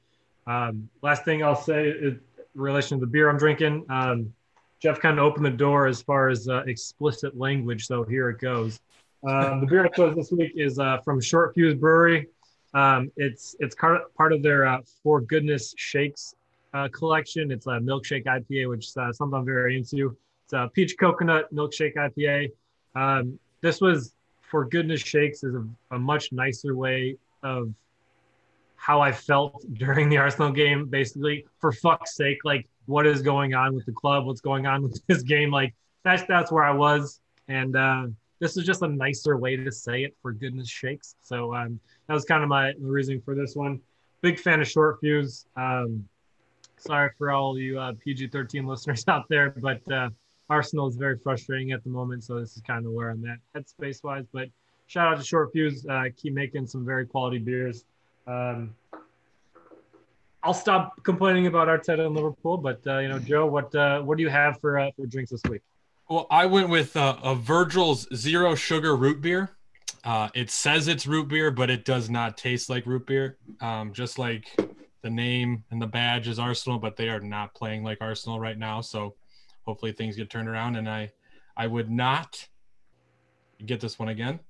Um, 0.46 0.88
last 1.02 1.24
thing 1.24 1.42
I'll 1.42 1.56
say 1.56 1.88
is 1.88 2.14
relation 2.54 2.98
to 2.98 3.06
the 3.06 3.10
beer 3.10 3.28
I'm 3.28 3.38
drinking. 3.38 3.84
Um, 3.88 4.32
Jeff 4.80 5.00
kind 5.00 5.18
of 5.18 5.24
opened 5.24 5.46
the 5.46 5.50
door 5.50 5.86
as 5.86 6.02
far 6.02 6.28
as 6.28 6.48
uh, 6.48 6.62
explicit 6.66 7.38
language, 7.38 7.86
so 7.86 8.04
here 8.04 8.28
it 8.28 8.38
goes. 8.38 8.80
Um, 9.26 9.60
the 9.60 9.66
beer 9.66 9.84
I 9.84 9.88
chose 9.88 10.14
this 10.14 10.30
week 10.30 10.52
is 10.54 10.78
uh, 10.78 10.98
from 10.98 11.20
Short 11.20 11.54
Fuse 11.54 11.74
Brewery. 11.74 12.28
Um, 12.74 13.10
it's 13.16 13.56
it's 13.60 13.74
part 13.74 14.32
of 14.32 14.42
their 14.42 14.66
uh, 14.66 14.80
For 15.02 15.20
Goodness 15.20 15.74
Shakes 15.78 16.34
uh, 16.74 16.88
collection. 16.88 17.50
It's 17.50 17.66
a 17.66 17.78
milkshake 17.80 18.24
IPA, 18.24 18.68
which 18.68 18.88
is 18.88 18.96
uh, 18.96 19.12
something 19.12 19.38
I'm 19.38 19.44
very 19.44 19.78
into. 19.78 20.16
It's 20.44 20.52
a 20.52 20.68
peach 20.74 20.96
coconut 20.98 21.54
milkshake 21.54 21.94
IPA. 21.94 22.50
Um, 22.94 23.38
this 23.62 23.80
was 23.80 24.14
For 24.42 24.66
Goodness 24.66 25.00
Shakes 25.00 25.44
is 25.44 25.54
a, 25.54 25.64
a 25.92 25.98
much 25.98 26.30
nicer 26.32 26.76
way 26.76 27.16
of 27.44 27.72
how 28.76 29.00
I 29.00 29.12
felt 29.12 29.64
during 29.74 30.08
the 30.08 30.16
Arsenal 30.16 30.50
game. 30.50 30.86
Basically, 30.86 31.46
for 31.60 31.72
fuck's 31.72 32.16
sake, 32.16 32.38
like 32.44 32.68
what 32.86 33.06
is 33.06 33.22
going 33.22 33.54
on 33.54 33.74
with 33.74 33.86
the 33.86 33.92
club? 33.92 34.26
What's 34.26 34.40
going 34.40 34.66
on 34.66 34.82
with 34.82 35.00
this 35.08 35.22
game? 35.22 35.50
Like 35.50 35.74
that's 36.02 36.24
that's 36.24 36.50
where 36.50 36.64
I 36.64 36.72
was, 36.72 37.20
and 37.48 37.76
uh, 37.76 38.06
this 38.40 38.56
is 38.56 38.64
just 38.64 38.82
a 38.82 38.88
nicer 38.88 39.36
way 39.36 39.56
to 39.56 39.70
say 39.70 40.02
it. 40.04 40.16
For 40.20 40.32
goodness 40.32 40.72
sakes, 40.72 41.14
so 41.22 41.54
um, 41.54 41.78
that 42.08 42.14
was 42.14 42.24
kind 42.24 42.42
of 42.42 42.48
my 42.48 42.72
reasoning 42.80 43.22
for 43.22 43.34
this 43.34 43.54
one. 43.54 43.80
Big 44.20 44.40
fan 44.40 44.60
of 44.60 44.68
short 44.68 44.98
fuse. 45.00 45.46
Um, 45.56 46.08
sorry 46.76 47.10
for 47.16 47.30
all 47.30 47.58
you 47.58 47.78
uh, 47.78 47.92
PG-13 48.04 48.66
listeners 48.66 49.04
out 49.08 49.24
there, 49.28 49.50
but 49.50 49.80
uh, 49.90 50.10
Arsenal 50.50 50.88
is 50.88 50.96
very 50.96 51.18
frustrating 51.18 51.72
at 51.72 51.82
the 51.84 51.90
moment. 51.90 52.24
So 52.24 52.38
this 52.38 52.56
is 52.56 52.62
kind 52.62 52.86
of 52.86 52.92
where 52.92 53.10
I'm 53.10 53.24
at 53.26 53.38
headspace 53.54 54.04
wise. 54.04 54.26
But 54.32 54.48
shout 54.86 55.12
out 55.12 55.18
to 55.18 55.24
Short 55.24 55.52
Fuse. 55.52 55.86
Uh, 55.86 56.04
keep 56.16 56.34
making 56.34 56.66
some 56.66 56.84
very 56.84 57.06
quality 57.06 57.38
beers. 57.38 57.84
Um, 58.26 58.74
I'll 60.42 60.54
stop 60.54 61.02
complaining 61.02 61.46
about 61.46 61.68
Arteta 61.68 62.06
and 62.06 62.14
Liverpool, 62.14 62.58
but 62.58 62.80
uh, 62.86 62.98
you 62.98 63.08
know, 63.08 63.18
Joe, 63.18 63.46
what 63.46 63.74
uh, 63.74 64.02
what 64.02 64.18
do 64.18 64.22
you 64.22 64.28
have 64.28 64.60
for 64.60 64.78
uh, 64.78 64.90
for 64.96 65.06
drinks 65.06 65.30
this 65.30 65.42
week? 65.48 65.62
Well, 66.08 66.26
I 66.30 66.44
went 66.46 66.68
with 66.68 66.96
uh, 66.96 67.16
a 67.22 67.34
Virgil's 67.34 68.06
zero 68.14 68.54
sugar 68.54 68.94
root 68.94 69.22
beer. 69.22 69.50
Uh, 70.04 70.28
it 70.34 70.50
says 70.50 70.86
it's 70.86 71.06
root 71.06 71.28
beer, 71.28 71.50
but 71.50 71.70
it 71.70 71.86
does 71.86 72.10
not 72.10 72.36
taste 72.36 72.68
like 72.68 72.84
root 72.84 73.06
beer. 73.06 73.38
Um, 73.62 73.94
just 73.94 74.18
like 74.18 74.54
the 75.00 75.08
name 75.10 75.64
and 75.70 75.80
the 75.80 75.86
badge 75.86 76.28
is 76.28 76.38
Arsenal, 76.38 76.78
but 76.78 76.96
they 76.96 77.08
are 77.08 77.20
not 77.20 77.54
playing 77.54 77.84
like 77.84 77.98
Arsenal 78.02 78.38
right 78.38 78.58
now. 78.58 78.82
So 78.82 79.14
hopefully 79.64 79.92
things 79.92 80.16
get 80.16 80.28
turned 80.28 80.48
around. 80.48 80.76
And 80.76 80.88
I, 80.88 81.10
I 81.56 81.66
would 81.66 81.90
not 81.90 82.46
get 83.64 83.80
this 83.80 83.98
one 83.98 84.08
again. 84.08 84.40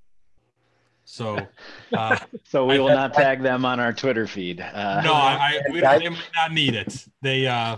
So, 1.05 1.47
uh, 1.93 2.19
so 2.45 2.67
we 2.67 2.79
will 2.79 2.89
not 2.89 3.15
tag 3.15 3.43
them 3.43 3.65
on 3.65 3.81
our 3.81 3.93
Twitter 3.93 4.27
feed. 4.27 4.61
Uh, 4.61 5.03
no, 5.03 5.13
I, 5.13 5.61
I 5.69 5.73
we 5.73 5.81
don't, 5.81 5.99
they 5.99 6.09
might 6.09 6.31
not 6.35 6.53
need 6.53 6.75
it. 6.75 7.07
They, 7.23 7.47
uh, 7.47 7.77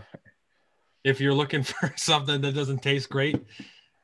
if 1.05 1.21
you're 1.21 1.35
looking 1.35 1.63
for 1.65 1.93
something 1.97 2.41
that 2.43 2.55
doesn't 2.55 2.83
taste 2.83 3.09
great, 3.09 3.43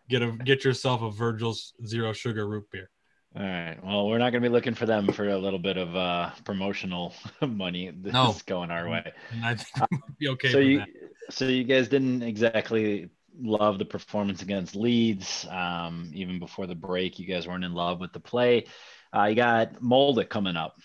get 0.08 0.22
a 0.22 0.32
get 0.32 0.64
yourself 0.64 1.02
a 1.02 1.10
Virgil's 1.10 1.74
zero 1.84 2.12
sugar 2.12 2.46
root 2.46 2.64
beer. 2.70 2.90
All 3.34 3.42
right. 3.42 3.78
Well, 3.82 4.08
we're 4.08 4.18
not 4.18 4.30
going 4.30 4.42
to 4.42 4.48
be 4.48 4.52
looking 4.52 4.74
for 4.74 4.84
them 4.84 5.10
for 5.10 5.26
a 5.30 5.38
little 5.38 5.58
bit 5.58 5.78
of 5.78 5.96
uh, 5.96 6.30
promotional 6.44 7.14
money. 7.40 7.90
This 7.90 8.12
no. 8.12 8.30
is 8.30 8.42
going 8.42 8.70
our 8.70 8.88
way. 8.88 9.10
I 9.42 9.54
think 9.54 9.90
we 9.90 9.96
might 9.96 10.18
be 10.18 10.28
okay. 10.28 10.52
So 10.52 10.58
you, 10.58 10.78
that. 10.80 10.88
so 11.30 11.46
you 11.46 11.64
guys 11.64 11.88
didn't 11.88 12.22
exactly 12.22 13.08
love 13.40 13.78
the 13.78 13.86
performance 13.86 14.42
against 14.42 14.76
Leeds. 14.76 15.46
Um, 15.50 16.10
even 16.12 16.38
before 16.38 16.66
the 16.66 16.74
break, 16.74 17.18
you 17.18 17.26
guys 17.26 17.48
weren't 17.48 17.64
in 17.64 17.72
love 17.72 18.00
with 18.00 18.12
the 18.12 18.20
play. 18.20 18.66
Uh, 19.14 19.24
you 19.24 19.34
got 19.34 19.82
Molde 19.82 20.28
coming 20.28 20.56
up. 20.56 20.76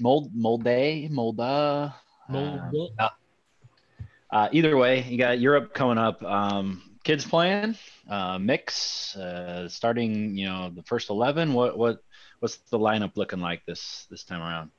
Mold, 0.00 0.32
Molde, 0.34 1.08
Molda. 1.10 1.94
Molde. 2.28 2.90
Uh, 2.98 3.08
uh, 4.30 4.48
either 4.52 4.76
way, 4.76 5.04
you 5.04 5.16
got 5.16 5.38
Europe 5.38 5.72
coming 5.72 5.98
up. 5.98 6.22
Um, 6.22 6.82
kids 7.04 7.24
playing, 7.24 7.76
uh, 8.10 8.38
mix, 8.38 9.16
uh, 9.16 9.68
starting. 9.68 10.36
You 10.36 10.46
know, 10.46 10.72
the 10.74 10.82
first 10.82 11.10
eleven. 11.10 11.52
What 11.52 11.78
what 11.78 12.02
what's 12.40 12.56
the 12.70 12.78
lineup 12.78 13.16
looking 13.16 13.40
like 13.40 13.64
this 13.66 14.06
this 14.10 14.24
time 14.24 14.42
around? 14.42 14.70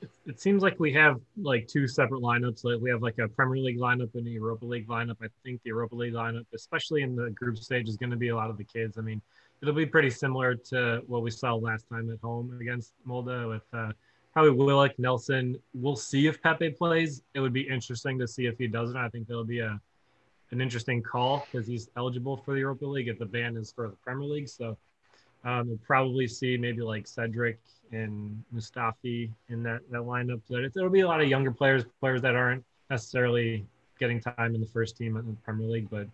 It, 0.00 0.10
it 0.26 0.40
seems 0.40 0.62
like 0.62 0.78
we 0.78 0.92
have 0.92 1.20
like 1.36 1.66
two 1.66 1.88
separate 1.88 2.22
lineups. 2.22 2.64
Like 2.64 2.80
we 2.80 2.90
have 2.90 3.02
like 3.02 3.18
a 3.18 3.28
Premier 3.28 3.62
League 3.62 3.78
lineup 3.78 4.14
and 4.14 4.26
a 4.26 4.30
Europa 4.30 4.64
League 4.64 4.88
lineup. 4.88 5.16
I 5.20 5.26
think 5.42 5.60
the 5.64 5.68
Europa 5.68 5.96
League 5.96 6.14
lineup, 6.14 6.46
especially 6.54 7.02
in 7.02 7.16
the 7.16 7.30
group 7.30 7.58
stage, 7.58 7.88
is 7.88 7.96
going 7.96 8.10
to 8.10 8.16
be 8.16 8.28
a 8.28 8.36
lot 8.36 8.48
of 8.48 8.56
the 8.56 8.64
kids. 8.64 8.96
I 8.96 9.00
mean, 9.00 9.20
it'll 9.62 9.74
be 9.74 9.86
pretty 9.86 10.10
similar 10.10 10.56
to 10.56 11.02
what 11.06 11.22
we 11.22 11.30
saw 11.30 11.54
last 11.54 11.88
time 11.88 12.10
at 12.10 12.18
home 12.20 12.58
against 12.60 12.94
Molde 13.06 13.48
with 13.48 13.62
uh, 13.72 13.92
probably 14.32 14.50
Willock, 14.50 14.98
Nelson. 14.98 15.56
We'll 15.72 15.96
see 15.96 16.26
if 16.26 16.42
Pepe 16.42 16.70
plays. 16.70 17.22
It 17.34 17.40
would 17.40 17.52
be 17.52 17.62
interesting 17.62 18.18
to 18.18 18.26
see 18.26 18.46
if 18.46 18.58
he 18.58 18.66
doesn't. 18.66 18.96
I 18.96 19.08
think 19.08 19.28
there'll 19.28 19.44
be 19.44 19.60
a 19.60 19.80
an 20.50 20.60
interesting 20.60 21.02
call 21.02 21.46
because 21.50 21.66
he's 21.66 21.88
eligible 21.96 22.36
for 22.36 22.52
the 22.52 22.60
Europa 22.60 22.84
League 22.84 23.08
if 23.08 23.18
the 23.18 23.24
ban 23.24 23.56
is 23.56 23.72
for 23.72 23.88
the 23.88 23.96
Premier 23.96 24.28
League. 24.28 24.48
So 24.48 24.76
um, 25.44 25.68
we'll 25.68 25.78
probably 25.78 26.28
see 26.28 26.58
maybe 26.58 26.82
like 26.82 27.06
Cedric 27.06 27.58
and 27.90 28.44
Mustafi 28.54 29.30
in 29.48 29.62
that, 29.62 29.80
that 29.90 30.02
lineup. 30.02 30.42
But 30.50 30.64
it'll 30.64 30.90
be 30.90 31.00
a 31.00 31.08
lot 31.08 31.22
of 31.22 31.28
younger 31.28 31.52
players, 31.52 31.84
players 32.00 32.20
that 32.20 32.34
aren't 32.34 32.64
necessarily 32.90 33.64
getting 33.98 34.20
time 34.20 34.54
in 34.54 34.60
the 34.60 34.66
first 34.66 34.94
team 34.94 35.16
in 35.16 35.26
the 35.26 35.36
Premier 35.42 35.68
League. 35.68 35.88
But 35.88 36.06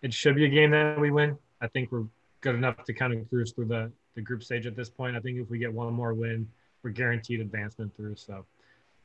it 0.00 0.14
should 0.14 0.36
be 0.36 0.46
a 0.46 0.48
game 0.48 0.70
that 0.70 0.98
we 0.98 1.10
win. 1.10 1.36
I 1.60 1.66
think 1.66 1.92
we're 1.92 2.06
good 2.40 2.54
enough 2.54 2.84
to 2.84 2.92
kind 2.92 3.12
of 3.12 3.28
cruise 3.28 3.52
through 3.52 3.66
the, 3.66 3.90
the 4.14 4.20
group 4.20 4.42
stage 4.42 4.66
at 4.66 4.76
this 4.76 4.88
point. 4.88 5.16
I 5.16 5.20
think 5.20 5.38
if 5.38 5.50
we 5.50 5.58
get 5.58 5.72
one 5.72 5.92
more 5.92 6.14
win, 6.14 6.48
we're 6.82 6.90
guaranteed 6.90 7.40
advancement 7.40 7.94
through. 7.96 8.16
So 8.16 8.44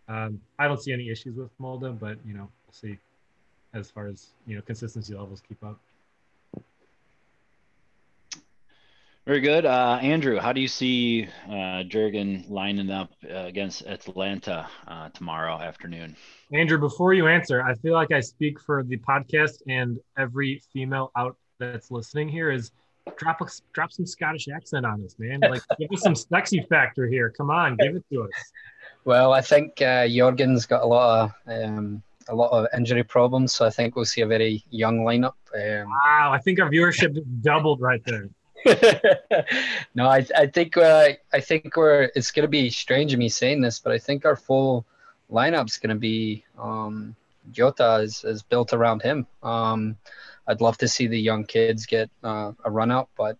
um, 0.07 0.39
I 0.59 0.67
don't 0.67 0.81
see 0.81 0.93
any 0.93 1.09
issues 1.09 1.35
with 1.35 1.49
Molde, 1.59 1.99
but 1.99 2.17
you 2.25 2.33
know, 2.33 2.49
we'll 2.65 2.73
see 2.73 2.97
as 3.73 3.89
far 3.89 4.07
as 4.07 4.27
you 4.45 4.55
know 4.55 4.61
consistency 4.61 5.13
levels 5.13 5.41
keep 5.47 5.63
up. 5.63 5.79
Very 9.27 9.39
good, 9.39 9.67
uh, 9.67 9.99
Andrew. 10.01 10.39
How 10.39 10.51
do 10.51 10.59
you 10.59 10.67
see 10.67 11.27
uh, 11.47 11.83
Jurgen 11.83 12.43
lining 12.49 12.89
up 12.89 13.11
uh, 13.23 13.45
against 13.45 13.85
Atalanta 13.85 14.67
uh, 14.87 15.09
tomorrow 15.09 15.59
afternoon? 15.59 16.15
Andrew, 16.51 16.79
before 16.79 17.13
you 17.13 17.27
answer, 17.27 17.61
I 17.61 17.75
feel 17.75 17.93
like 17.93 18.11
I 18.11 18.19
speak 18.19 18.59
for 18.59 18.81
the 18.81 18.97
podcast 18.97 19.61
and 19.67 19.99
every 20.17 20.63
female 20.73 21.11
out 21.15 21.37
that's 21.59 21.91
listening 21.91 22.29
here. 22.29 22.49
Is 22.49 22.71
drop 23.17 23.41
a, 23.41 23.45
drop 23.73 23.91
some 23.91 24.05
Scottish 24.05 24.47
accent 24.47 24.85
on 24.85 25.03
us, 25.03 25.15
man. 25.17 25.39
Like 25.41 25.61
give 25.79 25.91
us 25.91 26.01
some 26.01 26.15
sexy 26.15 26.65
factor 26.69 27.07
here. 27.07 27.29
Come 27.29 27.49
on, 27.49 27.75
give 27.77 27.95
it 27.95 28.03
to 28.11 28.23
us. 28.23 28.29
Well, 29.05 29.33
I 29.33 29.41
think 29.41 29.81
uh, 29.81 30.07
Jurgen's 30.07 30.65
got 30.65 30.83
a 30.83 30.85
lot 30.85 31.31
of 31.47 31.63
um, 31.63 32.03
a 32.29 32.35
lot 32.35 32.51
of 32.51 32.67
injury 32.75 33.03
problems, 33.03 33.53
so 33.53 33.65
I 33.65 33.69
think 33.69 33.95
we'll 33.95 34.05
see 34.05 34.21
a 34.21 34.27
very 34.27 34.63
young 34.69 34.99
lineup. 34.99 35.33
Um, 35.55 35.89
wow, 35.89 36.31
I 36.33 36.39
think 36.39 36.59
our 36.59 36.69
viewership 36.69 37.21
doubled 37.41 37.81
right 37.81 38.01
there. 38.05 38.29
no, 39.95 40.07
I, 40.07 40.25
I 40.37 40.45
think 40.45 40.77
uh, 40.77 41.09
I 41.33 41.39
think 41.39 41.75
we're. 41.75 42.11
It's 42.15 42.31
going 42.31 42.43
to 42.43 42.49
be 42.49 42.69
strange 42.69 43.13
of 43.13 43.19
me 43.19 43.29
saying 43.29 43.61
this, 43.61 43.79
but 43.79 43.91
I 43.91 43.97
think 43.97 44.25
our 44.25 44.35
full 44.35 44.85
lineup's 45.31 45.77
going 45.77 45.95
to 45.95 45.99
be 45.99 46.45
um, 46.59 47.15
Jota 47.51 47.95
is, 47.95 48.23
is 48.23 48.43
built 48.43 48.73
around 48.73 49.01
him. 49.01 49.25
Um, 49.41 49.97
I'd 50.47 50.61
love 50.61 50.77
to 50.79 50.87
see 50.87 51.07
the 51.07 51.19
young 51.19 51.45
kids 51.45 51.85
get 51.85 52.09
uh, 52.23 52.51
a 52.63 52.71
run 52.71 52.91
out, 52.91 53.09
but 53.15 53.37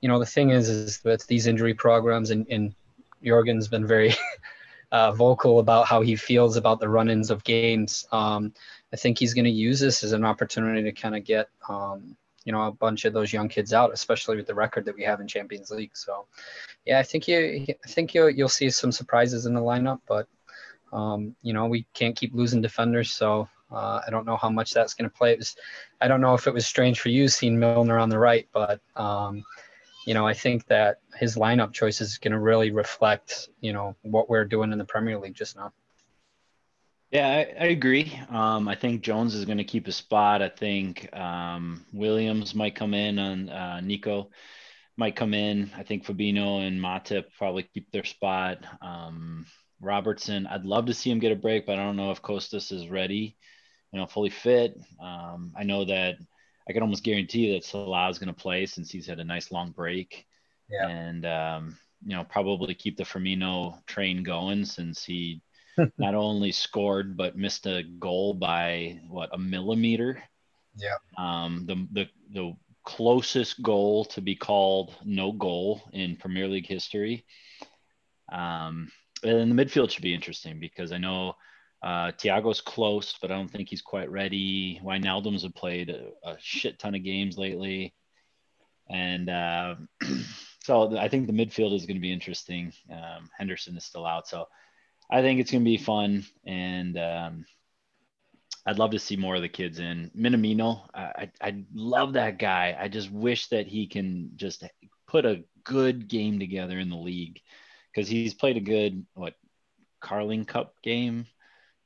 you 0.00 0.08
know, 0.08 0.18
the 0.18 0.26
thing 0.26 0.50
is, 0.50 0.68
is 0.68 1.00
with 1.04 1.26
these 1.26 1.46
injury 1.46 1.74
programs, 1.74 2.30
and, 2.30 2.46
and 2.50 2.74
Jurgen's 3.22 3.68
been 3.68 3.86
very 3.86 4.14
uh, 4.92 5.12
vocal 5.12 5.58
about 5.58 5.86
how 5.86 6.00
he 6.00 6.16
feels 6.16 6.56
about 6.56 6.80
the 6.80 6.88
run-ins 6.88 7.30
of 7.30 7.44
games. 7.44 8.06
Um, 8.10 8.52
I 8.92 8.96
think 8.96 9.18
he's 9.18 9.34
going 9.34 9.44
to 9.44 9.50
use 9.50 9.78
this 9.80 10.02
as 10.02 10.12
an 10.12 10.24
opportunity 10.24 10.82
to 10.82 10.92
kind 10.92 11.16
of 11.16 11.24
get, 11.24 11.48
um, 11.68 12.16
you 12.44 12.52
know, 12.52 12.66
a 12.66 12.72
bunch 12.72 13.04
of 13.04 13.12
those 13.12 13.32
young 13.32 13.48
kids 13.48 13.72
out, 13.72 13.92
especially 13.92 14.36
with 14.36 14.46
the 14.46 14.54
record 14.54 14.86
that 14.86 14.96
we 14.96 15.04
have 15.04 15.20
in 15.20 15.28
Champions 15.28 15.70
League. 15.70 15.96
So, 15.96 16.26
yeah, 16.86 16.98
I 16.98 17.02
think 17.02 17.28
you, 17.28 17.66
I 17.68 17.88
think 17.88 18.14
you'll 18.14 18.30
you'll 18.30 18.48
see 18.48 18.70
some 18.70 18.92
surprises 18.92 19.46
in 19.46 19.54
the 19.54 19.60
lineup, 19.60 20.00
but 20.08 20.26
um, 20.92 21.36
you 21.42 21.52
know, 21.52 21.66
we 21.66 21.86
can't 21.92 22.16
keep 22.16 22.34
losing 22.34 22.62
defenders, 22.62 23.12
so 23.12 23.48
uh, 23.72 24.00
I 24.06 24.10
don't 24.10 24.26
know 24.26 24.36
how 24.36 24.50
much 24.50 24.72
that's 24.72 24.94
going 24.94 25.08
to 25.08 25.16
play. 25.16 25.36
Was, 25.36 25.56
I 26.00 26.08
don't 26.08 26.20
know 26.20 26.34
if 26.34 26.46
it 26.46 26.54
was 26.54 26.66
strange 26.66 27.00
for 27.00 27.08
you 27.08 27.28
seeing 27.28 27.58
Milner 27.58 27.98
on 27.98 28.08
the 28.08 28.18
right, 28.18 28.48
but 28.52 28.80
um, 28.96 29.44
you 30.06 30.14
know, 30.14 30.26
I 30.26 30.34
think 30.34 30.66
that 30.66 31.00
his 31.14 31.36
lineup 31.36 31.72
choice 31.72 32.00
is 32.00 32.18
going 32.18 32.32
to 32.32 32.38
really 32.38 32.70
reflect, 32.70 33.48
you 33.60 33.72
know, 33.72 33.96
what 34.02 34.30
we're 34.30 34.44
doing 34.44 34.72
in 34.72 34.78
the 34.78 34.84
Premier 34.84 35.18
League 35.18 35.34
just 35.34 35.56
now. 35.56 35.72
Yeah, 37.10 37.26
I, 37.26 37.64
I 37.64 37.66
agree. 37.66 38.18
Um, 38.28 38.68
I 38.68 38.76
think 38.76 39.02
Jones 39.02 39.34
is 39.34 39.44
going 39.44 39.58
to 39.58 39.64
keep 39.64 39.88
a 39.88 39.92
spot. 39.92 40.42
I 40.42 40.48
think 40.48 41.14
um, 41.16 41.84
Williams 41.92 42.54
might 42.54 42.76
come 42.76 42.94
in 42.94 43.18
on 43.18 43.48
uh, 43.48 43.80
Neco 43.80 44.30
might 44.96 45.16
come 45.16 45.34
in. 45.34 45.70
I 45.76 45.82
think 45.82 46.04
Fabinho 46.04 46.66
and 46.66 46.80
Matip 46.80 47.24
probably 47.38 47.62
keep 47.62 47.90
their 47.90 48.04
spot. 48.04 48.58
Um, 48.82 49.46
Robertson, 49.80 50.46
I'd 50.46 50.66
love 50.66 50.86
to 50.86 50.94
see 50.94 51.10
him 51.10 51.18
get 51.18 51.32
a 51.32 51.36
break, 51.36 51.66
but 51.66 51.78
I 51.78 51.84
don't 51.84 51.96
know 51.96 52.10
if 52.10 52.22
Costas 52.22 52.70
is 52.70 52.88
ready, 52.88 53.36
you 53.92 53.98
know, 53.98 54.06
fully 54.06 54.30
fit. 54.30 54.78
Um, 55.02 55.52
I 55.56 55.64
know 55.64 55.84
that 55.84 56.16
I 56.68 56.72
can 56.72 56.82
almost 56.82 57.04
guarantee 57.04 57.52
that 57.52 57.64
Salah 57.64 58.08
is 58.10 58.18
going 58.18 58.32
to 58.32 58.40
play 58.40 58.66
since 58.66 58.90
he's 58.90 59.06
had 59.06 59.18
a 59.18 59.24
nice 59.24 59.50
long 59.50 59.70
break. 59.70 60.26
Yeah. 60.68 60.88
And, 60.88 61.26
um, 61.26 61.78
you 62.04 62.14
know, 62.14 62.24
probably 62.24 62.74
keep 62.74 62.96
the 62.96 63.04
Firmino 63.04 63.84
train 63.86 64.22
going 64.22 64.64
since 64.64 65.04
he 65.04 65.42
not 65.98 66.14
only 66.14 66.52
scored 66.52 67.16
but 67.16 67.36
missed 67.36 67.66
a 67.66 67.82
goal 67.82 68.34
by 68.34 69.00
what 69.08 69.30
a 69.32 69.38
millimeter. 69.38 70.22
Yeah. 70.76 70.96
Um, 71.18 71.64
the 71.66 71.86
the 71.92 72.08
the 72.32 72.56
closest 72.84 73.62
goal 73.62 74.04
to 74.06 74.20
be 74.20 74.34
called 74.34 74.94
no 75.04 75.32
goal 75.32 75.82
in 75.92 76.16
Premier 76.16 76.48
League 76.48 76.66
history. 76.66 77.24
Um, 78.32 78.90
and 79.22 79.50
the 79.50 79.64
midfield 79.64 79.90
should 79.90 80.02
be 80.02 80.14
interesting 80.14 80.60
because 80.60 80.92
I 80.92 80.98
know 80.98 81.34
uh, 81.82 82.12
Thiago's 82.12 82.60
close, 82.60 83.14
but 83.20 83.30
I 83.30 83.36
don't 83.36 83.50
think 83.50 83.68
he's 83.68 83.82
quite 83.82 84.10
ready. 84.10 84.80
Wijnaldum's 84.84 85.44
have 85.44 85.54
played 85.54 85.90
a, 85.90 86.10
a 86.28 86.36
shit 86.38 86.78
ton 86.78 86.94
of 86.94 87.04
games 87.04 87.38
lately, 87.38 87.94
and 88.88 89.30
uh, 89.30 89.76
so 90.62 90.96
I 90.98 91.08
think 91.08 91.26
the 91.26 91.32
midfield 91.32 91.74
is 91.74 91.86
going 91.86 91.96
to 91.96 92.02
be 92.02 92.12
interesting. 92.12 92.72
Um, 92.90 93.30
Henderson 93.36 93.76
is 93.76 93.84
still 93.84 94.04
out, 94.04 94.28
so 94.28 94.46
I 95.10 95.22
think 95.22 95.40
it's 95.40 95.50
going 95.50 95.64
to 95.64 95.70
be 95.70 95.78
fun, 95.78 96.26
and 96.44 96.98
um, 96.98 97.46
I'd 98.66 98.78
love 98.78 98.90
to 98.90 98.98
see 98.98 99.16
more 99.16 99.36
of 99.36 99.42
the 99.42 99.48
kids 99.48 99.78
in 99.78 100.10
Minamino. 100.16 100.82
I, 100.94 101.00
I 101.00 101.30
I 101.48 101.64
love 101.72 102.12
that 102.12 102.38
guy. 102.38 102.76
I 102.78 102.88
just 102.88 103.10
wish 103.10 103.48
that 103.48 103.66
he 103.66 103.86
can 103.86 104.32
just 104.36 104.64
put 105.08 105.24
a 105.24 105.44
good 105.64 106.08
game 106.08 106.38
together 106.38 106.78
in 106.78 106.90
the 106.90 106.96
league 106.96 107.40
because 107.92 108.08
he's 108.08 108.34
played 108.34 108.56
a 108.58 108.60
good 108.60 109.06
what 109.14 109.34
Carling 110.00 110.44
Cup 110.44 110.74
game. 110.82 111.26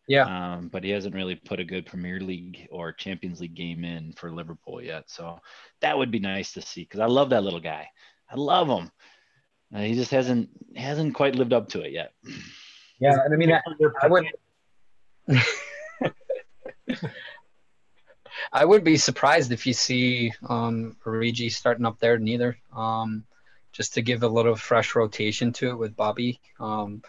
Yeah. 0.07 0.57
Um, 0.57 0.69
but 0.69 0.85
he 0.85 0.91
hasn't 0.91 1.15
really 1.15 1.35
put 1.35 1.61
a 1.61 1.65
good 1.65 1.87
Premier 1.87 2.21
League 2.21 2.69
or 2.71 2.93
Champions 2.93 3.41
League 3.41 3.55
game 3.55 3.85
in 3.85 4.13
for 4.13 4.31
Liverpool 4.31 4.83
yet. 4.83 5.05
So 5.07 5.41
that 5.81 5.97
would 5.97 6.11
be 6.11 6.19
nice 6.19 6.53
to 6.53 6.63
see 6.63 6.83
because 6.83 7.01
I 7.01 7.07
love 7.07 7.31
that 7.31 7.43
little 7.43 7.61
guy. 7.61 7.89
I 8.31 8.37
love 8.37 8.69
him. 8.69 8.91
Uh, 9.75 9.81
he 9.81 9.95
just 9.95 10.11
hasn't 10.11 10.51
hasn't 10.77 11.15
quite 11.15 11.35
lived 11.35 11.53
up 11.53 11.69
to 11.71 11.81
it 11.81 11.93
yet. 11.93 12.13
Yeah, 13.01 13.17
and 13.25 13.35
I 13.35 13.37
mean, 13.37 13.53
I, 13.53 13.61
I 14.03 14.09
would. 14.09 14.27
I 18.53 18.65
would 18.65 18.85
be 18.85 18.97
surprised 18.97 19.51
if 19.53 19.67
you 19.67 19.73
see 19.73 20.33
um, 20.49 20.97
Origi 21.05 21.51
starting 21.51 21.87
up 21.87 21.99
there 21.99 22.19
neither. 22.19 22.57
Um, 22.75 23.25
just 23.73 23.95
to 23.95 24.03
give 24.03 24.23
a 24.23 24.29
little 24.29 24.55
fresh 24.55 24.95
rotation 24.95 25.53
to 25.55 25.71
it 25.71 25.79
with 25.79 25.97
Bobby. 25.97 26.41
Um, 26.61 27.03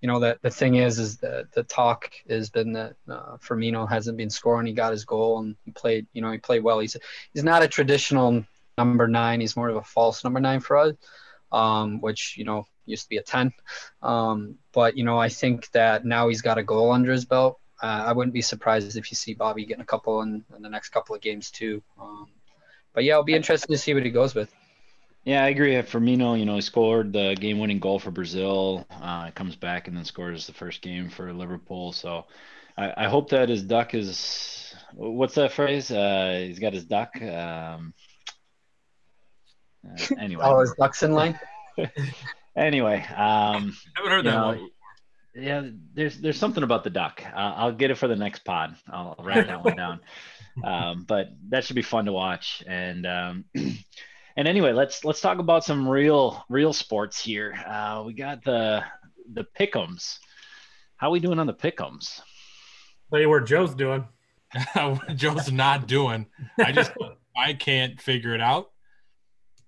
you 0.00 0.08
know 0.08 0.20
that 0.20 0.40
the 0.42 0.50
thing 0.50 0.76
is, 0.76 0.98
is 0.98 1.18
that 1.18 1.52
the 1.52 1.62
talk 1.62 2.10
has 2.28 2.50
been 2.50 2.72
that 2.72 2.96
uh, 3.08 3.36
Firmino 3.36 3.88
hasn't 3.88 4.16
been 4.16 4.30
scoring. 4.30 4.66
He 4.66 4.72
got 4.72 4.92
his 4.92 5.04
goal 5.04 5.40
and 5.40 5.56
he 5.64 5.72
played. 5.72 6.06
You 6.12 6.22
know, 6.22 6.32
he 6.32 6.38
played 6.38 6.62
well. 6.62 6.78
He's 6.78 6.96
he's 7.32 7.44
not 7.44 7.62
a 7.62 7.68
traditional 7.68 8.44
number 8.78 9.08
nine. 9.08 9.40
He's 9.40 9.56
more 9.56 9.68
of 9.68 9.76
a 9.76 9.82
false 9.82 10.24
number 10.24 10.40
nine 10.40 10.60
for 10.60 10.76
us, 10.78 10.94
um, 11.52 12.00
which 12.00 12.36
you 12.38 12.44
know 12.44 12.66
used 12.86 13.04
to 13.04 13.08
be 13.10 13.18
a 13.18 13.22
ten. 13.22 13.52
Um, 14.02 14.56
but 14.72 14.96
you 14.96 15.04
know, 15.04 15.18
I 15.18 15.28
think 15.28 15.70
that 15.72 16.04
now 16.04 16.28
he's 16.28 16.42
got 16.42 16.58
a 16.58 16.62
goal 16.62 16.92
under 16.92 17.12
his 17.12 17.26
belt. 17.26 17.60
Uh, 17.82 18.04
I 18.06 18.12
wouldn't 18.12 18.34
be 18.34 18.42
surprised 18.42 18.96
if 18.96 19.10
you 19.10 19.16
see 19.16 19.34
Bobby 19.34 19.64
getting 19.64 19.82
a 19.82 19.86
couple 19.86 20.22
in, 20.22 20.44
in 20.54 20.62
the 20.62 20.68
next 20.68 20.90
couple 20.90 21.14
of 21.14 21.22
games 21.22 21.50
too. 21.50 21.82
Um, 22.00 22.28
but 22.92 23.04
yeah, 23.04 23.14
it'll 23.14 23.24
be 23.24 23.34
interesting 23.34 23.72
to 23.72 23.78
see 23.78 23.94
what 23.94 24.04
he 24.04 24.10
goes 24.10 24.34
with. 24.34 24.54
Yeah, 25.24 25.44
I 25.44 25.48
agree. 25.48 25.74
Firmino, 25.74 26.38
you 26.38 26.46
know, 26.46 26.54
he 26.54 26.62
scored 26.62 27.12
the 27.12 27.36
game-winning 27.38 27.78
goal 27.78 27.98
for 27.98 28.10
Brazil. 28.10 28.86
Uh, 28.90 29.30
comes 29.32 29.54
back 29.54 29.86
and 29.86 29.96
then 29.96 30.04
scores 30.04 30.46
the 30.46 30.54
first 30.54 30.80
game 30.80 31.10
for 31.10 31.32
Liverpool. 31.32 31.92
So 31.92 32.24
I, 32.76 33.04
I 33.04 33.08
hope 33.08 33.30
that 33.30 33.48
his 33.48 33.62
duck 33.62 33.94
is 33.94 34.74
what's 34.94 35.34
that 35.34 35.52
phrase? 35.52 35.90
Uh, 35.90 36.44
he's 36.46 36.58
got 36.58 36.72
his 36.72 36.84
duck. 36.84 37.20
Um, 37.20 37.94
uh, 39.86 40.14
anyway. 40.18 40.44
oh, 40.44 40.60
his 40.60 40.72
ducks 40.78 41.02
in 41.02 41.12
line. 41.12 41.38
anyway, 42.56 42.98
um, 43.10 43.16
I 43.16 44.00
haven't 44.00 44.10
heard 44.10 44.24
that 44.26 44.30
know, 44.30 44.46
one. 44.46 44.70
Yeah, 45.34 45.62
there's 45.94 46.18
there's 46.18 46.38
something 46.38 46.62
about 46.62 46.84
the 46.84 46.90
duck. 46.90 47.22
Uh, 47.24 47.36
I'll 47.36 47.72
get 47.72 47.90
it 47.90 47.98
for 47.98 48.08
the 48.08 48.16
next 48.16 48.44
pod. 48.44 48.74
I'll 48.88 49.16
write 49.22 49.46
that 49.46 49.64
one 49.64 49.76
down. 49.76 50.00
Um, 50.64 51.04
but 51.06 51.28
that 51.50 51.64
should 51.64 51.76
be 51.76 51.80
fun 51.80 52.06
to 52.06 52.12
watch. 52.12 52.62
And 52.66 53.06
um, 53.06 53.44
and 54.36 54.46
anyway, 54.48 54.72
let's 54.72 55.04
let's 55.04 55.20
talk 55.20 55.38
about 55.38 55.64
some 55.64 55.88
real 55.88 56.44
real 56.48 56.72
sports 56.72 57.22
here. 57.22 57.54
Uh, 57.66 58.02
we 58.06 58.12
got 58.12 58.42
the 58.44 58.84
the 59.32 59.46
pickums. 59.58 60.18
How 60.96 61.08
are 61.08 61.12
we 61.12 61.20
doing 61.20 61.38
on 61.38 61.46
the 61.46 61.54
pickums? 61.54 62.20
Tell 63.10 63.20
you 63.20 63.28
where 63.28 63.40
Joe's 63.40 63.74
doing. 63.74 64.06
Joe's 65.14 65.50
not 65.50 65.86
doing. 65.86 66.26
I 66.58 66.72
just 66.72 66.92
I 67.36 67.54
can't 67.54 68.00
figure 68.00 68.34
it 68.34 68.40
out. 68.40 68.70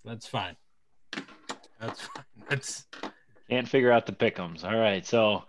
That's 0.04 0.26
fine. 0.26 0.56
That's 1.80 2.00
fine. 2.00 2.24
That's 2.48 2.86
Can't 3.48 3.68
figure 3.68 3.92
out 3.92 4.06
the 4.06 4.12
pickums. 4.12 4.64
All 4.64 4.78
right, 4.78 5.06
so 5.06 5.44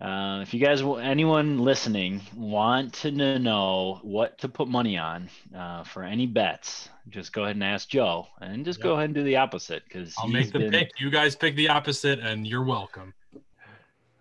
uh, 0.00 0.40
if 0.42 0.52
you 0.52 0.60
guys, 0.60 0.82
anyone 0.82 1.58
listening, 1.58 2.20
want 2.36 2.92
to 2.94 3.10
know 3.38 4.00
what 4.02 4.38
to 4.38 4.48
put 4.48 4.68
money 4.68 4.98
on 4.98 5.28
uh, 5.56 5.84
for 5.84 6.02
any 6.02 6.26
bets, 6.26 6.88
just 7.08 7.32
go 7.32 7.44
ahead 7.44 7.56
and 7.56 7.64
ask 7.64 7.88
Joe, 7.88 8.26
and 8.40 8.64
just 8.64 8.78
Yep. 8.80 8.84
go 8.84 8.92
ahead 8.94 9.06
and 9.06 9.14
do 9.14 9.22
the 9.22 9.36
opposite 9.36 9.82
because 9.84 10.14
I'll 10.18 10.28
make 10.28 10.52
the 10.52 10.68
pick. 10.70 10.90
You 10.98 11.10
guys 11.10 11.36
pick 11.36 11.54
the 11.56 11.68
opposite, 11.68 12.18
and 12.20 12.46
you're 12.46 12.64
welcome. 12.64 13.14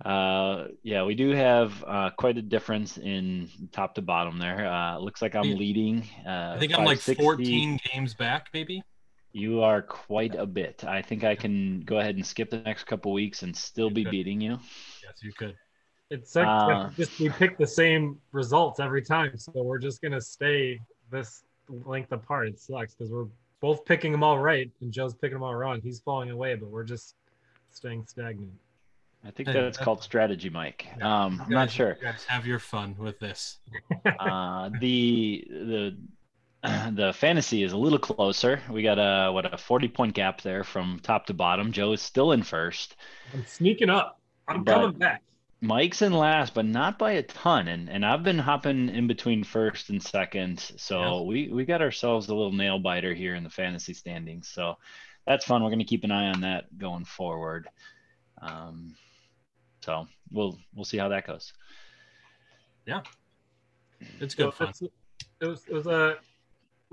Uh, 0.03 0.67
yeah, 0.83 1.03
we 1.05 1.15
do 1.15 1.29
have 1.31 1.81
uh, 1.87 2.09
quite 2.17 2.37
a 2.37 2.41
difference 2.41 2.97
in 2.97 3.49
top 3.71 3.95
to 3.95 4.01
bottom 4.01 4.37
there. 4.37 4.67
Uh, 4.69 4.97
looks 4.97 5.21
like 5.21 5.33
I'm 5.33 5.55
leading. 5.55 6.05
Uh, 6.25 6.53
I 6.55 6.57
think 6.59 6.77
I'm 6.77 6.83
like 6.83 6.99
14 6.99 7.79
games 7.93 8.13
back, 8.13 8.47
maybe. 8.53 8.83
You 9.31 9.61
are 9.63 9.81
quite 9.81 10.35
a 10.35 10.45
bit. 10.45 10.83
I 10.83 11.01
think 11.01 11.23
I 11.23 11.35
can 11.35 11.81
go 11.81 11.97
ahead 11.99 12.15
and 12.15 12.25
skip 12.25 12.49
the 12.51 12.59
next 12.59 12.83
couple 12.83 13.13
weeks 13.13 13.43
and 13.43 13.55
still 13.55 13.87
You 13.87 13.93
be 13.95 14.03
could. 14.03 14.11
beating 14.11 14.41
you. 14.41 14.59
Yes, 15.03 15.13
you 15.23 15.31
could. 15.33 15.55
It's 16.13 16.35
like 16.35 16.47
Uh, 16.47 16.89
just 16.91 17.19
we 17.19 17.29
pick 17.29 17.57
the 17.57 17.65
same 17.67 18.19
results 18.31 18.79
every 18.79 19.01
time, 19.01 19.37
so 19.37 19.51
we're 19.63 19.79
just 19.79 20.01
gonna 20.01 20.21
stay 20.21 20.79
this 21.09 21.43
length 21.69 22.11
apart. 22.11 22.47
It 22.47 22.59
sucks 22.59 22.93
because 22.93 23.11
we're 23.11 23.27
both 23.61 23.83
picking 23.85 24.11
them 24.11 24.23
all 24.23 24.37
right, 24.37 24.69
and 24.81 24.91
Joe's 24.91 25.15
picking 25.15 25.33
them 25.35 25.43
all 25.43 25.55
wrong. 25.55 25.81
He's 25.81 25.99
falling 26.01 26.29
away, 26.29 26.55
but 26.55 26.69
we're 26.69 26.83
just 26.83 27.15
staying 27.71 28.05
stagnant. 28.05 28.51
I 29.25 29.31
think 29.31 29.47
Hey, 29.49 29.53
that's 29.53 29.77
called 29.77 30.03
strategy, 30.03 30.49
Mike. 30.49 30.85
Yeah. 30.97 31.23
Um, 31.25 31.41
I'm 31.43 31.49
not 31.49 31.71
sure. 31.71 31.97
You 31.99 32.07
guys 32.07 32.25
have 32.25 32.45
your 32.45 32.59
fun 32.59 32.95
with 32.97 33.19
this. 33.19 33.57
Uh, 34.19 34.69
the 34.79 35.45
the 35.49 35.97
the 36.93 37.11
fantasy 37.13 37.63
is 37.63 37.71
a 37.73 37.77
little 37.77 37.97
closer. 37.99 38.61
We 38.69 38.83
got 38.83 38.99
a 38.99 39.31
what 39.31 39.51
a 39.51 39.57
40 39.57 39.87
point 39.87 40.13
gap 40.13 40.41
there 40.41 40.63
from 40.63 40.99
top 41.01 41.25
to 41.27 41.33
bottom. 41.33 41.71
Joe 41.71 41.93
is 41.93 42.01
still 42.01 42.33
in 42.33 42.43
first. 42.43 42.95
I'm 43.33 43.45
sneaking 43.45 43.89
up. 43.89 44.19
I'm 44.47 44.63
But- 44.63 44.73
coming 44.73 44.97
back. 44.99 45.23
Mike's 45.63 46.01
in 46.01 46.11
last, 46.13 46.53
but 46.53 46.65
not 46.65 46.99
by 46.99 47.13
a 47.13 47.23
ton. 47.23 47.67
And 47.69 47.89
and 47.89 48.05
I've 48.05 48.21
been 48.23 48.37
hopping 48.37 48.89
in 48.89 49.07
between 49.07 49.43
first 49.43 49.89
and 49.89 50.01
second. 50.03 50.59
So 50.77 50.99
Yeah. 51.01 51.21
we 51.21 51.47
we 51.49 51.65
got 51.65 51.81
ourselves 51.81 52.27
a 52.27 52.35
little 52.35 52.51
nail 52.51 52.79
biter 52.79 53.13
here 53.13 53.33
in 53.35 53.43
the 53.43 53.49
fantasy 53.49 53.93
standings. 53.93 54.49
So 54.49 54.77
that's 55.25 55.45
fun. 55.45 55.63
We're 55.63 55.69
gonna 55.69 55.85
keep 55.85 56.03
an 56.03 56.11
eye 56.11 56.31
on 56.31 56.41
that 56.41 56.77
going 56.77 57.05
forward. 57.05 57.69
Um, 58.41 58.95
so 59.81 60.07
we'll 60.31 60.59
we'll 60.75 60.85
see 60.85 60.97
how 60.97 61.07
that 61.09 61.25
goes. 61.25 61.53
Yeah, 62.85 63.01
it's 64.19 64.35
So 64.35 64.45
good 64.45 64.53
fun. 64.53 64.69
it's- 64.69 64.83
It 65.41 65.45
was 65.47 65.65
it 65.67 65.73
was 65.73 65.87
a 65.87 66.17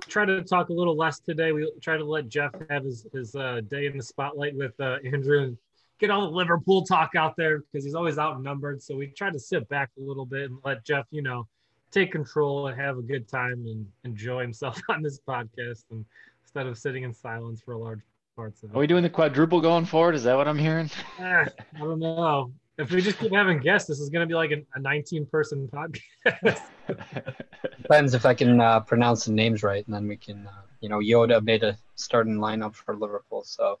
try 0.07 0.25
to 0.25 0.41
talk 0.43 0.69
a 0.69 0.73
little 0.73 0.95
less 0.95 1.19
today. 1.19 1.51
We 1.51 1.71
try 1.81 1.97
to 1.97 2.03
let 2.05 2.29
Jeff 2.29 2.51
have 2.69 2.85
his 2.85 3.05
his 3.13 3.35
uh, 3.35 3.61
day 3.69 3.85
in 3.87 3.97
the 3.97 4.03
spotlight 4.03 4.55
with 4.55 4.79
uh, 4.79 4.97
Andrew 5.05 5.43
and 5.43 5.57
get 6.01 6.09
all 6.09 6.21
the 6.21 6.35
Liverpool 6.35 6.83
talk 6.83 7.11
out 7.15 7.35
there 7.37 7.59
because 7.59 7.85
he's 7.85 7.93
always 7.93 8.17
outnumbered. 8.17 8.81
So 8.81 8.95
we 8.95 9.07
try 9.07 9.29
to 9.29 9.39
sit 9.39 9.69
back 9.69 9.91
a 9.97 10.01
little 10.01 10.25
bit 10.25 10.49
and 10.49 10.57
let 10.65 10.83
Jeff, 10.83 11.05
you 11.11 11.21
know, 11.21 11.47
take 11.91 12.11
control 12.11 12.67
and 12.67 12.79
have 12.79 12.97
a 12.97 13.01
good 13.01 13.29
time 13.29 13.63
and 13.67 13.85
enjoy 14.03 14.41
himself 14.41 14.81
on 14.89 15.03
this 15.03 15.19
podcast 15.25 15.83
and 15.91 16.03
instead 16.43 16.65
of 16.65 16.77
sitting 16.77 17.03
in 17.03 17.13
silence 17.13 17.61
for 17.61 17.73
a 17.73 17.77
large 17.77 18.01
parts 18.35 18.63
of 18.63 18.71
it. 18.71 18.75
Are 18.75 18.79
we 18.79 18.87
doing 18.87 19.03
the 19.03 19.09
quadruple 19.09 19.61
going 19.61 19.85
forward? 19.85 20.15
Is 20.15 20.23
that 20.23 20.35
what 20.35 20.47
I'm 20.47 20.57
hearing? 20.57 20.89
Ah, 21.19 21.45
I 21.75 21.79
don't 21.79 21.99
know. 21.99 22.51
If 22.77 22.91
we 22.91 23.01
just 23.01 23.19
keep 23.19 23.33
having 23.33 23.59
guests, 23.59 23.87
this 23.87 23.99
is 23.99 24.09
going 24.09 24.21
to 24.21 24.27
be 24.27 24.33
like 24.33 24.51
an, 24.51 24.65
a 24.75 24.79
19 24.79 25.25
person 25.27 25.69
podcast. 25.71 26.61
Depends 27.81 28.13
if 28.13 28.25
I 28.25 28.33
can 28.33 28.59
uh, 28.59 28.79
pronounce 28.79 29.25
the 29.25 29.33
names 29.33 29.63
right, 29.63 29.85
and 29.85 29.93
then 29.93 30.07
we 30.07 30.17
can. 30.17 30.47
Uh, 30.47 30.61
you 30.79 30.89
know, 30.89 30.97
Yoda 30.97 31.43
made 31.43 31.63
a 31.63 31.77
starting 31.93 32.37
lineup 32.37 32.73
for 32.73 32.95
Liverpool, 32.95 33.43
so 33.43 33.77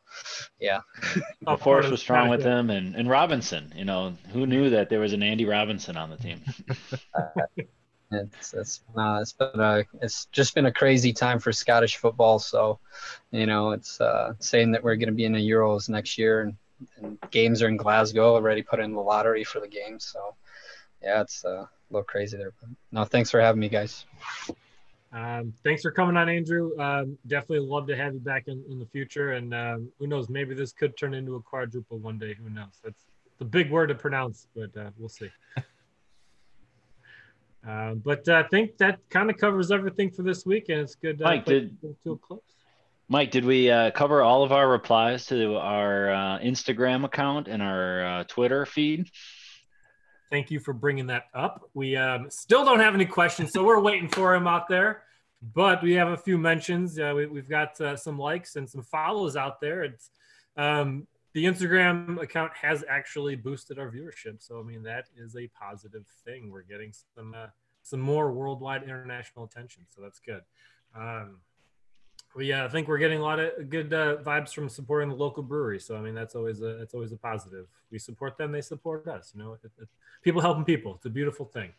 yeah. 0.59 0.81
the 1.41 1.57
force 1.57 1.89
was 1.89 1.99
strong 1.99 2.29
with 2.29 2.43
him, 2.43 2.69
and 2.69 2.95
and 2.95 3.09
Robinson. 3.09 3.73
You 3.75 3.85
know, 3.85 4.15
who 4.31 4.45
knew 4.45 4.69
that 4.69 4.89
there 4.89 4.99
was 4.99 5.11
an 5.11 5.23
Andy 5.23 5.45
Robinson 5.45 5.97
on 5.97 6.11
the 6.11 6.17
team? 6.17 6.41
It's 8.13 8.53
it's, 8.53 8.81
uh, 8.97 9.19
it's 9.21 9.31
been 9.31 9.59
a, 9.59 9.85
it's 10.01 10.25
just 10.33 10.53
been 10.53 10.65
a 10.65 10.71
crazy 10.73 11.13
time 11.13 11.39
for 11.39 11.53
Scottish 11.53 11.95
football. 11.95 12.39
So, 12.39 12.79
you 13.31 13.45
know, 13.45 13.71
it's 13.71 14.01
uh, 14.01 14.33
saying 14.39 14.71
that 14.71 14.83
we're 14.83 14.97
going 14.97 15.07
to 15.07 15.15
be 15.15 15.23
in 15.23 15.31
the 15.31 15.49
Euros 15.49 15.87
next 15.87 16.17
year, 16.17 16.41
and, 16.41 16.57
and, 16.97 17.17
games 17.31 17.61
are 17.61 17.67
in 17.67 17.77
Glasgow. 17.77 18.35
Already 18.35 18.61
put 18.61 18.79
in 18.79 18.93
the 18.93 19.01
lottery 19.01 19.43
for 19.43 19.59
the 19.59 19.67
games. 19.67 20.05
So, 20.05 20.35
yeah, 21.01 21.21
it's 21.21 21.43
uh, 21.45 21.49
a 21.49 21.69
little 21.89 22.03
crazy 22.03 22.37
there. 22.37 22.53
But 22.59 22.69
no, 22.91 23.03
thanks 23.05 23.29
for 23.31 23.39
having 23.39 23.59
me, 23.59 23.69
guys. 23.69 24.05
Um, 25.13 25.53
thanks 25.63 25.81
for 25.81 25.91
coming 25.91 26.15
on, 26.15 26.29
Andrew. 26.29 26.77
Um, 26.79 27.17
definitely 27.27 27.67
love 27.67 27.87
to 27.87 27.97
have 27.97 28.13
you 28.13 28.19
back 28.19 28.47
in, 28.47 28.63
in 28.69 28.79
the 28.79 28.85
future. 28.85 29.33
And 29.33 29.53
um, 29.53 29.91
who 29.99 30.07
knows, 30.07 30.29
maybe 30.29 30.55
this 30.55 30.71
could 30.71 30.95
turn 30.97 31.13
into 31.13 31.35
a 31.35 31.41
quadruple 31.41 31.97
one 31.97 32.17
day. 32.17 32.33
Who 32.33 32.49
knows? 32.49 32.79
That's 32.83 33.03
the 33.37 33.45
big 33.45 33.71
word 33.71 33.87
to 33.87 33.95
pronounce, 33.95 34.47
but 34.55 34.75
uh, 34.77 34.91
we'll 34.97 35.09
see. 35.09 35.29
Uh, 37.67 37.93
but 37.93 38.27
uh, 38.27 38.41
I 38.43 38.47
think 38.47 38.75
that 38.79 38.97
kind 39.11 39.29
of 39.29 39.37
covers 39.37 39.71
everything 39.71 40.09
for 40.09 40.23
this 40.23 40.47
week, 40.47 40.69
and 40.69 40.79
it's 40.79 40.95
good. 40.95 41.21
Uh, 41.21 41.25
Mike, 41.25 41.45
did 41.45 41.77
to 42.03 42.13
a 42.13 42.17
close. 42.17 42.41
Mike, 43.11 43.29
did 43.29 43.43
we 43.43 43.69
uh, 43.69 43.91
cover 43.91 44.21
all 44.21 44.41
of 44.41 44.53
our 44.53 44.69
replies 44.69 45.25
to 45.25 45.57
our 45.57 46.11
uh, 46.11 46.39
Instagram 46.39 47.03
account 47.03 47.49
and 47.49 47.61
our 47.61 48.05
uh, 48.05 48.23
Twitter 48.23 48.65
feed? 48.65 49.09
Thank 50.29 50.49
you 50.49 50.61
for 50.61 50.71
bringing 50.71 51.07
that 51.07 51.25
up. 51.33 51.69
We 51.73 51.97
um, 51.97 52.27
still 52.29 52.63
don't 52.63 52.79
have 52.79 52.95
any 52.95 53.03
questions, 53.05 53.49
so 53.53 53.65
we're 53.65 53.81
waiting 53.81 54.07
for 54.07 54.33
him 54.33 54.47
out 54.47 54.69
there. 54.69 55.03
But 55.41 55.83
we 55.83 55.91
have 55.95 56.07
a 56.07 56.15
few 56.15 56.37
mentions. 56.37 56.97
we, 56.97 57.27
have 57.35 57.49
got 57.49 57.99
some 57.99 58.17
likes 58.17 58.55
and 58.55 58.69
some 58.69 58.81
follows 58.83 59.35
out 59.35 59.59
there. 59.59 59.83
It's 59.83 60.11
um, 60.55 61.05
the 61.33 61.43
Instagram 61.43 62.21
account 62.21 62.53
has 62.61 62.85
actually 62.87 63.35
boosted 63.35 63.77
our 63.77 63.91
viewership. 63.91 64.41
So 64.41 64.57
I 64.57 64.63
mean 64.63 64.83
that 64.83 65.07
is 65.17 65.35
a 65.35 65.49
positive 65.49 66.05
thing. 66.23 66.49
We're 66.49 66.61
getting 66.61 66.93
some 67.13 67.33
uh, 67.37 67.47
some 67.83 67.99
more 67.99 68.31
worldwide 68.31 68.83
international 68.83 69.43
attention. 69.43 69.83
So 69.89 70.01
that's 70.01 70.19
good. 70.19 70.43
Um, 70.95 71.39
we 72.35 72.47
yeah, 72.47 72.65
I 72.65 72.69
think 72.69 72.87
we're 72.87 72.97
getting 72.97 73.19
a 73.19 73.23
lot 73.23 73.39
of 73.39 73.69
good 73.69 73.93
uh, 73.93 74.17
vibes 74.17 74.53
from 74.53 74.69
supporting 74.69 75.09
the 75.09 75.15
local 75.15 75.43
brewery. 75.43 75.79
So 75.79 75.95
I 75.95 76.01
mean 76.01 76.15
that's 76.15 76.35
always 76.35 76.61
a 76.61 76.75
that's 76.79 76.93
always 76.93 77.11
a 77.11 77.17
positive. 77.17 77.67
We 77.91 77.99
support 77.99 78.37
them, 78.37 78.51
they 78.51 78.61
support 78.61 79.07
us. 79.07 79.31
You 79.35 79.43
know, 79.43 79.53
it, 79.53 79.71
it, 79.79 79.87
people 80.21 80.41
helping 80.41 80.65
people. 80.65 80.95
It's 80.95 81.05
a 81.05 81.09
beautiful 81.09 81.45
thing. 81.45 81.71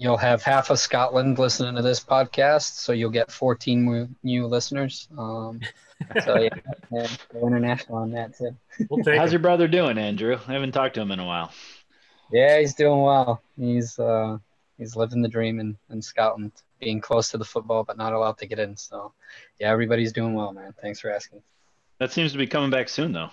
You'll 0.00 0.16
have 0.16 0.42
half 0.42 0.70
of 0.70 0.78
Scotland 0.78 1.40
listening 1.40 1.74
to 1.74 1.82
this 1.82 1.98
podcast, 1.98 2.78
so 2.78 2.92
you'll 2.92 3.10
get 3.10 3.32
14 3.32 3.84
new, 3.84 4.08
new 4.22 4.46
listeners. 4.46 5.08
Um, 5.18 5.60
so 6.24 6.38
yeah, 6.38 6.50
yeah, 6.92 7.08
go 7.32 7.46
international 7.48 7.98
on 7.98 8.12
that 8.12 8.38
too. 8.38 8.56
We'll 8.88 9.02
How's 9.18 9.32
your 9.32 9.40
brother 9.40 9.66
doing, 9.66 9.98
Andrew? 9.98 10.38
I 10.46 10.52
haven't 10.52 10.70
talked 10.70 10.94
to 10.94 11.00
him 11.00 11.10
in 11.10 11.18
a 11.18 11.24
while. 11.24 11.50
Yeah, 12.30 12.60
he's 12.60 12.74
doing 12.74 13.00
well. 13.00 13.42
He's 13.58 13.98
uh, 13.98 14.38
he's 14.76 14.94
living 14.94 15.20
the 15.20 15.28
dream 15.28 15.58
in, 15.58 15.76
in 15.90 16.00
Scotland, 16.00 16.52
being 16.78 17.00
close 17.00 17.28
to 17.30 17.38
the 17.38 17.44
football 17.44 17.84
but 17.84 17.96
not 17.96 18.12
allowed 18.12 18.38
to 18.38 18.46
get 18.46 18.58
in. 18.58 18.76
So 18.76 19.12
yeah, 19.58 19.70
everybody's 19.70 20.12
doing 20.12 20.34
well, 20.34 20.52
man. 20.52 20.74
Thanks 20.80 21.00
for 21.00 21.10
asking. 21.10 21.42
That 21.98 22.12
seems 22.12 22.32
to 22.32 22.38
be 22.38 22.46
coming 22.46 22.70
back 22.70 22.88
soon, 22.88 23.12
though, 23.12 23.30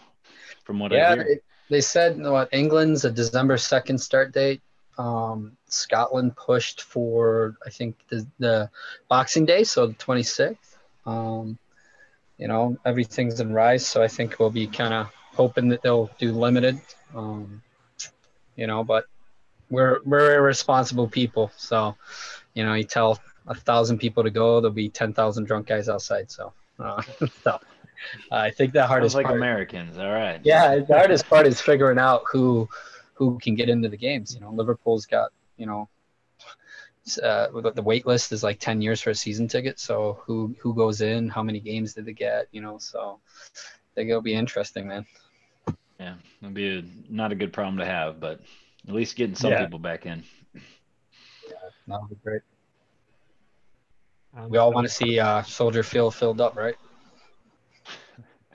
from 0.63 0.79
what 0.79 0.91
yeah, 0.91 1.11
I 1.11 1.15
hear. 1.15 1.23
They, 1.23 1.39
they 1.75 1.81
said 1.81 2.19
what 2.19 2.49
England's 2.51 3.05
a 3.05 3.11
December 3.11 3.57
second 3.57 3.99
start 3.99 4.33
date. 4.33 4.61
Um, 4.97 5.57
Scotland 5.67 6.35
pushed 6.35 6.81
for 6.81 7.57
I 7.65 7.69
think 7.69 7.95
the, 8.09 8.25
the 8.39 8.69
Boxing 9.07 9.45
Day, 9.45 9.63
so 9.63 9.87
the 9.87 9.93
26th. 9.93 10.57
Um, 11.05 11.57
you 12.37 12.47
know, 12.47 12.77
everything's 12.85 13.39
in 13.39 13.53
rise. 13.53 13.85
So 13.85 14.01
I 14.01 14.07
think 14.07 14.39
we'll 14.39 14.49
be 14.49 14.67
kind 14.67 14.93
of 14.93 15.09
hoping 15.35 15.69
that 15.69 15.81
they'll 15.81 16.09
do 16.17 16.31
limited. 16.31 16.79
Um, 17.13 17.61
you 18.55 18.67
know, 18.67 18.83
but 18.83 19.05
we're 19.69 19.99
we're 20.05 20.35
irresponsible 20.35 21.07
people. 21.07 21.51
So, 21.57 21.95
you 22.53 22.63
know, 22.63 22.73
you 22.73 22.83
tell 22.83 23.19
a 23.47 23.55
thousand 23.55 23.99
people 23.99 24.23
to 24.23 24.29
go, 24.29 24.59
there'll 24.61 24.73
be 24.73 24.89
ten 24.89 25.13
thousand 25.13 25.45
drunk 25.45 25.67
guys 25.67 25.89
outside. 25.89 26.31
So, 26.31 26.53
uh, 26.79 27.01
so 27.43 27.59
I 28.31 28.51
think 28.51 28.73
the 28.73 28.85
hardest 28.85 29.13
Sounds 29.13 29.23
like 29.23 29.25
part, 29.27 29.37
Americans. 29.37 29.97
All 29.97 30.11
right. 30.11 30.39
Yeah, 30.43 30.79
the 30.79 30.97
hardest 30.97 31.27
part 31.27 31.47
is 31.47 31.61
figuring 31.61 31.99
out 31.99 32.23
who 32.31 32.67
who 33.13 33.39
can 33.39 33.55
get 33.55 33.69
into 33.69 33.89
the 33.89 33.97
games. 33.97 34.33
You 34.33 34.41
know, 34.41 34.51
Liverpool's 34.51 35.05
got 35.05 35.31
you 35.57 35.65
know 35.65 35.89
uh, 37.21 37.47
the 37.71 37.81
wait 37.83 38.05
list 38.07 38.31
is 38.31 38.43
like 38.43 38.59
10 38.59 38.81
years 38.81 39.01
for 39.01 39.11
a 39.11 39.15
season 39.15 39.47
ticket. 39.47 39.79
So 39.79 40.19
who, 40.25 40.55
who 40.59 40.73
goes 40.73 41.01
in, 41.01 41.29
how 41.29 41.43
many 41.43 41.59
games 41.59 41.93
did 41.93 42.05
they 42.05 42.13
get, 42.13 42.47
you 42.51 42.61
know, 42.61 42.77
so 42.79 43.19
I 43.55 43.93
think 43.93 44.09
it'll 44.09 44.21
be 44.21 44.33
interesting, 44.33 44.87
man. 44.87 45.05
Yeah. 45.99 46.15
It'll 46.41 46.53
be 46.53 46.79
a, 46.79 46.83
not 47.09 47.31
a 47.31 47.35
good 47.35 47.53
problem 47.53 47.77
to 47.77 47.85
have, 47.85 48.19
but 48.19 48.41
at 48.87 48.93
least 48.93 49.15
getting 49.15 49.35
some 49.35 49.51
yeah. 49.51 49.63
people 49.63 49.79
back 49.79 50.05
in. 50.05 50.23
Yeah, 50.53 51.51
that'll 51.87 52.07
be 52.07 52.15
great. 52.23 52.41
Um, 54.35 54.49
we 54.49 54.57
all 54.57 54.71
want 54.71 54.85
to 54.85 54.93
see 54.93 55.19
uh, 55.19 55.43
Soldier 55.43 55.83
Field 55.83 56.13
filled 56.13 56.41
up, 56.41 56.55
right? 56.55 56.75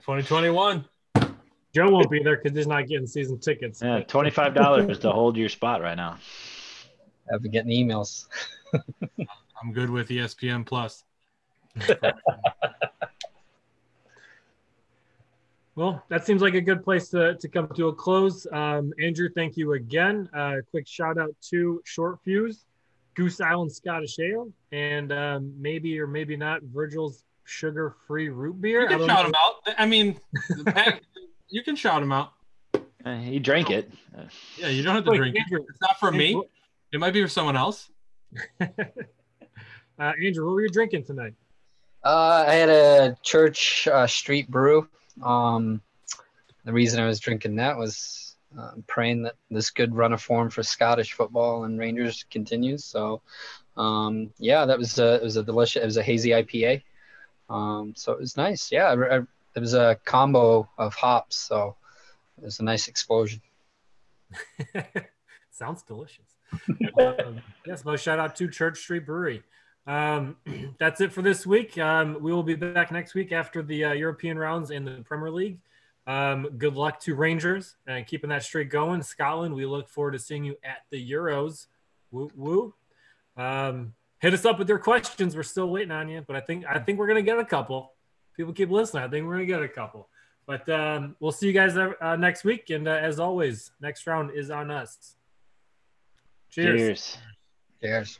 2021. 0.01 0.85
Joe 1.73 1.89
won't 1.89 2.09
be 2.09 2.21
there 2.21 2.37
because 2.37 2.55
he's 2.55 2.67
not 2.67 2.87
getting 2.87 3.07
season 3.07 3.39
tickets. 3.39 3.81
Yeah, 3.81 4.01
twenty-five 4.01 4.53
dollars 4.53 4.99
to 4.99 5.11
hold 5.11 5.37
your 5.37 5.47
spot 5.47 5.81
right 5.81 5.95
now. 5.95 6.17
I've 7.33 7.41
been 7.41 7.51
getting 7.51 7.71
emails. 7.71 8.27
I'm 8.73 9.71
good 9.71 9.89
with 9.89 10.09
ESPN 10.09 10.65
Plus. 10.65 11.05
well, 15.75 16.03
that 16.09 16.25
seems 16.25 16.41
like 16.41 16.55
a 16.55 16.61
good 16.61 16.83
place 16.83 17.07
to, 17.09 17.35
to 17.35 17.47
come 17.47 17.69
to 17.75 17.87
a 17.87 17.93
close. 17.93 18.45
Um, 18.51 18.91
Andrew, 18.99 19.29
thank 19.33 19.55
you 19.55 19.73
again. 19.73 20.27
Uh, 20.33 20.57
quick 20.71 20.87
shout 20.87 21.17
out 21.17 21.33
to 21.49 21.81
Short 21.85 22.19
Fuse, 22.23 22.65
Goose 23.15 23.41
Island 23.41 23.71
Scottish 23.71 24.17
Ale, 24.19 24.51
and 24.71 25.11
um, 25.11 25.53
maybe 25.59 25.99
or 25.99 26.07
maybe 26.07 26.35
not 26.37 26.61
Virgil's 26.63 27.23
sugar 27.43 27.95
free 28.07 28.29
root 28.29 28.61
beer. 28.61 28.81
You 28.81 28.97
can 28.97 29.07
shout 29.07 29.25
him 29.25 29.35
out. 29.37 29.75
I 29.77 29.85
mean, 29.85 30.19
you 31.49 31.63
can 31.63 31.75
shout 31.75 32.01
him 32.01 32.11
out. 32.11 32.31
Uh, 33.03 33.17
he 33.17 33.39
drank 33.39 33.69
it. 33.69 33.91
Yeah, 34.57 34.67
you 34.67 34.83
don't 34.83 34.95
have 34.95 35.05
to 35.05 35.11
Wait, 35.11 35.17
drink 35.17 35.37
Andrew, 35.37 35.59
it. 35.59 35.65
It's 35.69 35.81
not 35.81 35.99
for 35.99 36.11
me. 36.11 36.41
It 36.93 36.99
might 36.99 37.11
be 37.11 37.21
for 37.21 37.27
someone 37.27 37.57
else. 37.57 37.89
uh, 38.61 38.67
Andrew, 39.97 40.45
what 40.45 40.53
were 40.53 40.61
you 40.61 40.69
drinking 40.69 41.05
tonight? 41.05 41.33
Uh, 42.03 42.45
I 42.47 42.53
had 42.53 42.69
a 42.69 43.17
church 43.23 43.87
uh, 43.87 44.07
street 44.07 44.49
brew. 44.49 44.87
Um, 45.21 45.81
the 46.63 46.73
reason 46.73 47.01
I 47.01 47.07
was 47.07 47.19
drinking 47.19 47.55
that 47.57 47.77
was 47.77 48.30
uh, 48.57 48.71
praying 48.87 49.23
that 49.23 49.35
this 49.49 49.69
good 49.69 49.95
run 49.95 50.13
of 50.13 50.21
form 50.21 50.49
for 50.49 50.63
Scottish 50.63 51.13
football 51.13 51.63
and 51.63 51.79
Rangers 51.79 52.25
continues. 52.29 52.83
So, 52.83 53.21
um, 53.77 54.31
yeah, 54.37 54.65
that 54.65 54.77
was 54.77 54.99
a, 54.99 55.15
it 55.15 55.23
was 55.23 55.37
a 55.37 55.43
delicious. 55.43 55.81
It 55.81 55.85
was 55.85 55.97
a 55.97 56.03
hazy 56.03 56.29
IPA. 56.31 56.83
Um, 57.49 57.93
so 57.95 58.11
it 58.11 58.19
was 58.19 58.37
nice. 58.37 58.71
Yeah, 58.71 58.87
I, 58.87 59.17
I, 59.17 59.19
it 59.55 59.59
was 59.59 59.73
a 59.73 59.99
combo 60.05 60.69
of 60.77 60.93
hops. 60.93 61.37
So 61.37 61.75
it 62.37 62.45
was 62.45 62.59
a 62.59 62.63
nice 62.63 62.87
explosion. 62.87 63.41
Sounds 65.51 65.83
delicious 65.83 66.31
um, 66.99 67.41
yes, 67.65 67.85
well, 67.85 67.95
shout 67.95 68.19
out 68.19 68.35
to 68.37 68.47
Church 68.47 68.79
Street 68.79 69.05
Brewery. 69.05 69.43
Um, 69.87 70.37
that's 70.79 71.01
it 71.01 71.11
for 71.11 71.21
this 71.21 71.45
week. 71.45 71.77
Um, 71.77 72.17
we 72.21 72.31
will 72.31 72.43
be 72.43 72.55
back 72.55 72.91
next 72.91 73.13
week 73.13 73.31
after 73.31 73.61
the 73.61 73.85
uh, 73.85 73.93
European 73.93 74.37
rounds 74.37 74.71
in 74.71 74.85
the 74.85 75.03
Premier 75.05 75.31
League. 75.31 75.59
Um, 76.07 76.49
good 76.57 76.75
luck 76.75 76.99
to 77.01 77.15
Rangers 77.15 77.75
and 77.87 78.05
keeping 78.07 78.29
that 78.31 78.43
streak 78.43 78.69
going. 78.69 79.03
Scotland, 79.03 79.53
we 79.53 79.65
look 79.65 79.87
forward 79.87 80.11
to 80.11 80.19
seeing 80.19 80.43
you 80.43 80.55
at 80.63 80.79
the 80.89 81.11
Euros. 81.11 81.67
Woo 82.11 82.31
woo. 82.35 82.73
Um, 83.37 83.93
hit 84.19 84.33
us 84.33 84.45
up 84.45 84.59
with 84.59 84.67
your 84.67 84.79
questions. 84.79 85.35
We're 85.35 85.43
still 85.43 85.69
waiting 85.69 85.91
on 85.91 86.09
you, 86.09 86.23
but 86.25 86.35
I 86.35 86.41
think 86.41 86.65
I 86.67 86.79
think 86.79 86.99
we're 86.99 87.07
gonna 87.07 87.21
get 87.21 87.39
a 87.39 87.45
couple. 87.45 87.93
People 88.35 88.53
keep 88.53 88.69
listening. 88.69 89.03
I 89.03 89.07
think 89.07 89.25
we're 89.25 89.33
gonna 89.33 89.45
get 89.45 89.61
a 89.61 89.67
couple. 89.67 90.09
But 90.47 90.67
um, 90.69 91.15
we'll 91.19 91.31
see 91.31 91.47
you 91.47 91.53
guys 91.53 91.77
uh, 91.77 92.15
next 92.15 92.43
week. 92.43 92.71
And 92.71 92.87
uh, 92.87 92.91
as 92.91 93.19
always, 93.19 93.71
next 93.79 94.05
round 94.07 94.31
is 94.31 94.49
on 94.49 94.71
us. 94.71 95.15
Cheers. 96.49 96.79
Cheers. 96.79 97.17
Cheers. 97.81 98.19